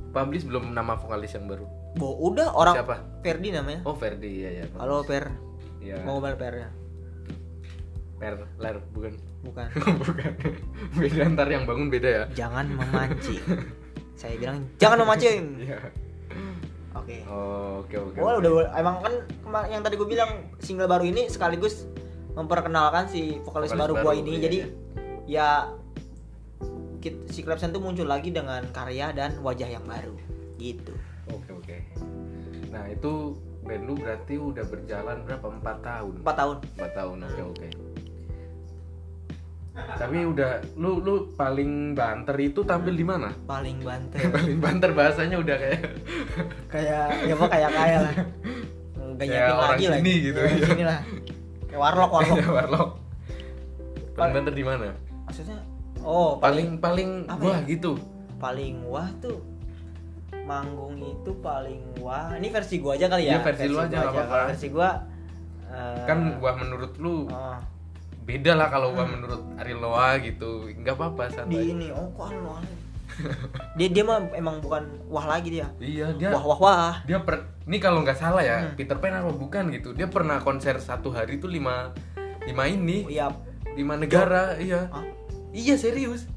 publish 0.09 0.43
belum 0.43 0.71
nama 0.71 0.95
vokalis 0.95 1.31
yang 1.33 1.45
baru? 1.45 1.63
Bo, 1.93 2.11
udah 2.21 2.51
orang 2.51 2.75
Siapa? 2.75 2.95
Ferdi 3.21 3.49
namanya 3.49 3.79
Oh 3.83 3.95
Ferdi 3.95 4.31
ya 4.37 4.51
ya. 4.53 4.65
halo 4.75 5.03
Per 5.03 5.31
Iya. 5.79 6.03
mau 6.03 6.17
ngomel 6.17 6.35
Per 6.35 6.53
ya 6.57 6.69
Per, 8.15 8.33
ler, 8.57 8.75
bukan. 8.89 9.13
Bukan 9.45 9.69
bukan. 10.01 10.31
Beda 10.97 11.21
ntar 11.31 11.47
yang 11.47 11.63
bangun 11.63 11.87
beda 11.87 12.09
ya. 12.09 12.23
jangan 12.33 12.65
memancing 12.67 13.41
saya 14.19 14.35
bilang 14.35 14.65
jangan 14.75 14.97
memancing 15.05 15.43
Iya. 15.65 15.77
oke 16.95 17.17
Oh, 17.29 17.85
oke 17.85 17.95
oke. 17.95 18.17
Oh, 18.17 18.39
udah 18.39 18.71
emang 18.73 18.95
kan 18.99 19.13
yang 19.69 19.85
tadi 19.85 19.95
gue 19.95 20.07
bilang 20.07 20.49
single 20.57 20.89
baru 20.89 21.05
ini 21.05 21.29
sekaligus 21.29 21.85
memperkenalkan 22.33 23.07
si 23.07 23.39
vokalis, 23.43 23.71
Vokalis 23.71 23.71
baru, 23.75 23.93
baru, 23.95 24.03
gua 24.03 24.13
ini. 24.15 24.31
iya, 24.35 24.41
Jadi 24.41 24.57
iya. 24.57 24.67
ya 25.27 25.49
si 27.29 27.45
Clapsen 27.45 27.69
tuh 27.69 27.79
muncul 27.79 28.09
lagi 28.09 28.33
dengan 28.33 28.65
karya 28.73 29.13
dan 29.13 29.37
wajah 29.39 29.69
yang 29.69 29.85
baru 29.85 30.17
gitu. 30.57 30.91
Oke 31.29 31.51
oke. 31.53 31.77
Nah 32.73 32.89
itu 32.89 33.37
band 33.61 33.83
lu 33.85 33.93
berarti 33.95 34.35
udah 34.35 34.65
berjalan 34.65 35.21
berapa? 35.23 35.45
Empat 35.47 35.77
tahun. 35.85 36.13
Empat 36.25 36.35
tahun. 36.35 36.57
Empat 36.75 36.91
tahun. 36.95 37.17
Oke 37.23 37.41
oke. 37.45 37.67
Tapi 39.75 40.23
udah 40.23 40.63
lu 40.79 41.03
lu 41.03 41.13
paling 41.35 41.91
banter 41.91 42.35
itu 42.39 42.63
tampil 42.63 42.95
di 42.95 43.03
mana? 43.03 43.27
Paling 43.43 43.83
banter. 43.83 44.23
paling 44.35 44.57
banter 44.59 44.89
bahasanya 44.95 45.35
udah 45.35 45.55
kayak 45.59 45.81
kayak 46.71 47.05
ya 47.27 47.33
apa 47.35 47.45
kayak 47.51 47.71
kayak 47.71 47.99
lah. 47.99 48.13
Kayak 49.15 49.29
nyiapin 49.31 49.55
orang 49.55 49.71
lagi 49.71 49.85
lah. 49.87 49.97
sini 49.99 50.13
gitu. 50.19 50.39
Ya, 50.39 50.55
sini 50.63 50.83
lah. 50.83 50.99
Kayak 51.67 51.79
warlock 51.79 52.11
warlock. 52.11 52.37
kayak 52.39 52.53
warlock. 52.55 52.89
Paling 54.15 54.15
Pal- 54.15 54.35
banter 54.39 54.53
di 54.55 54.63
mana? 54.63 54.87
Maksudnya 55.27 55.57
oh 56.05 56.37
Paling 56.39 56.79
paling 56.79 57.09
Apa 57.27 57.43
wah 57.43 57.59
ya? 57.59 57.67
gitu. 57.67 57.93
paling 58.35 58.83
wah 58.85 59.09
tuh 59.17 59.39
manggung 60.45 61.01
itu 61.01 61.31
paling 61.41 61.81
wah 61.97 62.29
ini 62.37 62.53
versi 62.53 62.77
gua 62.77 62.93
aja 62.93 63.09
kali 63.09 63.25
ya 63.25 63.39
Iya, 63.39 63.39
versi 63.41 63.65
lu 63.65 63.77
aja. 63.81 63.97
Kalau 64.05 64.45
versi 64.45 64.67
gua 64.69 64.89
eh, 65.65 66.05
Kan 66.05 66.37
wah 66.37 66.53
menurut 66.53 66.93
lu 67.01 67.25
oh, 67.25 67.57
beda 68.25 68.51
lah 68.57 68.67
kalau 68.73 68.91
wah 68.97 69.05
menurut 69.05 69.41
Ariel 69.61 69.79
Noah 69.79 70.17
gitu. 70.19 70.67
Nggak 70.73 70.97
apa-apa 70.97 71.23
di 71.29 71.33
santai. 71.37 71.63
ini 71.71 71.87
oh 71.93 72.09
kok 72.17 72.33
anu 72.33 72.49
aneh 72.57 72.77
dia 73.77 73.87
dia 73.87 74.03
mah 74.03 74.17
emang 74.33 74.59
bukan 74.59 74.83
wah 75.07 75.25
lagi 75.29 75.61
dia. 75.61 75.69
Iya 75.77 76.11
dia 76.17 76.33
wah 76.33 76.43
wah 76.43 76.59
wah. 76.59 76.95
dia 77.05 77.21
per 77.21 77.47
ini 77.69 77.77
kalau 77.77 78.01
nggak 78.01 78.17
salah 78.17 78.43
ya 78.43 78.65
Hmm. 78.65 78.73
Peter 78.75 78.97
Pan 78.97 79.13
apa 79.13 79.31
bukan 79.31 79.71
gitu. 79.71 79.93
Dia 79.93 80.09
pernah 80.09 80.41
konser 80.41 80.81
satu 80.81 81.13
hari 81.13 81.37
itu 81.39 81.45
lima 81.47 81.93
lima 82.43 82.63
ini. 82.67 83.05
Iya. 83.07 83.31
Lima 83.77 83.95
negara 83.95 84.57
iya. 84.59 84.89
Hah? 84.89 85.05
iya 85.55 85.79
serius 85.79 86.27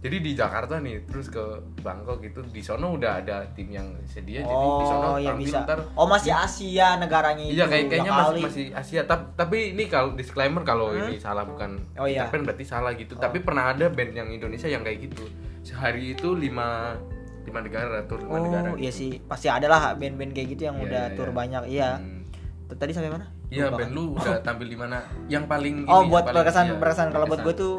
jadi 0.00 0.16
di 0.16 0.32
Jakarta 0.32 0.76
nih 0.76 1.04
terus 1.04 1.28
ke 1.28 1.44
Bangkok 1.78 2.20
gitu 2.20 2.40
di 2.42 2.58
sono 2.58 2.96
udah 2.96 3.20
ada 3.20 3.44
tim 3.50 3.68
yang 3.68 3.84
sedia 4.02 4.40
jadi 4.40 4.48
di 4.74 4.84
sono 4.86 5.06
oh 5.06 5.18
ya 5.18 5.32
bisa 5.34 5.60
ntar 5.62 5.84
oh 5.92 6.06
masih 6.06 6.32
Asia 6.32 6.96
negaranya 6.96 7.44
itu 7.44 7.52
Iya 7.52 7.64
kayak 7.66 7.84
kayaknya 7.86 8.12
masih 8.14 8.42
masih 8.42 8.66
Asia 8.72 9.00
tapi 9.04 9.24
tapi 9.34 9.56
ini 9.70 9.84
kalau 9.86 10.12
disclaimer 10.14 10.62
kalau 10.62 10.90
Hmm? 10.90 11.04
ini 11.06 11.16
salah 11.16 11.44
bukan 11.44 11.76
Oh, 11.94 12.04
iya. 12.04 12.24
Peter 12.24 12.32
Pan 12.32 12.42
berarti 12.42 12.64
salah 12.64 12.92
gitu 12.92 13.12
Oh. 13.12 13.20
tapi 13.20 13.38
pernah 13.40 13.70
ada 13.70 13.86
band 13.86 14.12
yang 14.14 14.28
Indonesia 14.28 14.66
yang 14.66 14.80
kayak 14.80 15.04
gitu 15.04 15.28
sehari 15.60 16.14
itu 16.14 16.32
lima 16.32 16.96
lima 17.42 17.60
negara 17.60 18.00
tur 18.02 18.20
lima 18.20 18.36
negara 18.38 18.68
oh 18.70 18.76
iya 18.76 18.88
gitu. 18.88 18.96
sih 18.96 19.10
pasti 19.20 19.46
ada 19.46 19.66
lah 19.66 19.92
band-band 19.94 20.32
kayak 20.32 20.48
gitu 20.50 20.62
yang 20.64 20.76
Iya, 20.76 20.84
udah 20.86 21.04
iya, 21.04 21.14
tur 21.14 21.28
iya. 21.28 21.34
banyak 21.34 21.62
iya 21.68 21.90
Hmm. 21.96 22.24
tadi 22.70 22.92
sampai 22.92 23.10
mana 23.10 23.26
Iya 23.50 23.66
band 23.68 23.82
kan. 23.82 23.88
lu 23.90 24.04
udah 24.14 24.38
tampil 24.40 24.64
di 24.64 24.78
mana 24.78 24.96
yang 25.26 25.44
paling 25.44 25.84
oh 25.84 26.00
ini, 26.00 26.08
buat 26.08 26.24
berkesan 26.26 26.64
iya, 26.66 26.76
berkesan 26.78 27.08
kalau 27.10 27.26
buat 27.26 27.42
gue 27.42 27.54
tuh 27.54 27.74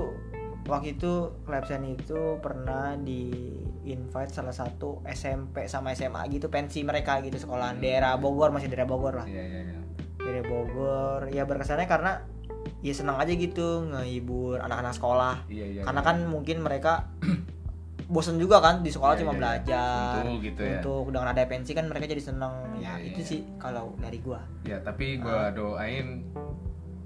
waktu 0.71 0.95
itu 0.95 1.11
Clepsen 1.41 1.83
itu 1.85 2.15
pernah 2.37 2.95
di 2.95 3.27
invite 3.83 4.31
salah 4.31 4.51
satu 4.51 5.03
SMP 5.03 5.65
sama 5.65 5.91
SMA 5.91 6.23
gitu 6.29 6.47
pensi 6.47 6.81
mereka 6.81 7.19
gitu 7.19 7.35
sekolahan 7.35 7.75
Hmm. 7.75 7.83
daerah 7.83 8.15
Bogor 8.15 8.49
masih 8.49 8.67
daerah 8.67 8.85
Bogor 8.85 9.13
lah 9.13 9.25
Iya 9.25 9.43
iya 9.43 9.59
iya. 9.65 9.79
daerah 10.17 10.43
Bogor 10.43 11.19
ya 11.27 11.43
berkesannya 11.43 11.85
karena 11.85 12.23
ya 12.79 12.93
senang 12.93 13.17
aja 13.17 13.31
gitu 13.31 13.83
ngehibur 13.85 14.57
anak-anak 14.59 14.93
sekolah 14.93 15.35
Iya 15.45 15.65
iya. 15.67 15.81
karena 15.83 15.99
iya. 15.99 16.07
kan 16.07 16.17
mungkin 16.25 16.57
mereka 16.59 17.09
bosen 18.07 18.35
juga 18.35 18.59
kan 18.59 18.79
di 18.79 18.89
sekolah 18.89 19.13
Iya, 19.13 19.19
cuma 19.19 19.29
iya, 19.29 19.33
iya. 19.33 19.41
belajar 19.41 20.21
Untuk 20.21 20.39
gitu 20.41 20.61
ya. 20.61 20.71
untuk 20.77 21.03
dengan 21.09 21.27
ada 21.29 21.43
pensi 21.45 21.71
kan 21.71 21.85
mereka 21.85 22.05
jadi 22.05 22.23
seneng 22.23 22.53
ya 22.77 22.95
Iya, 22.95 23.09
itu 23.09 23.19
iya. 23.19 23.27
sih 23.27 23.39
kalau 23.57 23.91
dari 23.97 24.19
gua 24.19 24.39
Ya 24.63 24.77
tapi 24.79 25.17
gua 25.17 25.49
doain 25.49 26.27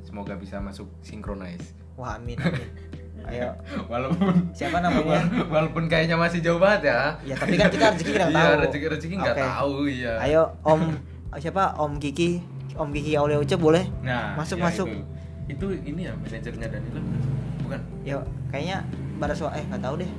semoga 0.01 0.35
bisa 0.35 0.59
masuk 0.59 0.85
synchronize. 1.01 1.73
wah 1.95 2.13
amin 2.15 2.35
amin 2.37 2.69
ayo 3.29 3.49
Walaupun 3.89 4.33
siapa 4.51 4.77
namanya 4.79 5.21
walaupun 5.53 5.89
kayaknya 5.89 6.15
masih 6.15 6.39
jauh 6.41 6.61
banget 6.61 6.93
ya. 6.93 6.99
ya 7.25 7.35
tapi 7.37 7.55
kan 7.55 7.69
kita 7.69 7.85
rezeki 7.93 8.11
nggak 8.13 8.29
Iya 8.29 8.43
tahu 8.45 8.61
rezeki 8.61 8.85
rezeki 8.91 9.15
nggak 9.17 9.35
Oke. 9.35 9.43
tahu 9.43 9.73
iya. 9.89 10.13
ayo 10.21 10.41
om 10.61 10.81
siapa 11.35 11.63
om 11.75 11.97
Kiki 11.97 12.39
om 12.75 12.89
Kiki 12.91 13.15
Aulia 13.15 13.39
Ucap 13.41 13.59
boleh 13.59 13.83
Nah, 14.03 14.35
Masuk, 14.39 14.59
ya 14.59 14.63
masuk. 14.67 14.87
Itu, 14.87 15.03
itu 15.45 15.65
ini 15.89 16.01
ya 16.07 16.13
manajernya 16.15 16.67
Danila 16.69 17.01
bukan? 17.65 17.81
ya 18.05 18.15
kayaknya 18.53 18.77
baru 19.17 19.47
eh 19.55 19.63
nggak 19.69 19.81
tahu 19.81 19.95
deh 19.99 20.11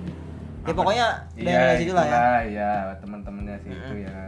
ya 0.67 0.73
Apa? 0.73 0.79
pokoknya 0.83 1.07
Iya, 1.39 1.45
daerah 1.47 1.75
situ 1.79 1.93
lah 1.95 2.05
ya 2.07 2.19
Iya, 2.43 2.71
teman-temannya 2.99 3.57
sih 3.63 3.71
itu 3.71 3.95
ya. 4.03 4.19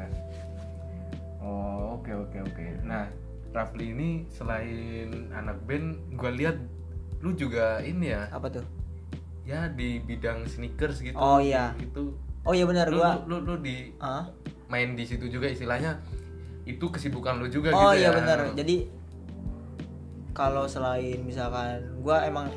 Oh, 1.43 1.99
oke 1.99 2.13
oke 2.13 2.39
oke. 2.45 2.67
Nah, 2.85 3.09
Rafli 3.51 3.97
ini 3.97 4.09
selain 4.29 5.33
anak 5.33 5.57
band, 5.65 5.97
gua 6.15 6.29
lihat 6.29 6.61
lu 7.19 7.35
juga 7.35 7.83
ini 7.83 8.15
ya, 8.15 8.31
apa 8.31 8.47
tuh 8.51 8.67
ya 9.49 9.67
di 9.73 9.99
bidang 10.05 10.45
sneakers 10.45 11.01
gitu. 11.01 11.17
Oh, 11.17 11.41
iya. 11.41 11.73
Itu 11.81 12.15
oh 12.49 12.55
iya 12.57 12.65
benar 12.65 12.89
lu, 12.89 12.97
gua 12.97 13.21
lu, 13.29 13.45
lu, 13.45 13.53
lu 13.53 13.55
di 13.61 13.93
Hah? 14.01 14.25
main 14.73 14.97
di 14.97 15.05
situ 15.05 15.29
juga 15.29 15.53
istilahnya 15.53 16.01
itu 16.65 16.85
kesibukan 16.89 17.37
lu 17.37 17.49
juga 17.53 17.77
oh 17.77 17.93
gitu 17.93 18.01
iya 18.05 18.09
ya. 18.09 18.17
benar 18.17 18.39
jadi 18.57 18.77
kalau 20.33 20.65
selain 20.65 21.21
misalkan 21.25 21.85
gua 22.01 22.25
emang 22.25 22.49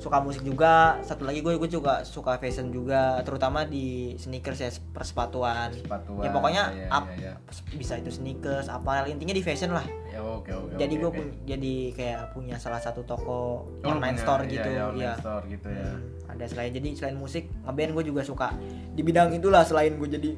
suka 0.00 0.16
musik 0.18 0.40
juga 0.40 0.96
satu 1.04 1.28
lagi 1.28 1.44
gue 1.44 1.60
gue 1.60 1.68
juga 1.68 2.00
suka 2.02 2.40
fashion 2.40 2.72
juga 2.72 3.20
terutama 3.20 3.68
di 3.68 4.16
sneakers 4.16 4.58
ya 4.58 4.72
persepatuan 4.96 5.76
Sepatuan, 5.76 6.24
ya 6.24 6.30
pokoknya 6.32 6.64
iya, 6.72 6.88
up 6.88 7.04
iya, 7.14 7.32
bisa 7.76 8.00
itu 8.00 8.08
sneakers 8.08 8.72
apa 8.72 9.04
intinya 9.06 9.36
di 9.36 9.44
fashion 9.44 9.70
lah 9.70 9.84
Ya, 10.10 10.18
oke 10.18 10.50
oke. 10.50 10.74
jadi 10.74 10.94
oke, 10.96 11.02
gue 11.04 11.10
oke. 11.12 11.22
jadi 11.46 11.74
kayak 11.94 12.22
punya 12.34 12.56
salah 12.58 12.82
satu 12.82 13.06
toko 13.06 13.62
Oh, 13.62 13.86
online 13.86 14.18
punya, 14.18 14.24
store 14.26 14.42
iya, 14.42 14.52
gitu 14.56 14.68
iya, 14.72 14.82
online 14.88 15.04
ya 15.04 15.12
store 15.20 15.44
gitu 15.46 15.68
ya. 15.70 15.86
Hmm, 15.86 16.32
ada 16.34 16.44
selain 16.50 16.70
jadi 16.74 16.88
selain 16.98 17.16
musik 17.20 17.44
ngeband 17.62 17.90
gue 17.94 18.04
juga 18.10 18.22
suka 18.26 18.48
di 18.90 19.02
bidang 19.04 19.30
itulah 19.30 19.62
selain 19.62 19.94
gue 19.94 20.08
jadi 20.10 20.30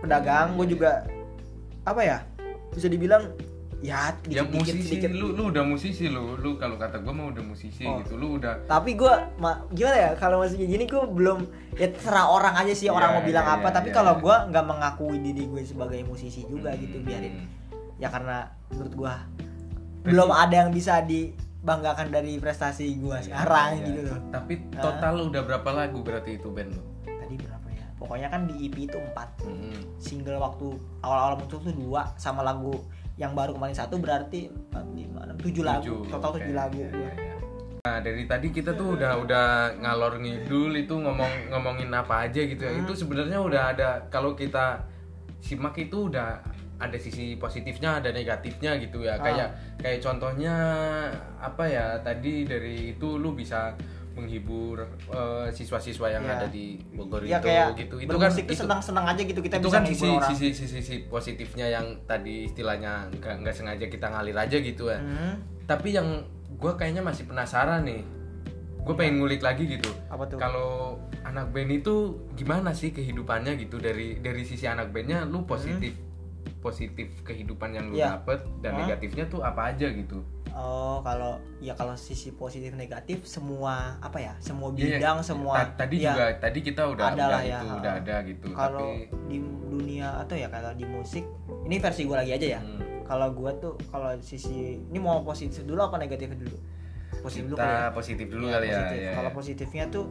pedagang 0.00 0.56
gue 0.56 0.58
Iya, 0.58 0.64
iya. 0.64 0.72
juga 0.72 0.90
apa 1.84 2.00
ya 2.02 2.18
bisa 2.72 2.88
dibilang 2.88 3.22
ya 3.78 4.10
Ya 4.26 4.42
dikit 4.42 4.50
dikit 4.50 4.74
musisi 4.74 4.82
sedikit 4.84 5.10
lu 5.12 5.26
lu 5.32 5.42
udah 5.48 5.62
musisi 5.62 6.04
lu 6.06 6.34
lu 6.34 6.54
kalau 6.54 6.74
kata 6.74 6.98
gua 6.98 7.12
mah 7.12 7.26
udah 7.30 7.44
musisi 7.44 7.82
Oh. 7.82 8.02
gitu 8.02 8.14
lu 8.14 8.36
udah 8.36 8.66
tapi 8.66 8.92
gue 8.92 9.14
gimana 9.70 9.96
ya 9.96 10.10
kalau 10.14 10.42
masih 10.42 10.58
gini 10.60 10.82
gue 10.82 10.98
belum 10.98 11.46
ya 11.72 11.86
terserah 11.88 12.26
orang 12.26 12.54
aja 12.56 12.74
sih 12.74 12.88
orang 12.88 13.10
mau 13.12 13.22
bilang 13.22 13.44
iya, 13.44 13.54
apa 13.54 13.68
iya, 13.68 13.74
tapi 13.74 13.88
iya, 13.88 13.94
kalau 13.94 14.14
gue 14.18 14.36
nggak 14.50 14.66
mengakui 14.66 15.16
diri 15.20 15.46
gue 15.46 15.62
sebagai 15.62 16.02
musisi 16.02 16.42
juga 16.42 16.74
gitu 16.74 16.98
Hmm. 16.98 17.06
biarin 17.06 17.34
ya 17.96 18.08
karena 18.08 18.38
menurut 18.68 18.94
gue 18.96 19.14
belum 20.04 20.28
ada 20.28 20.54
yang 20.56 20.70
bisa 20.70 20.98
dibanggakan 21.02 22.08
dari 22.08 22.34
prestasi 22.36 22.96
gue 22.96 23.14
Iya, 23.14 23.24
sekarang 23.24 23.68
iya. 23.72 23.84
gitu 23.84 24.00
loh 24.04 24.18
Tapi 24.28 24.52
total 24.72 25.12
lu 25.14 25.22
udah 25.28 25.42
berapa 25.44 25.70
lagu 25.72 25.98
berarti 26.00 26.34
itu 26.34 26.48
band 26.48 26.72
lu? 26.72 26.82
tadi 27.04 27.34
berapa 27.36 27.68
ya 27.68 27.86
pokoknya 27.94 28.28
kan 28.28 28.40
di 28.44 28.54
EP 28.64 28.76
itu 28.80 28.96
empat 28.96 29.28
Hmm. 29.40 29.78
single 29.96 30.38
waktu 30.38 30.66
awal-awal 31.00 31.34
muncul 31.36 31.58
tuh 31.58 31.70
dua 31.72 32.10
sama 32.14 32.42
lagu 32.42 32.74
yang 33.18 33.34
baru 33.34 33.52
kemarin 33.58 33.74
satu 33.74 33.98
berarti 33.98 34.46
empat 34.46 34.86
lima 34.94 35.26
enam 35.26 35.36
tujuh 35.42 35.66
lagu 35.66 36.06
total 36.06 36.38
tujuh 36.38 36.54
lagu 36.54 36.78
gua. 36.78 36.86
iya, 36.86 37.10
iya. 37.10 37.34
Nah 37.82 37.98
dari 37.98 38.24
tadi 38.30 38.54
kita 38.54 38.78
tuh 38.78 38.94
udah 38.94 39.18
udah 39.18 39.46
ngalor 39.82 40.22
ngidul 40.22 40.70
itu 40.78 40.94
ngomong 40.94 41.50
ngomongin 41.50 41.90
apa 41.90 42.30
aja 42.30 42.40
gitu 42.46 42.62
ya. 42.62 42.72
Hmm. 42.72 42.86
Itu 42.86 42.94
sebenarnya 42.94 43.38
udah 43.42 43.62
ada 43.74 43.88
kalau 44.06 44.38
kita 44.38 44.86
simak 45.42 45.74
itu 45.82 46.10
udah 46.10 46.38
ada 46.78 46.94
sisi 46.94 47.34
positifnya 47.34 47.98
ada 47.98 48.14
negatifnya 48.14 48.78
gitu 48.78 49.02
ya. 49.02 49.18
Ah. 49.18 49.26
Kayak 49.26 49.48
kayak 49.82 49.98
contohnya 49.98 50.54
apa 51.42 51.64
ya 51.66 51.86
tadi 52.06 52.46
dari 52.46 52.94
itu 52.94 53.18
lu 53.18 53.34
bisa 53.34 53.74
menghibur 54.18 54.82
eh, 55.08 55.48
siswa-siswa 55.48 56.06
yang 56.10 56.22
Iya. 56.22 56.34
ada 56.34 56.46
di 56.46 56.64
Bogor 56.90 57.22
ya 57.22 57.38
itu 57.38 57.46
kayak 57.46 57.66
gitu. 57.76 57.94
Itu 58.00 58.16
kan 58.16 58.30
itu- 58.30 58.58
senang-senang 58.58 59.06
aja 59.06 59.22
gitu 59.22 59.38
kita 59.38 59.56
itu 59.56 59.64
bisa 59.64 59.76
kan 59.76 59.84
sisi, 59.84 60.06
orang 60.06 60.28
sisi 60.28 60.48
sisi 60.52 60.66
sisi 60.76 60.94
positifnya 61.04 61.66
yang 61.70 61.86
tadi 62.04 62.44
istilahnya 62.44 62.92
nggak 63.12 63.34
nggak 63.40 63.54
sengaja 63.54 63.86
kita 63.86 64.06
ngalir 64.06 64.34
aja 64.34 64.56
gitu 64.56 64.84
ya 64.86 64.98
Hmm, 64.98 65.34
tapi 65.64 65.92
yang 65.92 66.26
gue 66.50 66.72
kayaknya 66.74 67.00
masih 67.00 67.24
penasaran 67.24 67.82
nih 67.82 68.02
gue 68.78 68.94
pengen 68.94 69.18
ngulik 69.18 69.38
lagi 69.38 69.68
gitu 69.68 69.92
kalau 70.34 70.96
anak 71.22 71.48
band 71.48 71.70
itu 71.74 71.94
gimana 72.34 72.72
sih 72.72 72.88
kehidupannya 72.88 73.54
gitu 73.56 73.76
dari 73.76 74.16
dari 74.16 74.42
sisi 74.42 74.64
anak 74.64 74.88
bandnya 74.88 75.22
lu 75.22 75.44
positif 75.44 75.92
positif 76.58 77.06
kehidupan 77.22 77.70
yang 77.70 77.86
lu 77.86 77.94
Hmm. 77.94 78.00
Iya. 78.00 78.08
dapet 78.16 78.40
dan 78.58 78.72
Hah? 78.72 78.78
negatifnya 78.82 79.24
tuh 79.26 79.40
apa 79.40 79.68
aja 79.68 79.86
gitu 79.86 80.18
oh 80.58 80.98
kalau 81.00 81.38
ya 81.62 81.72
kalau 81.72 81.94
sisi 81.94 82.34
positif 82.34 82.74
negatif 82.74 83.22
semua 83.22 83.94
apa 84.02 84.18
ya 84.18 84.34
semua 84.42 84.74
Iya, 84.74 84.98
bidang 84.98 85.22
iya. 85.22 85.26
semua 85.26 85.54
Ta- 85.54 85.86
tadi 85.86 85.96
ya, 86.02 86.12
juga 86.12 86.24
tadi 86.36 86.58
kita 86.60 86.82
udah 86.84 87.04
ada 87.08 87.14
udah 87.14 87.40
ya, 87.40 87.58
itu 87.62 87.66
udah 87.78 87.92
ada 87.94 88.16
gitu 88.26 88.46
kalau 88.52 88.90
tapi 88.90 89.06
di 89.30 89.38
dunia 89.70 90.08
atau 90.18 90.34
ya 90.34 90.48
kalau 90.50 90.74
di 90.74 90.84
musik 90.84 91.24
ini 91.62 91.78
versi 91.78 92.02
gue 92.04 92.16
lagi 92.18 92.32
aja 92.34 92.46
ya 92.58 92.60
hmm, 92.60 93.06
kalau 93.06 93.30
gue 93.30 93.50
tuh 93.62 93.72
kalau 93.88 94.10
sisi 94.18 94.82
ini 94.82 94.98
mau 94.98 95.22
positif 95.22 95.62
dulu 95.62 95.78
apa 95.78 95.96
negatif 95.96 96.34
dulu 96.34 96.58
positif 97.22 97.46
dulu 97.46 97.56
kita 97.56 97.64
kali 97.64 97.78
ya 97.78 97.90
positif 97.94 98.26
dulu 98.26 98.44
Iya, 98.46 98.54
kali 98.54 98.66
ya, 98.66 98.72
positif. 98.74 98.98
ya, 98.98 99.12
Kalau 99.14 99.30
ya. 99.30 99.34
positifnya 99.34 99.84
tuh 99.88 100.04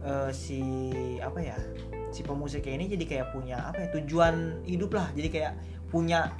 eh, 0.00 0.30
si 0.32 0.60
apa 1.20 1.38
ya? 1.40 1.56
Si 2.10 2.20
pemusiknya 2.26 2.74
ini 2.74 2.86
jadi 2.90 3.04
kayak 3.06 3.26
punya 3.30 3.70
apa 3.70 3.86
ya? 3.86 3.88
Tujuan 3.94 4.34
hidup 4.66 4.90
lah. 4.94 5.06
Jadi 5.14 5.28
kayak 5.30 5.52
punya 5.90 6.30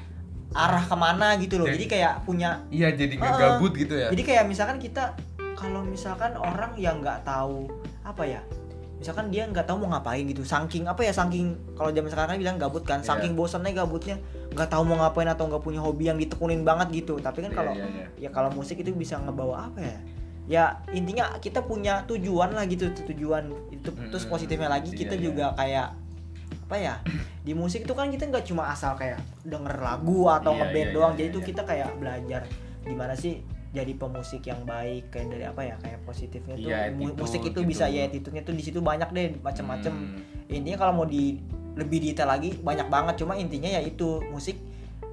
arah 0.52 0.82
ke 0.82 0.92
mana 0.92 1.34
gitu 1.36 1.56
loh. 1.56 1.66
Jadi- 1.66 1.76
Jadi 1.78 1.86
kayak 1.90 2.14
punya 2.22 2.50
iya 2.68 2.90
jadi 2.90 3.14
gabut 3.16 3.72
gitu 3.72 3.94
ya 3.94 4.10
jadi 4.10 4.22
kayak 4.24 4.44
misalkan 4.46 4.76
kita 4.76 5.14
kalau 5.54 5.82
misalkan 5.82 6.34
orang 6.34 6.72
yang 6.74 6.98
nggak 6.98 7.22
tahu 7.22 7.68
apa 8.00 8.24
ya? 8.24 8.40
Misalkan 8.96 9.28
dia 9.28 9.44
nggak 9.44 9.64
tahu 9.64 9.80
mau 9.80 9.92
ngapain 9.92 10.20
gitu, 10.22 10.40
saking 10.42 10.84
apa 10.84 11.00
ya, 11.00 11.08
saking 11.10 11.56
kalau 11.72 11.88
zaman 11.88 12.08
sekarang 12.08 12.30
kan 12.30 12.38
bilang 12.38 12.56
gabut 12.56 12.80
kan, 12.82 13.00
Iya. 13.00 13.08
saking 13.08 13.32
bosannya 13.32 13.72
gabutnya, 13.72 14.20
nggak 14.50 14.68
tahu 14.68 14.84
mau 14.84 14.96
ngapain 14.98 15.24
atau 15.26 15.48
nggak 15.48 15.60
punya 15.60 15.80
hobi 15.80 16.04
yang 16.06 16.16
ditekunin 16.16 16.60
banget 16.62 16.92
gitu. 16.94 17.16
Tapi 17.16 17.40
kan 17.40 17.48
Iya, 17.48 17.56
kalau 17.56 17.72
iya, 17.72 17.86
iya. 17.88 18.06
ya 18.18 18.28
kalau 18.28 18.48
musik 18.50 18.76
itu 18.76 18.92
bisa 18.92 19.16
ngebawa 19.16 19.68
apa 19.68 19.80
ya 19.80 19.96
ya 20.44 20.64
intinya 20.90 21.38
kita 21.38 21.62
punya 21.62 22.02
tujuan 22.04 22.50
lah 22.50 22.66
gitu 22.66 22.90
tujuan 23.06 23.54
itu 23.70 23.86
terus 23.86 24.24
Mm-mm. 24.24 24.32
positifnya 24.32 24.66
lagi 24.66 24.90
Iya, 24.90 24.98
kita 24.98 25.14
iya. 25.14 25.22
juga 25.22 25.44
kayak 25.54 25.88
apa 26.70 26.78
ya 26.78 26.94
di 27.40 27.50
musik 27.50 27.82
itu 27.82 27.90
kan 27.90 28.06
kita 28.06 28.30
nggak 28.30 28.46
cuma 28.46 28.70
asal 28.70 28.94
kayak 28.94 29.18
denger 29.42 29.74
lagu 29.76 30.30
atau 30.30 30.54
Iya, 30.54 30.58
ngeband 30.62 30.86
iya, 30.86 30.94
doang 30.94 31.10
iya, 31.10 31.18
jadi 31.18 31.26
iya. 31.26 31.34
tuh 31.34 31.42
kita 31.42 31.62
kayak 31.64 31.90
belajar 31.98 32.42
gimana 32.80 33.12
sih 33.12 33.42
jadi 33.70 33.90
pemusik 33.92 34.42
yang 34.44 34.62
baik 34.62 35.10
kayak 35.10 35.28
dari 35.28 35.44
apa 35.44 35.62
ya 35.64 35.74
kayak 35.76 35.98
positifnya 36.02 36.54
tuh 36.54 36.70
Iya, 36.70 36.78
attitude 36.88 37.18
musik 37.18 37.40
itu 37.42 37.50
gitu. 37.52 37.66
bisa 37.66 37.84
ya 37.86 38.06
attitude-nya 38.06 38.42
tuh 38.44 38.54
di 38.54 38.62
situ 38.62 38.78
banyak 38.80 39.10
deh 39.10 39.34
macam-macam 39.36 39.90
Hmm. 39.90 40.22
intinya 40.48 40.78
kalau 40.78 40.92
mau 40.94 41.06
di 41.08 41.42
lebih 41.72 41.98
detail 42.00 42.28
lagi 42.28 42.54
banyak 42.56 42.86
banget 42.86 43.14
cuma 43.16 43.34
intinya 43.34 43.66
ya 43.68 43.82
itu 43.82 44.22
musik 44.28 44.54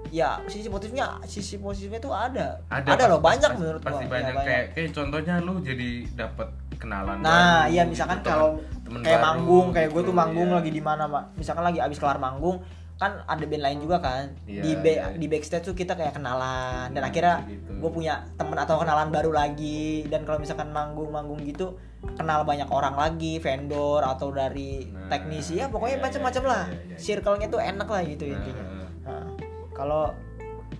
ya 0.08 0.38
sisi 0.45 0.70
positifnya 0.70 1.18
sisi 1.24 1.58
positifnya 1.58 1.97
tuh 1.99 2.14
ada 2.14 2.62
ada 2.70 2.86
loh 3.08 3.18
pasti- 3.18 3.26
banyak 3.34 3.49
pasti- 3.49 3.58
menurut 3.60 3.82
pasti 3.82 3.97
gua. 3.97 4.05
Ya, 4.05 4.14
banyak 4.14 4.34
banyak. 4.36 4.45
kayak 4.45 4.66
kayak 4.74 4.89
contohnya 4.93 5.36
lu 5.39 5.53
jadi 5.60 5.89
dapat 6.16 6.47
kenalan 6.78 7.17
Nah, 7.19 7.30
baru 7.63 7.69
iya 7.69 7.84
gitu 7.84 7.91
misalkan 7.91 8.19
kan. 8.19 8.28
kalau 8.28 8.49
Temen 8.80 8.99
kayak 9.01 9.15
baru 9.15 9.28
manggung 9.28 9.67
kayak 9.69 9.89
gue 9.89 9.99
gitu, 9.99 10.07
tuh 10.07 10.15
manggung 10.15 10.47
iya. 10.47 10.55
lagi 10.55 10.71
di 10.71 10.82
mana 10.82 11.03
Mak? 11.05 11.23
misalkan 11.36 11.63
lagi 11.63 11.80
abis 11.80 11.97
kelar 11.97 12.17
manggung 12.17 12.57
kan 12.95 13.13
ada 13.23 13.45
band 13.45 13.61
lain 13.61 13.78
juga 13.78 13.97
kan 13.99 14.25
Iya, 14.43 14.57
di 14.59 14.71
ba- 14.75 14.89
iya. 14.89 15.05
di 15.13 15.28
backstage 15.28 15.61
tuh 15.63 15.73
kita 15.73 15.93
kayak 15.93 16.13
kenalan 16.13 16.89
dan 16.89 16.97
Nah, 16.97 17.07
akhirnya 17.07 17.36
gitu. 17.45 17.71
gue 17.75 17.91
punya 17.91 18.13
temen 18.34 18.57
atau 18.57 18.75
kenalan 18.75 19.09
baru 19.09 19.30
lagi 19.32 20.01
dan 20.05 20.23
kalau 20.23 20.38
misalkan 20.38 20.69
manggung-manggung 20.69 21.38
gitu 21.43 21.78
kenal 22.13 22.41
banyak 22.41 22.65
orang 22.67 22.93
lagi 22.95 23.38
vendor 23.38 24.01
atau 24.01 24.32
dari 24.32 24.88
Nah, 24.88 25.09
teknisi 25.09 25.57
ya 25.57 25.67
pokoknya 25.67 25.97
iya, 25.97 26.03
macam-macam 26.03 26.41
iya, 26.41 26.49
lah 26.49 26.63
iya, 26.63 26.73
iya, 26.73 26.86
iya. 26.88 26.97
circle-nya 26.97 27.47
tuh 27.47 27.59
enak 27.59 27.88
lah 27.88 28.01
gitu 28.03 28.23
Nah, 28.23 28.34
intinya 28.34 28.63
Nah, 29.03 29.25
kalau 29.71 30.03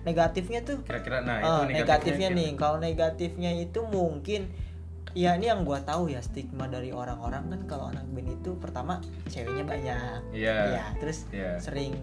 negatifnya 0.00 0.60
tuh 0.62 0.78
kira-kira 0.80 1.20
nah 1.20 1.38
itu 1.38 1.62
negatifnya 1.72 2.28
nih 2.30 2.48
gitu. 2.50 2.58
kalau 2.58 2.76
negatifnya 2.78 3.50
itu 3.52 3.80
mungkin 3.84 4.50
ya 5.12 5.34
ini 5.34 5.46
yang 5.46 5.62
gua 5.62 5.80
tahu 5.80 6.08
ya 6.08 6.20
stigma 6.20 6.66
dari 6.66 6.90
orang-orang 6.90 7.48
kan 7.48 7.60
kalau 7.66 7.84
anak 7.88 8.04
band 8.08 8.28
itu 8.30 8.50
pertama 8.56 9.00
ceweknya 9.26 9.64
banyak 9.64 10.20
Iya. 10.30 10.56
ya 10.74 10.84
terus 10.96 11.24
Iya. 11.28 11.56
sering 11.58 11.96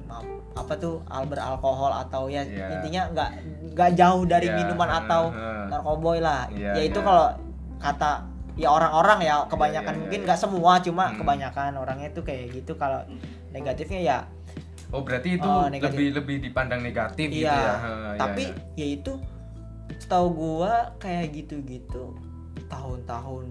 apa 0.52 0.74
tuh 0.76 1.06
al 1.06 1.26
beralkohol 1.26 1.92
atau 1.92 2.28
ya 2.28 2.42
Iya. 2.42 2.80
intinya 2.80 3.02
nggak 3.12 3.30
nggak 3.72 3.92
jauh 3.94 4.24
dari 4.24 4.48
Iya, 4.48 4.58
minuman 4.58 4.90
atau 4.96 5.30
heeh. 5.30 5.64
narkoboy 5.70 6.18
lah 6.20 6.50
Iya, 6.50 6.72
ya 6.74 6.84
itu 6.84 7.00
iya. 7.00 7.06
kalau 7.06 7.26
kata 7.78 8.12
ya 8.56 8.70
orang-orang 8.70 9.20
ya 9.22 9.36
kebanyakan 9.46 9.94
iya, 9.94 10.02
mungkin 10.02 10.20
iya. 10.20 10.26
nggak 10.26 10.40
semua 10.40 10.72
cuma 10.80 11.04
Hmm. 11.08 11.18
kebanyakan 11.20 11.72
orangnya 11.76 12.10
tuh 12.10 12.24
kayak 12.24 12.54
gitu 12.54 12.74
kalau 12.74 13.04
negatifnya 13.52 14.00
ya 14.02 14.18
oh 14.90 15.04
berarti 15.04 15.36
itu 15.36 15.50
negatif. 15.70 15.92
lebih 15.92 16.08
lebih 16.16 16.38
dipandang 16.42 16.82
negatif 16.82 17.28
gitu 17.28 17.44
Iya, 17.44 17.54
ya 17.54 17.74
iya, 17.76 18.18
tapi 18.18 18.44
iya. 18.76 18.80
ya 18.80 18.88
itu 18.94 19.14
setahu 19.98 20.28
gua 20.32 20.96
kayak 20.98 21.32
gitu-gitu 21.34 22.16
tahun-tahun 22.66 23.46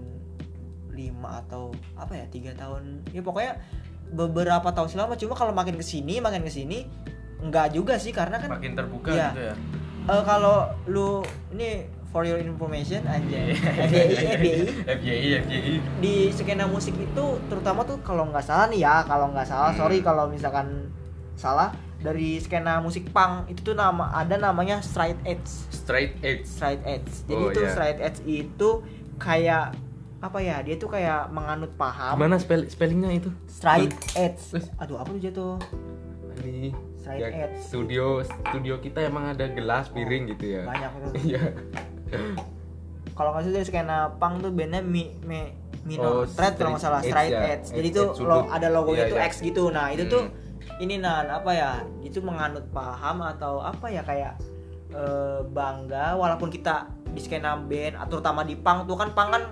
lima 0.91 1.43
atau 1.43 1.69
apa 1.93 2.15
ya 2.15 2.25
tiga 2.27 2.51
tahun. 2.53 3.03
Ya 3.11 3.19
pokoknya 3.19 3.59
beberapa 4.09 4.69
tahun 4.69 4.87
selama 4.87 5.13
cuma 5.15 5.33
kalau 5.33 5.51
makin 5.51 5.75
ke 5.75 5.83
sini 5.83 6.19
makin 6.19 6.41
ke 6.41 6.49
sini 6.49 6.85
enggak 7.37 7.73
juga 7.73 7.97
sih 7.97 8.09
karena 8.09 8.37
kan 8.37 8.47
makin 8.49 8.73
terbuka 8.73 9.11
Iya. 9.11 9.27
gitu 9.29 9.41
ya. 9.43 9.55
Eh, 10.05 10.23
kalau 10.23 10.69
lu 10.85 11.19
ini 11.51 11.83
for 12.07 12.23
your 12.23 12.37
information 12.37 13.03
aja 13.03 13.39
FYI 13.83 14.15
FYI 14.15 14.53
FYI 14.87 15.29
FYI 15.43 15.73
di 15.99 16.15
skena 16.31 16.63
musik 16.63 16.95
itu 16.95 17.25
terutama 17.51 17.83
tuh 17.83 17.99
kalau 17.99 18.29
nggak 18.29 18.39
salah 18.39 18.71
nih 18.71 18.81
ya 18.81 19.03
kalau 19.03 19.33
nggak 19.33 19.43
salah 19.43 19.73
Hmm. 19.73 19.79
sorry 19.81 19.99
kalau 19.99 20.29
misalkan 20.29 20.87
salah 21.35 21.75
dari 22.05 22.37
skena 22.37 22.77
musik 22.77 23.09
punk 23.09 23.49
itu 23.49 23.63
tuh 23.63 23.73
nama 23.73 24.13
ada 24.13 24.37
namanya 24.37 24.77
straight 24.79 25.17
edge. 25.23 25.49
Straight 25.67 26.13
edge. 26.21 26.45
Straight 26.45 26.85
edge. 26.85 27.09
Jadi 27.25 27.41
Oh, 27.41 27.49
tuh 27.49 27.63
iya. 27.63 27.71
straight 27.71 27.99
edge 27.99 28.19
itu 28.23 28.69
kayak 29.17 29.73
apa 30.21 30.39
ya 30.39 30.57
dia 30.59 30.75
tuh 30.75 30.87
kayak 30.87 31.29
menganut 31.29 31.73
paham. 31.73 32.13
Gimana 32.15 32.37
spell 32.37 32.61
spellingnya 32.65 33.09
itu? 33.11 33.29
Straight 33.47 33.89
edge. 34.15 34.61
Aduh 34.77 34.97
apa 34.97 35.09
tuh? 35.09 35.19
Jatuh 35.19 35.57
ini 36.43 36.69
Straight 36.95 37.21
ya, 37.23 37.29
edge. 37.47 37.57
studio 37.59 38.05
studio 38.21 38.77
kita 38.77 39.01
emang 39.01 39.31
ada 39.31 39.45
gelas 39.47 39.89
piring 39.89 40.29
gitu 40.31 40.45
ya. 40.51 40.63
banyak 40.63 40.91
tuh 40.95 41.11
iya. 41.29 41.41
Kalau 43.11 43.31
nggak 43.31 43.43
salah 43.43 43.55
dari 43.55 43.65
skena 43.65 43.97
punk 44.13 44.43
tuh 44.43 44.51
bandnya 44.51 44.81
mi, 44.81 45.09
mi, 45.21 45.41
Oh, 45.85 45.87
minor 45.87 46.25
threat 46.27 46.57
kalau 46.57 46.73
nggak 46.73 46.81
salah 46.81 46.97
straight 46.99 47.29
edge 47.29 47.37
ya. 47.37 47.53
edge. 47.53 47.67
Jadi 47.71 47.87
Edge- 47.87 47.95
tuh 47.95 48.07
edge 48.11 48.25
lo 48.25 48.37
ada 48.49 48.67
logonya 48.67 49.05
Iya, 49.05 49.07
tuh 49.07 49.19
iya. 49.21 49.29
X 49.29 49.33
gitu. 49.39 49.63
Nah 49.69 49.87
itu 49.87 50.03
Hmm. 50.03 50.11
tuh 50.11 50.23
ini 50.77 50.97
nan 50.97 51.27
apa 51.27 51.51
ya 51.51 51.71
itu 52.01 52.19
menganut 52.19 52.67
paham 52.69 53.23
atau 53.23 53.59
apa 53.59 53.87
ya 53.87 54.01
kayak 54.01 54.35
eh, 54.91 55.39
bangga 55.45 56.13
walaupun 56.13 56.47
kita 56.47 56.87
di 57.07 57.19
skena 57.19 57.55
band 57.55 57.95
atau 57.95 58.19
terutama 58.19 58.43
di 58.43 58.55
punk 58.55 58.85
tuh 58.85 58.95
kan 58.95 59.09
punk 59.11 59.29
kan 59.31 59.43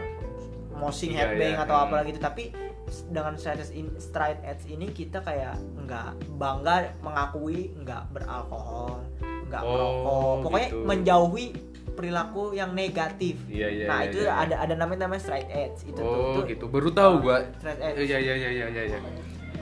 moshing 0.74 1.16
Iya, 1.16 1.32
headbang 1.32 1.56
iya. 1.56 1.64
atau 1.64 1.76
apa 1.80 2.04
gitu 2.04 2.20
tapi 2.20 2.52
dengan 3.08 3.40
straight 3.40 3.64
edge, 3.64 3.72
in- 3.72 3.96
straight 3.96 4.40
edge 4.44 4.68
ini 4.68 4.92
kita 4.92 5.24
kayak 5.24 5.56
nggak 5.80 6.12
bangga 6.36 6.92
mengakui 7.00 7.72
nggak 7.80 8.04
beralkohol 8.12 9.00
nggak 9.48 9.64
Oh, 9.64 9.72
merokok 9.72 10.38
pokoknya 10.44 10.68
gitu. 10.68 10.84
menjauhi 10.84 11.46
perilaku 11.94 12.44
yang 12.52 12.74
negatif 12.74 13.38
Iya, 13.48 13.68
iya, 13.70 13.86
nah 13.88 14.00
iya, 14.02 14.10
itu 14.10 14.20
iya. 14.20 14.34
ada 14.36 14.56
ada 14.60 14.74
namanya 14.76 15.08
namanya 15.08 15.24
straight 15.24 15.48
edge 15.48 15.88
itu 15.88 15.96
tuh 15.96 16.04
oh 16.04 16.36
Tuh, 16.36 16.44
gitu 16.44 16.66
baru 16.68 16.90
tahu 16.92 17.14
gua 17.22 17.38
straight 17.56 17.80
edge 17.80 17.98
iya 18.04 18.18
iya 18.20 18.34
iya 18.36 18.50
iya 18.52 18.68
iya 18.68 18.84
iya 18.92 19.00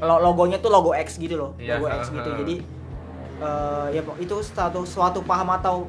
logonya 0.02 0.58
tuh 0.58 0.70
logo 0.70 0.92
X 0.92 1.16
gitu 1.16 1.38
loh 1.38 1.52
Iya, 1.56 1.78
logo 1.78 1.88
X 1.88 2.10
gitu 2.10 2.30
jadi 2.36 2.56
eh, 3.40 3.88
ya 3.92 4.02
itu 4.18 4.36
suatu 4.42 4.82
suatu 4.84 5.20
paham 5.22 5.50
atau 5.52 5.86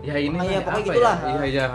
ya 0.00 0.14
ini 0.14 0.34
Pokoknya- 0.34 0.42
kayak 0.42 0.62
pokoknya 0.62 0.82
apa 0.82 0.88
gitulah. 0.90 1.16
ya 1.16 1.30
iya 1.30 1.42
iya 1.46 1.66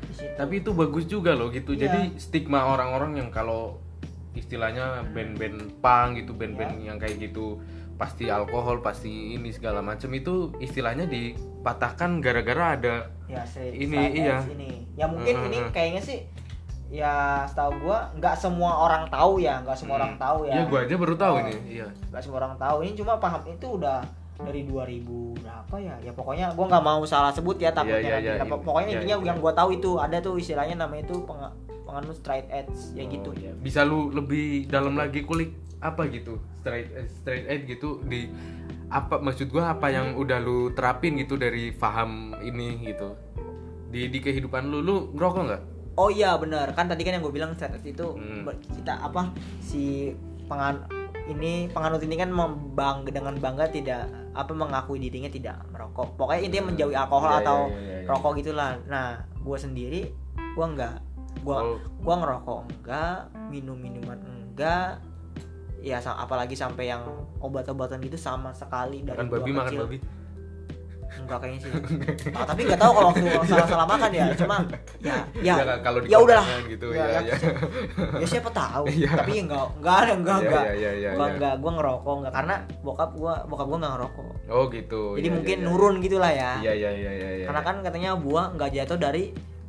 di 0.00 0.14
situ. 0.14 0.34
tapi 0.34 0.54
itu 0.56 0.70
bagus 0.72 1.04
juga 1.04 1.32
loh 1.32 1.48
gitu 1.48 1.72
Iya. 1.72 1.80
jadi 1.84 2.00
stigma 2.16 2.64
orang-orang 2.64 3.18
yang 3.18 3.28
kalau 3.28 3.82
istilahnya 4.32 5.02
band-band 5.08 5.82
punk 5.82 6.10
gitu 6.16 6.32
band-band 6.32 6.78
Iya. 6.78 6.84
yang 6.84 6.96
kayak 6.96 7.18
gitu 7.20 7.58
pasti 7.98 8.30
alkohol 8.30 8.78
pasti 8.78 9.34
ini 9.34 9.50
segala 9.50 9.82
macam 9.82 10.06
itu 10.12 10.54
istilahnya 10.58 11.10
dipatahkan 11.10 12.22
gara-gara 12.22 12.78
ada 12.78 12.96
ya 13.26 13.42
Ini, 13.58 13.98
iya. 14.14 14.38
ini 14.46 14.70
ya 14.94 15.10
mungkin 15.10 15.34
Hmm, 15.36 15.46
ini 15.48 15.58
hmm. 15.60 15.70
kayaknya 15.74 16.00
sih 16.00 16.18
ya 16.88 17.14
setahu 17.44 17.84
gua 17.84 18.08
nggak 18.14 18.34
semua 18.34 18.72
orang 18.80 19.04
tahu 19.06 19.38
ya 19.38 19.60
nggak 19.60 19.76
semua 19.76 19.94
orang 19.96 20.16
tahu 20.16 20.44
ya. 20.44 20.54
Iya, 20.54 20.62
gua 20.66 20.80
aja 20.82 20.94
baru 20.96 21.14
tahu 21.14 21.34
Oh. 21.34 21.42
ini 21.42 21.54
iya. 21.70 21.86
nggak 22.08 22.22
semua 22.22 22.38
orang 22.38 22.54
tahu. 22.56 22.76
Ini 22.80 22.92
cuma 22.94 23.12
paham 23.16 23.42
itu 23.44 23.66
udah 23.70 24.00
dari 24.38 24.62
2000 24.62 25.04
berapa 25.36 25.74
ya? 25.76 25.94
Ya 26.00 26.12
pokoknya 26.12 26.46
gua 26.52 26.66
nggak 26.66 26.80
mau 26.82 27.02
salah 27.04 27.28
sebut 27.28 27.56
ya 27.56 27.68
takutnya 27.68 28.00
iya, 28.00 28.14
nanti 28.16 28.28
iya, 28.30 28.34
Apa- 28.40 28.54
iya. 28.54 28.64
pokoknya 28.64 28.86
Iya, 28.86 28.96
intinya 28.96 29.16
iya. 29.16 29.26
yang 29.26 29.38
gua 29.38 29.52
tahu 29.52 29.68
itu 29.74 29.90
ada 29.96 30.16
tuh 30.18 30.34
istilahnya 30.34 30.76
namanya 30.76 31.04
itu 31.04 31.16
peng- 31.22 31.54
penganut 31.84 32.14
straight 32.14 32.48
edge 32.48 32.72
ya 32.92 33.02
Oh, 33.02 33.08
gitu. 33.10 33.30
iya. 33.36 33.52
bisa 33.54 33.80
lu 33.82 34.08
lebih 34.10 34.64
dalam 34.66 34.94
lagi 34.94 35.22
kulik 35.22 35.52
apa 35.78 36.08
gitu? 36.08 36.40
Straight 36.56 36.88
eh, 36.90 37.06
straight 37.06 37.44
edge 37.46 37.64
gitu 37.68 38.00
di 38.02 38.32
apa 38.88 39.18
maksud 39.18 39.46
gua 39.46 39.76
apa 39.76 39.88
yang 39.88 40.14
udah 40.14 40.38
lu 40.38 40.72
terapin 40.72 41.16
gitu 41.16 41.34
dari 41.34 41.68
paham 41.70 42.32
ini 42.40 42.80
gitu? 42.86 43.12
Di 43.86 44.08
di 44.08 44.18
kehidupan 44.18 44.64
lu 44.64 44.80
lu 44.80 45.12
ngerokok 45.12 45.42
nggak 45.44 45.62
Oh 45.98 46.08
iya 46.08 46.38
benar. 46.38 46.70
Kan 46.72 46.86
tadi 46.86 47.02
kan 47.02 47.18
yang 47.18 47.26
gue 47.26 47.34
bilang 47.34 47.58
straight 47.58 47.74
edge 47.74 47.90
itu 47.90 48.06
Hmm. 48.14 48.46
kita 48.78 49.02
apa 49.02 49.34
si 49.58 50.14
pengan 50.46 50.86
ini 51.28 51.68
penganut 51.68 52.00
ini 52.00 52.16
kan 52.16 52.30
membang 52.32 53.04
dengan 53.04 53.36
bangga 53.36 53.68
tidak 53.68 54.06
apa 54.32 54.54
mengakui 54.54 55.02
dirinya 55.02 55.28
tidak 55.28 55.58
merokok. 55.68 56.14
Pokoknya 56.14 56.40
intinya 56.46 56.70
menjauhi 56.72 56.94
alkohol 56.96 57.30
Iya, 57.34 57.40
atau 57.42 57.58
iya, 57.68 57.76
iya, 57.76 57.96
iya. 58.00 58.08
rokok 58.08 58.32
gitulah. 58.38 58.70
Nah 58.86 59.06
gue 59.36 59.58
sendiri 59.58 60.00
gue 60.38 60.66
enggak. 60.66 61.02
Gue 61.42 61.54
Oh. 61.54 61.76
gua 62.02 62.14
ngerokok 62.22 62.58
enggak 62.70 63.18
minum 63.50 63.76
minuman 63.76 64.18
enggak. 64.22 65.02
Ya 65.78 65.98
apalagi 66.02 66.58
sampai 66.58 66.90
yang 66.90 67.06
obat-obatan 67.38 68.02
gitu 68.02 68.18
sama 68.18 68.50
sekali 68.50 69.06
dari 69.06 69.18
makan 69.18 69.30
babi 69.30 69.50
makan 69.54 69.72
babi 69.86 69.98
enggak 71.18 71.38
kayaknya 71.38 71.60
sih. 71.60 71.70
Ah, 72.38 72.44
tapi 72.44 72.60
nggak 72.64 72.78
tahu 72.78 72.92
kalau 72.92 73.08
waktu 73.10 73.26
salah-salah 73.50 73.86
makan 73.86 74.10
ya 74.10 74.26
cuma 74.34 74.56
ya 74.98 75.16
ya 75.48 75.54
Ya, 75.58 75.76
kalau 75.80 75.98
ya 76.04 76.18
udahlah. 76.18 76.46
gitu, 76.64 76.86
ya, 76.92 77.04
ya, 77.04 77.20
ya, 77.20 77.34
ya. 77.34 77.56
ya 78.16 78.26
siapa 78.26 78.50
tahu. 78.50 78.84
Iya. 78.86 79.10
tapi 79.14 79.30
ya 79.34 79.42
enggak 79.44 79.64
enggak 79.76 79.96
ada 79.98 80.12
enggak 80.14 80.38
Iya, 80.38 80.46
enggak 80.46 80.64
iya, 80.64 80.74
iya, 80.74 80.90
iya, 80.92 81.10
gua 81.12 81.24
iya. 81.24 81.34
enggak 81.34 81.54
gua 81.58 81.72
ngerokok 81.74 82.14
enggak 82.18 82.32
karena 82.34 82.54
bokap 82.80 83.10
gua 83.14 83.34
bokap 83.44 83.66
gua 83.66 83.76
enggak 83.76 83.92
ngerokok. 83.94 84.26
Oh 84.48 84.64
gitu. 84.68 85.02
Jadi 85.14 85.26
Iya, 85.26 85.34
mungkin 85.34 85.56
iya, 85.56 85.62
iya. 85.62 85.68
nurun 85.68 85.94
gitulah 85.98 86.32
ya. 86.32 86.52
Iya 86.58 86.72
iya 86.74 86.90
iya 86.92 87.12
iya 87.12 87.30
iya. 87.34 87.46
karena 87.46 87.62
kan 87.62 87.76
katanya 87.80 88.10
buah 88.14 88.46
enggak 88.52 88.70
jatuh 88.72 88.96
dari 88.96 89.24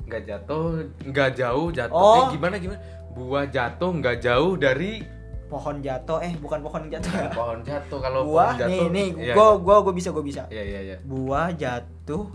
nggak 0.06 0.24
jatuh 0.26 0.66
nggak 1.06 1.30
jauh 1.34 1.68
jatuh. 1.70 1.94
Oh. 1.96 2.18
eh, 2.18 2.26
gimana 2.34 2.56
gimana? 2.58 2.80
Buah 3.10 3.46
jatuh 3.46 3.92
nggak 3.94 4.18
jauh 4.20 4.54
dari 4.56 5.02
pohon 5.50 5.82
jatuh 5.82 6.22
eh 6.22 6.38
bukan 6.38 6.62
pohon 6.62 6.84
jatuh. 6.88 7.10
Ya 7.10 7.30
pohon 7.34 7.60
jatuh. 7.66 8.00
Kalau 8.00 8.22
buah 8.24 8.54
pohon 8.54 8.62
jatuh 8.62 8.86
nih 8.88 8.90
nih 8.94 9.08
iya, 9.20 9.34
gua 9.34 9.58
gua 9.58 9.76
gua 9.82 9.94
bisa 9.94 10.14
gua 10.14 10.22
bisa. 10.22 10.46
Iya 10.48 10.64
iya 10.64 10.80
iya. 10.86 10.98
Buah 11.02 11.50
jatuh 11.52 12.30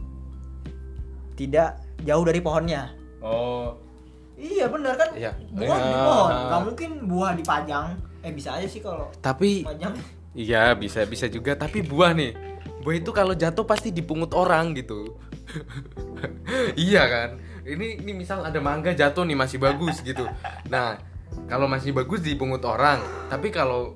tidak 1.35 1.79
jauh 2.03 2.25
dari 2.27 2.41
pohonnya. 2.43 2.91
Oh. 3.23 3.79
Iya 4.35 4.67
benar 4.67 4.99
kan? 4.99 5.15
Iya. 5.15 5.31
buah 5.55 5.79
di 5.79 5.89
Iya. 5.89 6.03
pohon. 6.03 6.31
Nggak 6.35 6.62
mungkin 6.67 6.91
buah 7.07 7.33
dipajang. 7.39 7.87
Eh 8.21 8.33
bisa 8.35 8.59
aja 8.59 8.67
sih 8.67 8.81
kalau 8.81 9.07
tapi 9.21 9.62
pajang 9.62 9.95
iya 10.35 10.75
bisa 10.75 11.07
bisa 11.07 11.31
juga. 11.31 11.55
Tapi 11.55 11.87
buah 11.87 12.11
nih 12.12 12.35
buah 12.83 12.97
itu 12.99 13.11
kalau 13.15 13.33
jatuh 13.33 13.65
pasti 13.65 13.95
dipungut 13.95 14.35
orang 14.35 14.75
gitu. 14.75 15.15
Iya 16.75 17.03
kan? 17.07 17.29
Ini 17.65 18.05
ini 18.05 18.12
misal 18.12 18.45
ada 18.45 18.59
mangga 18.61 18.93
jatuh 18.93 19.25
nih 19.25 19.37
masih 19.37 19.57
bagus 19.57 20.01
gitu. 20.01 20.25
Nah 20.69 20.99
kalau 21.47 21.66
masih 21.66 21.93
bagus 21.93 22.20
dipungut 22.20 22.62
orang 22.64 23.01
tapi 23.29 23.49
kalau 23.49 23.93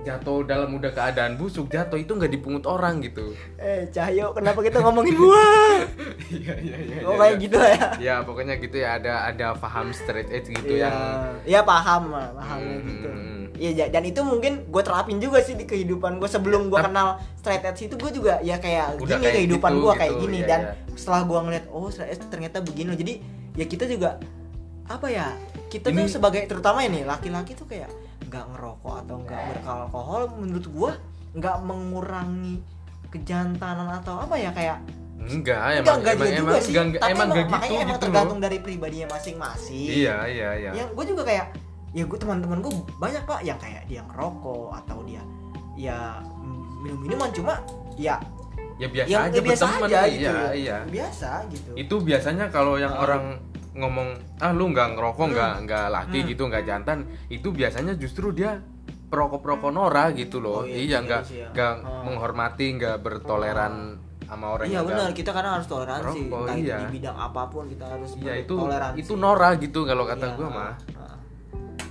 jatuh 0.00 0.48
dalam 0.48 0.72
udah 0.72 0.96
keadaan 0.96 1.36
busuk 1.36 1.68
jatuh 1.68 2.00
itu 2.00 2.16
nggak 2.16 2.32
dipungut 2.32 2.64
orang 2.64 3.04
gitu. 3.04 3.36
Eh 3.60 3.84
Cahyo 3.92 4.32
kenapa 4.32 4.64
kita 4.64 4.80
ngomongin 4.80 5.12
buah 5.12 5.84
iya 6.40 6.54
iya 6.56 6.76
iya 6.80 6.96
oh 7.04 7.20
kayak 7.20 7.36
gitu 7.36 7.56
lah 7.60 7.68
ya. 7.68 7.88
Ya 8.00 8.14
pokoknya 8.24 8.56
gitu 8.56 8.80
ya 8.80 8.96
ada 8.96 9.28
ada 9.28 9.52
paham 9.60 9.92
straight 9.92 10.32
edge 10.32 10.48
gitu 10.48 10.72
Iya, 10.80 10.88
yang 10.88 10.96
iya 11.44 11.60
paham 11.60 12.16
lah, 12.16 12.32
paham 12.32 12.58
Hmm, 12.64 12.80
gitu. 12.80 13.08
hmm, 13.12 13.20
hmm. 13.28 13.38
Iya, 13.60 13.92
dan 13.92 14.08
itu 14.08 14.24
mungkin 14.24 14.72
gue 14.72 14.80
terapin 14.80 15.20
juga 15.20 15.44
sih 15.44 15.52
di 15.52 15.68
kehidupan 15.68 16.16
gue 16.16 16.28
sebelum 16.32 16.72
gue 16.72 16.80
kenal 16.80 17.20
straight 17.36 17.60
edge 17.60 17.92
itu 17.92 17.94
gue 18.00 18.08
juga 18.08 18.40
ya 18.40 18.56
kayak 18.56 18.96
Udah 18.96 19.20
gini 19.20 19.24
kayak 19.28 19.36
kehidupan 19.36 19.70
gitu, 19.76 19.82
gue 19.84 19.92
kayak 20.00 20.12
gitu, 20.16 20.22
gini. 20.24 20.38
iya, 20.40 20.48
dan 20.48 20.60
iya. 20.64 20.96
setelah 20.96 21.22
gue 21.28 21.38
ngeliat 21.44 21.64
oh 21.68 21.92
straight 21.92 22.16
edge 22.16 22.24
ternyata 22.32 22.64
begini. 22.64 22.88
Loh 22.88 22.96
jadi 22.96 23.14
ya 23.52 23.64
kita 23.68 23.84
juga 23.84 24.16
apa 24.88 25.12
ya 25.12 25.36
kita 25.70 25.88
Ini- 25.88 26.04
tuh 26.04 26.10
sebagai 26.10 26.42
terutama 26.44 26.82
ini 26.82 27.06
laki-laki 27.06 27.54
tuh 27.54 27.64
kayak 27.64 27.88
nggak 28.26 28.44
ngerokok 28.50 28.94
atau 29.00 29.16
nggak 29.22 29.40
beralkohol 29.56 30.22
menurut 30.36 30.66
gua 30.68 30.92
nggak 31.30 31.56
mengurangi 31.62 32.58
kejantanan 33.08 33.88
atau 33.96 34.18
apa 34.20 34.34
ya 34.34 34.50
kayak 34.50 34.78
enggak 35.20 35.60
emang 35.78 36.00
enggak 36.00 36.14
emang 36.16 36.28
juga 36.28 36.40
emang 36.40 36.58
sih. 36.58 36.70
enggak 36.70 36.84
enggak- 36.84 37.02
tapi 37.02 37.12
emang 37.12 37.20
emang, 37.20 37.36
enggak 37.36 37.48
makanya 37.48 37.70
gitu 37.70 37.80
emang 37.80 37.90
gitu 37.92 38.02
tergantung 38.02 38.38
loh 38.38 38.44
dari 38.44 38.58
pribadinya 38.58 39.06
masing-masing. 39.10 39.88
Iya 39.92 40.16
iya 40.26 40.48
iya. 40.56 40.70
Yang 40.74 40.88
gue 40.90 41.04
juga 41.06 41.22
kayak 41.24 41.46
ya 41.90 42.04
gue 42.06 42.18
teman-teman 42.18 42.58
gue 42.60 42.72
banyak 42.96 43.22
pak 43.24 43.40
yang 43.42 43.58
kayak 43.58 43.82
dia 43.84 44.00
ngerokok 44.04 44.70
atau 44.76 44.98
dia 45.02 45.22
ya 45.74 46.22
minum 46.78 46.98
minuman 46.98 47.30
cuma 47.30 47.54
ya 47.96 48.16
ya 48.76 48.86
biasa 48.86 49.08
yang 49.08 49.22
aja 49.22 49.34
ya 49.34 49.42
biasa 49.42 49.64
aja 49.66 49.84
iya 49.84 50.08
gitu. 50.08 50.32
iya. 50.56 50.76
Biasa 50.86 51.30
gitu. 51.50 51.70
Itu 51.74 51.94
biasanya 52.00 52.46
kalau 52.48 52.74
yang 52.76 52.94
Oh. 52.94 53.02
orang 53.02 53.24
ngomong 53.72 54.08
ah 54.36 54.50
lu 54.50 54.68
nggak 54.68 54.88
ngerokok 54.92 55.22
Hmm. 55.22 55.32
nggak 55.32 55.52
nggak 55.64 55.86
laki 55.88 56.18
Hmm. 56.18 56.28
gitu 56.28 56.42
nggak 56.44 56.64
jantan 56.64 56.98
itu 57.28 57.48
biasanya 57.48 57.94
justru 57.94 58.30
dia 58.30 58.58
perokok 59.06 59.40
perokok 59.40 59.70
nora 59.70 60.10
gitu 60.10 60.38
loh 60.38 60.62
Oh, 60.62 60.64
iya, 60.64 60.74
iya 60.74 60.82
iya 60.84 60.98
nggak 61.00 61.22
sih 61.24 61.36
ya. 61.36 61.48
nggak 61.50 61.72
Oh. 61.80 62.02
menghormati 62.04 62.66
nggak 62.72 62.96
bertoleran 63.00 63.74
sama 64.22 64.46
orang 64.52 64.66
iya 64.66 64.80
benar 64.80 65.10
kita 65.10 65.30
kadang 65.30 65.52
harus 65.56 65.66
toleransi 65.66 66.18
Merokok, 66.24 66.46
entah 66.46 66.56
iya. 66.56 66.78
di 66.80 66.94
bidang 66.94 67.16
apa 67.16 67.42
pun 67.46 67.64
kita 67.66 67.84
harus 67.84 68.10
iya 68.16 68.34
itu 68.36 68.54
toleransi 68.54 68.96
itu 68.96 69.12
nora 69.14 69.50
gitu 69.56 69.80
kalau 69.82 70.04
kata 70.04 70.24
Iya, 70.24 70.36
gua 70.36 70.48
mah 70.48 70.72
ah. 70.94 71.16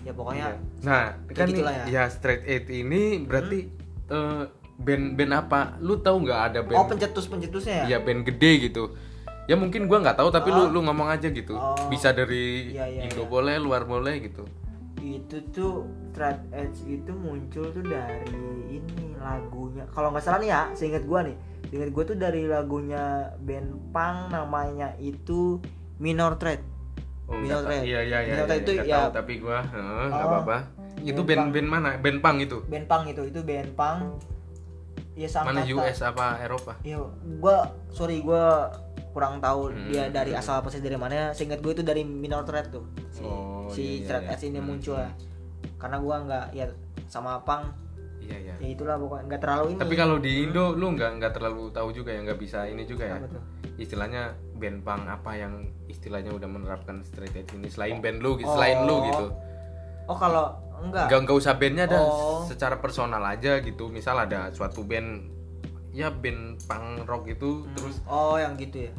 ya 0.01 0.11
pokoknya 0.11 0.45
Iya. 0.45 0.55
nah 0.81 1.03
kan 1.27 1.45
nih, 1.45 1.53
gitulah 1.53 1.73
ya. 1.73 1.83
Hmm? 1.83 1.93
ya 1.93 2.03
straight 2.07 2.43
eight 2.45 2.65
ini 2.69 3.01
berarti 3.21 3.59
eh, 4.07 4.43
band 4.77 5.05
band 5.13 5.31
apa 5.33 5.59
lu 5.77 5.99
tahu 5.99 6.23
nggak 6.23 6.39
ada 6.45 6.59
band 6.61 6.77
oh 6.77 6.85
pencetus 6.87 7.25
pencetusnya 7.25 7.75
ya 7.77 7.85
Iya 7.85 7.97
band 7.99 8.23
gede 8.25 8.51
gitu. 8.65 8.83
Ya 9.49 9.57
mungkin 9.57 9.89
gua 9.89 9.97
nggak 9.99 10.13
taau 10.15 10.29
tapi 10.29 10.47
Oh. 10.47 10.69
lu 10.69 10.77
lu 10.77 10.85
ngomong 10.85 11.09
aja 11.09 11.25
gitu. 11.27 11.57
Oh. 11.57 11.73
Bisa 11.89 12.13
dari 12.13 12.69
Iya, 12.69 12.85
iya, 12.87 13.01
Indo 13.03 13.25
iya. 13.25 13.27
boleh, 13.27 13.55
luar 13.57 13.83
boleh 13.83 14.21
gitu. 14.21 14.45
itu 14.99 15.41
tuh 15.49 15.87
Straight 16.11 16.43
Edge 16.51 16.83
itu 16.85 17.09
muncul 17.09 17.65
tuh 17.67 17.81
dari 17.81 18.35
ini 18.69 19.15
lagunya 19.15 19.87
kalau 19.87 20.11
nggak 20.11 20.21
salah 20.21 20.37
nih 20.37 20.51
ya 20.51 20.61
seingat 20.71 21.01
gua 21.03 21.23
nih 21.23 21.33
seingat 21.65 21.89
gua 21.89 22.03
tuh 22.03 22.13
dari 22.15 22.43
lagunya 22.45 23.03
band 23.39 23.89
punk 23.89 24.29
namanya 24.29 24.91
itu 24.97 25.57
Minor 25.97 26.35
Threat 26.35 26.59
Oh, 27.25 27.39
Minor 27.39 27.63
Threat. 27.63 27.79
tahu. 27.79 27.87
Iya 27.87 27.99
iya 28.03 28.17
iya. 28.21 28.33
Minor 28.35 28.47
iya, 28.49 28.57
itu 28.59 28.71
ya- 28.77 28.85
tahu, 28.99 29.09
tapi 29.15 29.33
gua 29.39 29.59
heeh, 29.63 30.05
nggak 30.05 30.19
Oh. 30.19 30.29
apa-apa. 30.29 30.57
Itu 30.99 31.21
Band 31.23 31.45
band 31.49 31.67
mana? 31.69 31.89
Band 31.95 32.19
punk 32.19 32.37
itu. 32.41 32.57
band 32.67 32.85
punk 32.85 33.03
itu 33.07 33.21
itu 33.23 33.39
band 33.41 33.69
punk 33.71 33.99
ya 35.15 35.27
Mana 35.41 35.63
sangkatan- 35.63 35.73
US 35.73 35.97
apa 36.01 36.27
Eropa? 36.39 36.73
Iya, 36.81 36.99
gua 37.39 37.55
sorry 37.87 38.19
gua 38.19 38.67
kurang 39.19 39.43
tahu 39.43 39.61
Hmm. 39.67 39.85
dia 39.85 40.07
dari 40.07 40.31
asal 40.31 40.63
persis 40.63 40.79
dari 40.79 40.95
mana. 40.95 41.35
Seingat 41.35 41.59
gue 41.59 41.73
itu 41.73 41.83
dari 41.83 42.01
Minor 42.01 42.41
Threat 42.41 42.71
tuh. 42.71 42.87
Si, 43.09 43.19
Oh, 43.19 43.67
si 43.67 43.83
iya, 43.83 43.91
iya, 43.91 44.03
Straight 44.07 44.23
iya. 44.23 44.31
Edge 44.33 44.45
ini 44.45 44.57
Hmm, 44.57 44.67
muncul 44.69 44.95
hmm. 44.95 45.03
ya. 45.03 45.11
Karena 45.75 45.97
gua 45.99 46.15
nggak 46.21 46.45
ya 46.53 46.65
sama 47.05 47.43
Pang 47.43 47.67
Iya 48.19 48.37
iya. 48.37 48.55
ya 48.57 48.67
itulah 48.69 48.95
pokoknya 48.95 49.23
nggak 49.25 49.41
terlalu 49.41 49.65
ini. 49.69 49.79
Tapi 49.79 49.95
kalau 49.97 50.17
di 50.17 50.31
Indo 50.41 50.65
lu 50.71 50.87
nggak 50.89 51.11
nggak 51.17 51.33
terlalu 51.33 51.63
tahu 51.69 51.89
juga 51.91 52.11
ya 52.11 52.19
nggak 52.21 52.37
bisa 52.37 52.63
ini 52.63 52.83
juga 52.83 53.03
ya. 53.05 53.17
Apa 53.17 53.27
tuh? 53.27 53.43
Istilahnya 53.75 54.23
band 54.55 54.79
punk 54.81 55.03
apa 55.03 55.31
yang 55.33 55.53
istilahnya 55.85 56.31
udah 56.31 56.45
menerapkan 56.45 57.01
straight 57.01 57.33
edge 57.33 57.51
ini 57.53 57.67
selain 57.67 57.99
band 57.99 58.19
lu, 58.19 58.35
Oh. 58.37 58.53
selain 58.53 58.83
lu 58.83 59.03
gitu. 59.03 59.25
Oh 60.05 60.15
kalau 60.15 60.51
enggak. 60.77 61.07
nggak 61.07 61.19
nggak 61.21 61.37
usah 61.37 61.53
bandnya 61.55 61.85
dah 61.85 61.99
Oh. 61.99 62.43
secara 62.45 62.77
personal 62.77 63.19
aja 63.21 63.59
gitu 63.59 63.87
misal 63.87 64.15
ada 64.15 64.47
suatu 64.49 64.81
band 64.81 65.25
ya 65.89 66.07
band 66.07 66.59
punk 66.61 67.03
rock 67.03 67.23
itu 67.25 67.63
Hmm. 67.63 67.73
terus 67.73 67.95
Oh 68.05 68.35
yang 68.35 68.53
gitu 68.55 68.85
ya. 68.85 68.91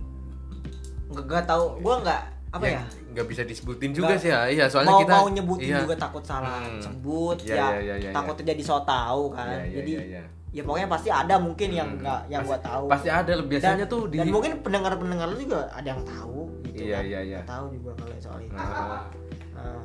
Nggak 1.10 1.44
tahu. 1.44 1.64
Gua 1.80 1.96
nggak 2.00 2.22
apa 2.50 2.66
ya. 2.66 2.82
nggak 3.10 3.26
bisa 3.26 3.42
disebutin 3.44 3.90
juga 3.92 4.10
Nggak- 4.10 4.22
sih 4.22 4.26
ya 4.28 4.40
iya 4.48 4.64
soalnya 4.66 4.90
mau 4.90 5.00
kita 5.00 5.14
mau 5.16 5.26
nyebutin 5.28 5.66
iya. 5.68 5.78
juga 5.82 5.94
takut 5.96 6.18
salah 6.20 6.58
Hmm. 6.60 6.78
sebut 6.80 7.38
Iya, 7.40 7.46
ya, 7.46 7.54
iya, 7.54 7.78
iya, 7.78 7.94
iya, 8.00 8.10
takut 8.10 8.34
jadi 8.36 8.58
so 8.60 8.74
tahu 8.80 9.30
kan 9.30 9.46
Iya, 9.48 9.58
iya, 9.60 9.70
jadi 9.72 9.92
iya, 9.92 10.02
iya. 10.04 10.22
ya 10.52 10.62
pokoknya 10.64 10.88
pasti 10.88 11.08
ada 11.12 11.34
mungkin 11.36 11.68
yang 11.70 11.88
Hmm. 11.88 12.02
nggak 12.02 12.20
yang 12.28 12.42
gua 12.42 12.58
tahu 12.60 12.84
pasti 12.86 13.06
ada 13.08 13.32
biasanya 13.40 13.76
dan, 13.80 13.86
tuh 13.88 14.02
di 14.08 14.16
dan 14.16 14.26
mungkin 14.28 14.52
pendengar 14.58 14.92
pendengar 14.96 15.26
lu 15.28 15.38
juga 15.38 15.62
ada 15.68 15.88
yang 15.88 16.02
tahu 16.02 16.38
gitu 16.64 16.82
Iya, 16.84 16.96
kan. 16.96 17.02
iya, 17.04 17.20
iya. 17.24 17.38
Tahu 17.44 17.64
juga 17.72 17.90
kalau 17.96 18.14
soal 18.18 18.38
itu 18.40 18.50
Nah, 18.50 19.02
Nah, 19.52 19.82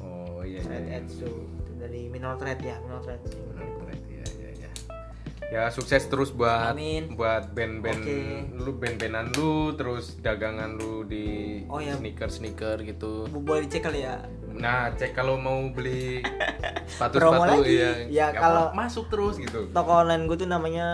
oh 0.00 0.40
iya 0.42 0.58
iya, 0.60 0.78
iya. 0.80 0.98
Itu 1.00 1.30
dari 1.76 2.06
Minor 2.08 2.34
Thread 2.34 2.58
ya 2.60 2.74
Minor 2.80 2.98
Thread 3.00 3.22
ya 5.48 5.68
sukses 5.68 6.04
terus 6.04 6.28
buat 6.30 6.70
Amin. 6.70 7.16
buat 7.16 7.50
band-band 7.50 8.00
Oke. 8.00 8.18
lu 8.54 8.70
band-bandan 8.74 9.32
lu 9.32 9.72
terus 9.72 10.16
dagangan 10.18 10.76
lu 10.76 11.02
di 11.02 11.64
Oh, 11.64 11.80
ya. 11.80 11.96
sneaker 11.96 12.28
sneaker 12.28 12.76
gitu 12.80 13.24
boleh 13.30 13.64
dicek 13.64 13.82
kali 13.82 14.04
ya 14.04 14.20
Nah, 14.50 14.90
cek 14.90 15.14
kalau 15.14 15.38
mau 15.38 15.70
beli 15.70 16.18
sepatu 16.90 17.16
sepatu 17.16 17.62
iya. 17.62 18.10
Ya, 18.10 18.26
Nggak 18.28 18.42
kalau- 18.42 18.70
masuk 18.74 19.06
terus 19.06 19.38
gitu. 19.38 19.70
toko 19.70 20.02
online 20.02 20.26
gue 20.26 20.34
tuh 20.36 20.50
namanya 20.50 20.88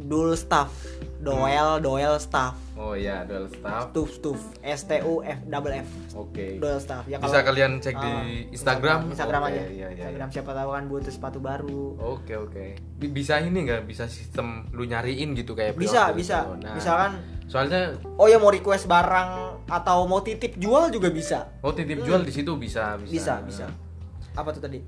Dul 0.00 0.32
Staff 0.32 0.72
Doel 1.20 1.80
Doel 1.80 2.16
Staff 2.16 2.56
Oh 2.80 2.96
iya, 2.96 3.28
dual 3.28 3.44
staff. 3.44 3.92
Stuf 3.92 4.08
Stuf 4.08 4.40
S 4.64 4.88
T 4.88 5.04
U 5.04 5.20
F 5.20 5.44
double 5.44 5.84
F 5.84 5.88
Oke. 6.16 6.56
Doel 6.56 6.80
Staff 6.80 7.04
ya 7.04 7.20
Bisa 7.20 7.44
kalian 7.44 7.76
cek 7.76 7.92
di 7.92 8.08
Ah, 8.08 8.24
Instagram. 8.48 9.12
Instagram 9.12 9.40
Oke, 9.44 9.50
aja 9.52 9.60
Iya, 9.60 9.68
iya. 9.68 9.86
Instagram 9.92 10.28
siapa 10.32 10.50
tahu 10.56 10.68
kan 10.72 10.84
butuh 10.88 11.12
sepatu 11.12 11.38
baru 11.38 12.00
Oke, 12.00 12.40
oke. 12.40 12.64
Bi- 12.96 13.12
Bisa 13.12 13.36
ini 13.36 13.68
nggak? 13.68 13.84
Bisa 13.84 14.08
sistem 14.08 14.64
lu 14.72 14.88
nyariin 14.88 15.36
gitu 15.36 15.52
kayak 15.52 15.76
bisa 15.76 16.16
bisa 16.16 16.48
gitu. 16.48 16.56
Nah, 16.56 16.72
misalkan 16.72 17.10
soalnya 17.44 18.00
oh 18.16 18.24
ya 18.24 18.40
mau 18.40 18.48
request 18.48 18.88
barang 18.88 19.28
atau 19.68 20.08
mau 20.08 20.24
titip 20.24 20.56
jual 20.56 20.88
juga 20.88 21.12
bisa 21.12 21.52
mau 21.60 21.76
titip 21.76 22.00
jual 22.00 22.24
di 22.24 22.32
situ 22.32 22.56
bisa, 22.56 22.96
bisa. 22.96 23.36
Hmm. 23.36 23.44
bisa 23.44 23.66
bisa 23.66 23.66
apa 24.32 24.56
tuh 24.56 24.62
tadi 24.62 24.80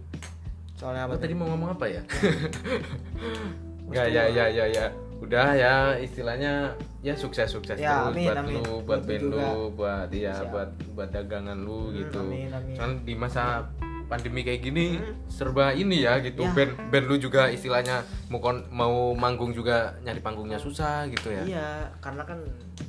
soalnya 0.73 1.05
Apa 1.05 1.13
apa 1.13 1.21
tadi 1.21 1.29
tadi 1.29 1.35
mau 1.37 1.51
ngomong 1.51 1.77
apa 1.77 1.85
ya? 1.91 2.01
Enggak, 3.93 4.07
ya, 4.09 4.25
ya, 4.27 4.47
ya, 4.49 4.65
ya. 4.67 4.87
Udah 5.19 5.49
ya, 5.55 5.75
istilahnya 5.97 6.75
ya 6.99 7.15
sukses 7.15 7.47
sukses 7.47 7.77
Ya, 7.77 8.03
terus 8.03 8.11
amin, 8.11 8.27
buat 8.27 8.39
amin. 8.39 8.55
lu, 8.59 8.75
buat 8.83 9.01
band 9.03 9.25
lu, 9.25 9.47
buat 9.73 10.09
ya, 10.11 10.35
Siap. 10.35 10.51
buat 10.51 10.71
buat 10.91 11.09
dagangan 11.11 11.59
lu 11.59 11.79
Hmm, 11.87 11.97
gitu. 11.97 12.21
amin, 12.25 12.51
amin. 12.51 12.75
Kan 12.75 12.91
di 13.03 13.15
masa 13.15 13.71
pandemi 14.05 14.43
kayak 14.43 14.61
gini 14.63 14.87
Hmm. 14.95 15.15
serba 15.27 15.73
ini 15.73 16.03
ya 16.03 16.19
gitu. 16.19 16.43
Ya. 16.43 16.51
Band 16.51 16.73
band 16.91 17.07
lu 17.07 17.17
juga 17.19 17.49
istilahnya 17.49 18.03
mau 18.29 18.41
kon- 18.41 18.67
mau 18.69 19.15
manggung 19.15 19.53
juga 19.53 19.95
nyari 20.01 20.19
panggungnya 20.19 20.59
susah 20.59 21.07
gitu 21.07 21.31
ya. 21.31 21.43
iya 21.45 21.69
karena 21.99 22.21
kan 22.23 22.43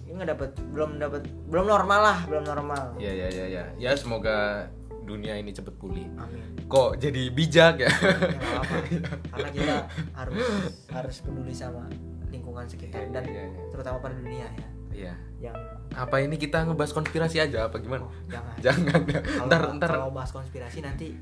ini 0.04 0.12
nggak 0.14 0.30
dapat 0.30 0.50
belum 0.70 0.98
dapat 0.98 1.22
belum 1.48 1.66
normal 1.66 2.00
lah 2.02 2.18
belum 2.26 2.44
normal 2.44 2.84
Iya, 2.98 3.12
iya, 3.14 3.28
iya, 3.30 3.46
ya. 3.48 3.64
Ya 3.80 3.92
semoga 3.94 4.68
dunia 5.04 5.34
ini 5.36 5.50
cepet 5.50 5.76
pulih. 5.76 6.08
amin 6.16 6.64
Kok 6.66 6.98
jadi 6.98 7.22
bijak 7.30 7.76
ya? 7.78 7.86
Ya, 7.86 7.92
nggak 8.32 8.54
apa 8.58 8.76
karena 9.32 9.50
kita 9.52 9.76
harus 10.14 10.46
harus 10.90 11.16
peduli 11.20 11.52
sama 11.52 11.86
lingkungan 12.30 12.66
sekitar 12.66 13.04
Iya, 13.04 13.12
dan 13.12 13.24
iya, 13.26 13.44
iya. 13.44 13.62
terutama 13.70 13.98
pada 14.00 14.16
dunia 14.16 14.48
ya 14.48 14.68
Iya. 14.94 15.14
yang 15.44 15.58
Apa 15.92 16.18
ini 16.20 16.36
kita 16.36 16.64
ngebahas 16.64 16.90
konspirasi 16.92 17.38
aja 17.40 17.68
apa 17.68 17.78
gimana? 17.78 18.04
oh, 18.04 18.14
jangan 18.26 18.56
Jangan 18.60 19.02
ya. 19.06 19.20
kalau 19.22 19.46
Ntar 19.50 19.62
ntar 19.76 19.90
kalau 19.92 20.10
bahas 20.10 20.32
konspirasi 20.32 20.80
nanti 20.80 21.14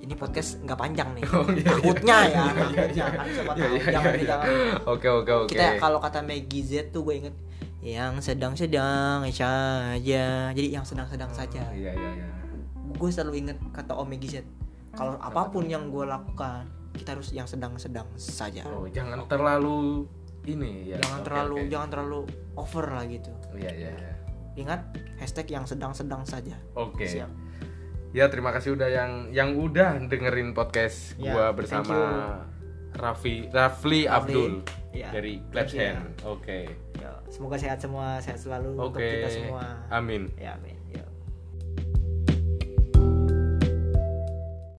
ini 0.00 0.14
podcast 0.14 0.58
nggak 0.60 0.76
panjang 0.76 1.08
nih 1.12 1.22
Oh, 1.28 1.46
iya, 1.46 1.56
iya. 1.56 1.66
takutnya 1.66 2.16
ya 2.18 2.26
Iya, 2.26 2.44
iya, 2.44 2.44
takutnya 2.46 2.84
iya. 2.86 3.06
Iya, 3.50 3.68
iya, 3.70 4.00
iya, 4.14 4.36
iya. 4.42 4.74
Oke 4.84 5.08
oke 5.08 5.32
oke. 5.40 5.50
kita 5.50 5.76
kalau 5.76 5.98
kata 5.98 6.20
Maggie 6.20 6.62
Z 6.62 6.90
tuh 6.90 7.02
gue 7.02 7.14
inget 7.18 7.36
yang 7.80 8.20
sedang-sedang 8.20 9.24
saja 9.24 9.50
jadi 10.50 10.68
yang 10.70 10.84
sedang-sedang 10.84 11.30
saja 11.30 11.64
Iya 11.70 11.90
iya 11.90 12.10
iya. 12.14 12.26
Gue 12.92 13.08
selalu 13.08 13.32
inget 13.38 13.58
kata 13.70 13.92
Om 13.92 14.10
Z 14.20 14.42
kalau 14.90 15.14
apa 15.16 15.48
pun 15.48 15.64
yang 15.64 15.86
gue 15.86 16.02
lakukan 16.02 16.66
kita 16.90 17.14
harus 17.14 17.30
yang 17.30 17.46
sedang-sedang 17.46 18.10
saja 18.14 18.66
Oh, 18.66 18.84
jangan 18.84 19.22
terlalu 19.24 20.10
ini 20.42 20.88
ya. 20.88 20.98
jangan 20.98 21.16
Oke, 21.16 21.26
terlalu 21.26 21.54
oke. 21.56 21.68
jangan 21.68 21.88
terlalu 21.88 22.20
over 22.54 22.86
lah 22.88 23.04
gitu 23.04 23.30
Oh, 23.30 23.54
Iya 23.54 23.70
iya 23.72 23.90
iya. 23.92 24.14
ingat 24.56 24.80
hashtag 25.16 25.46
yang 25.48 25.62
sedang-sedang 25.62 26.24
saja 26.24 26.58
Oke. 26.74 27.06
Siap. 27.06 27.30
Ya 28.10 28.26
terima 28.26 28.50
kasih 28.50 28.74
udah 28.74 28.90
yang 28.90 29.12
yang 29.30 29.54
udah 29.54 30.02
dengerin 30.02 30.50
podcast 30.50 31.14
Ya, 31.14 31.30
gua 31.30 31.44
thank 31.48 31.58
bersama. 31.62 31.96
Raffi 32.90 33.46
Rafli 33.48 34.10
Abdul 34.10 34.66
Ya, 34.90 35.14
dari 35.14 35.38
Claps 35.46 35.70
ya. 35.70 35.94
Hand. 35.94 36.18
Oke. 36.26 36.66
Ya, 36.98 37.14
semoga 37.30 37.54
sehat 37.54 37.78
semua 37.78 38.18
sehat 38.18 38.42
selalu 38.42 38.74
untuk 38.74 38.98
Oke. 38.98 39.06
kita 39.06 39.30
semua 39.30 39.62
Amin. 39.88 40.26
ya 40.34 40.58
amin 40.58 40.74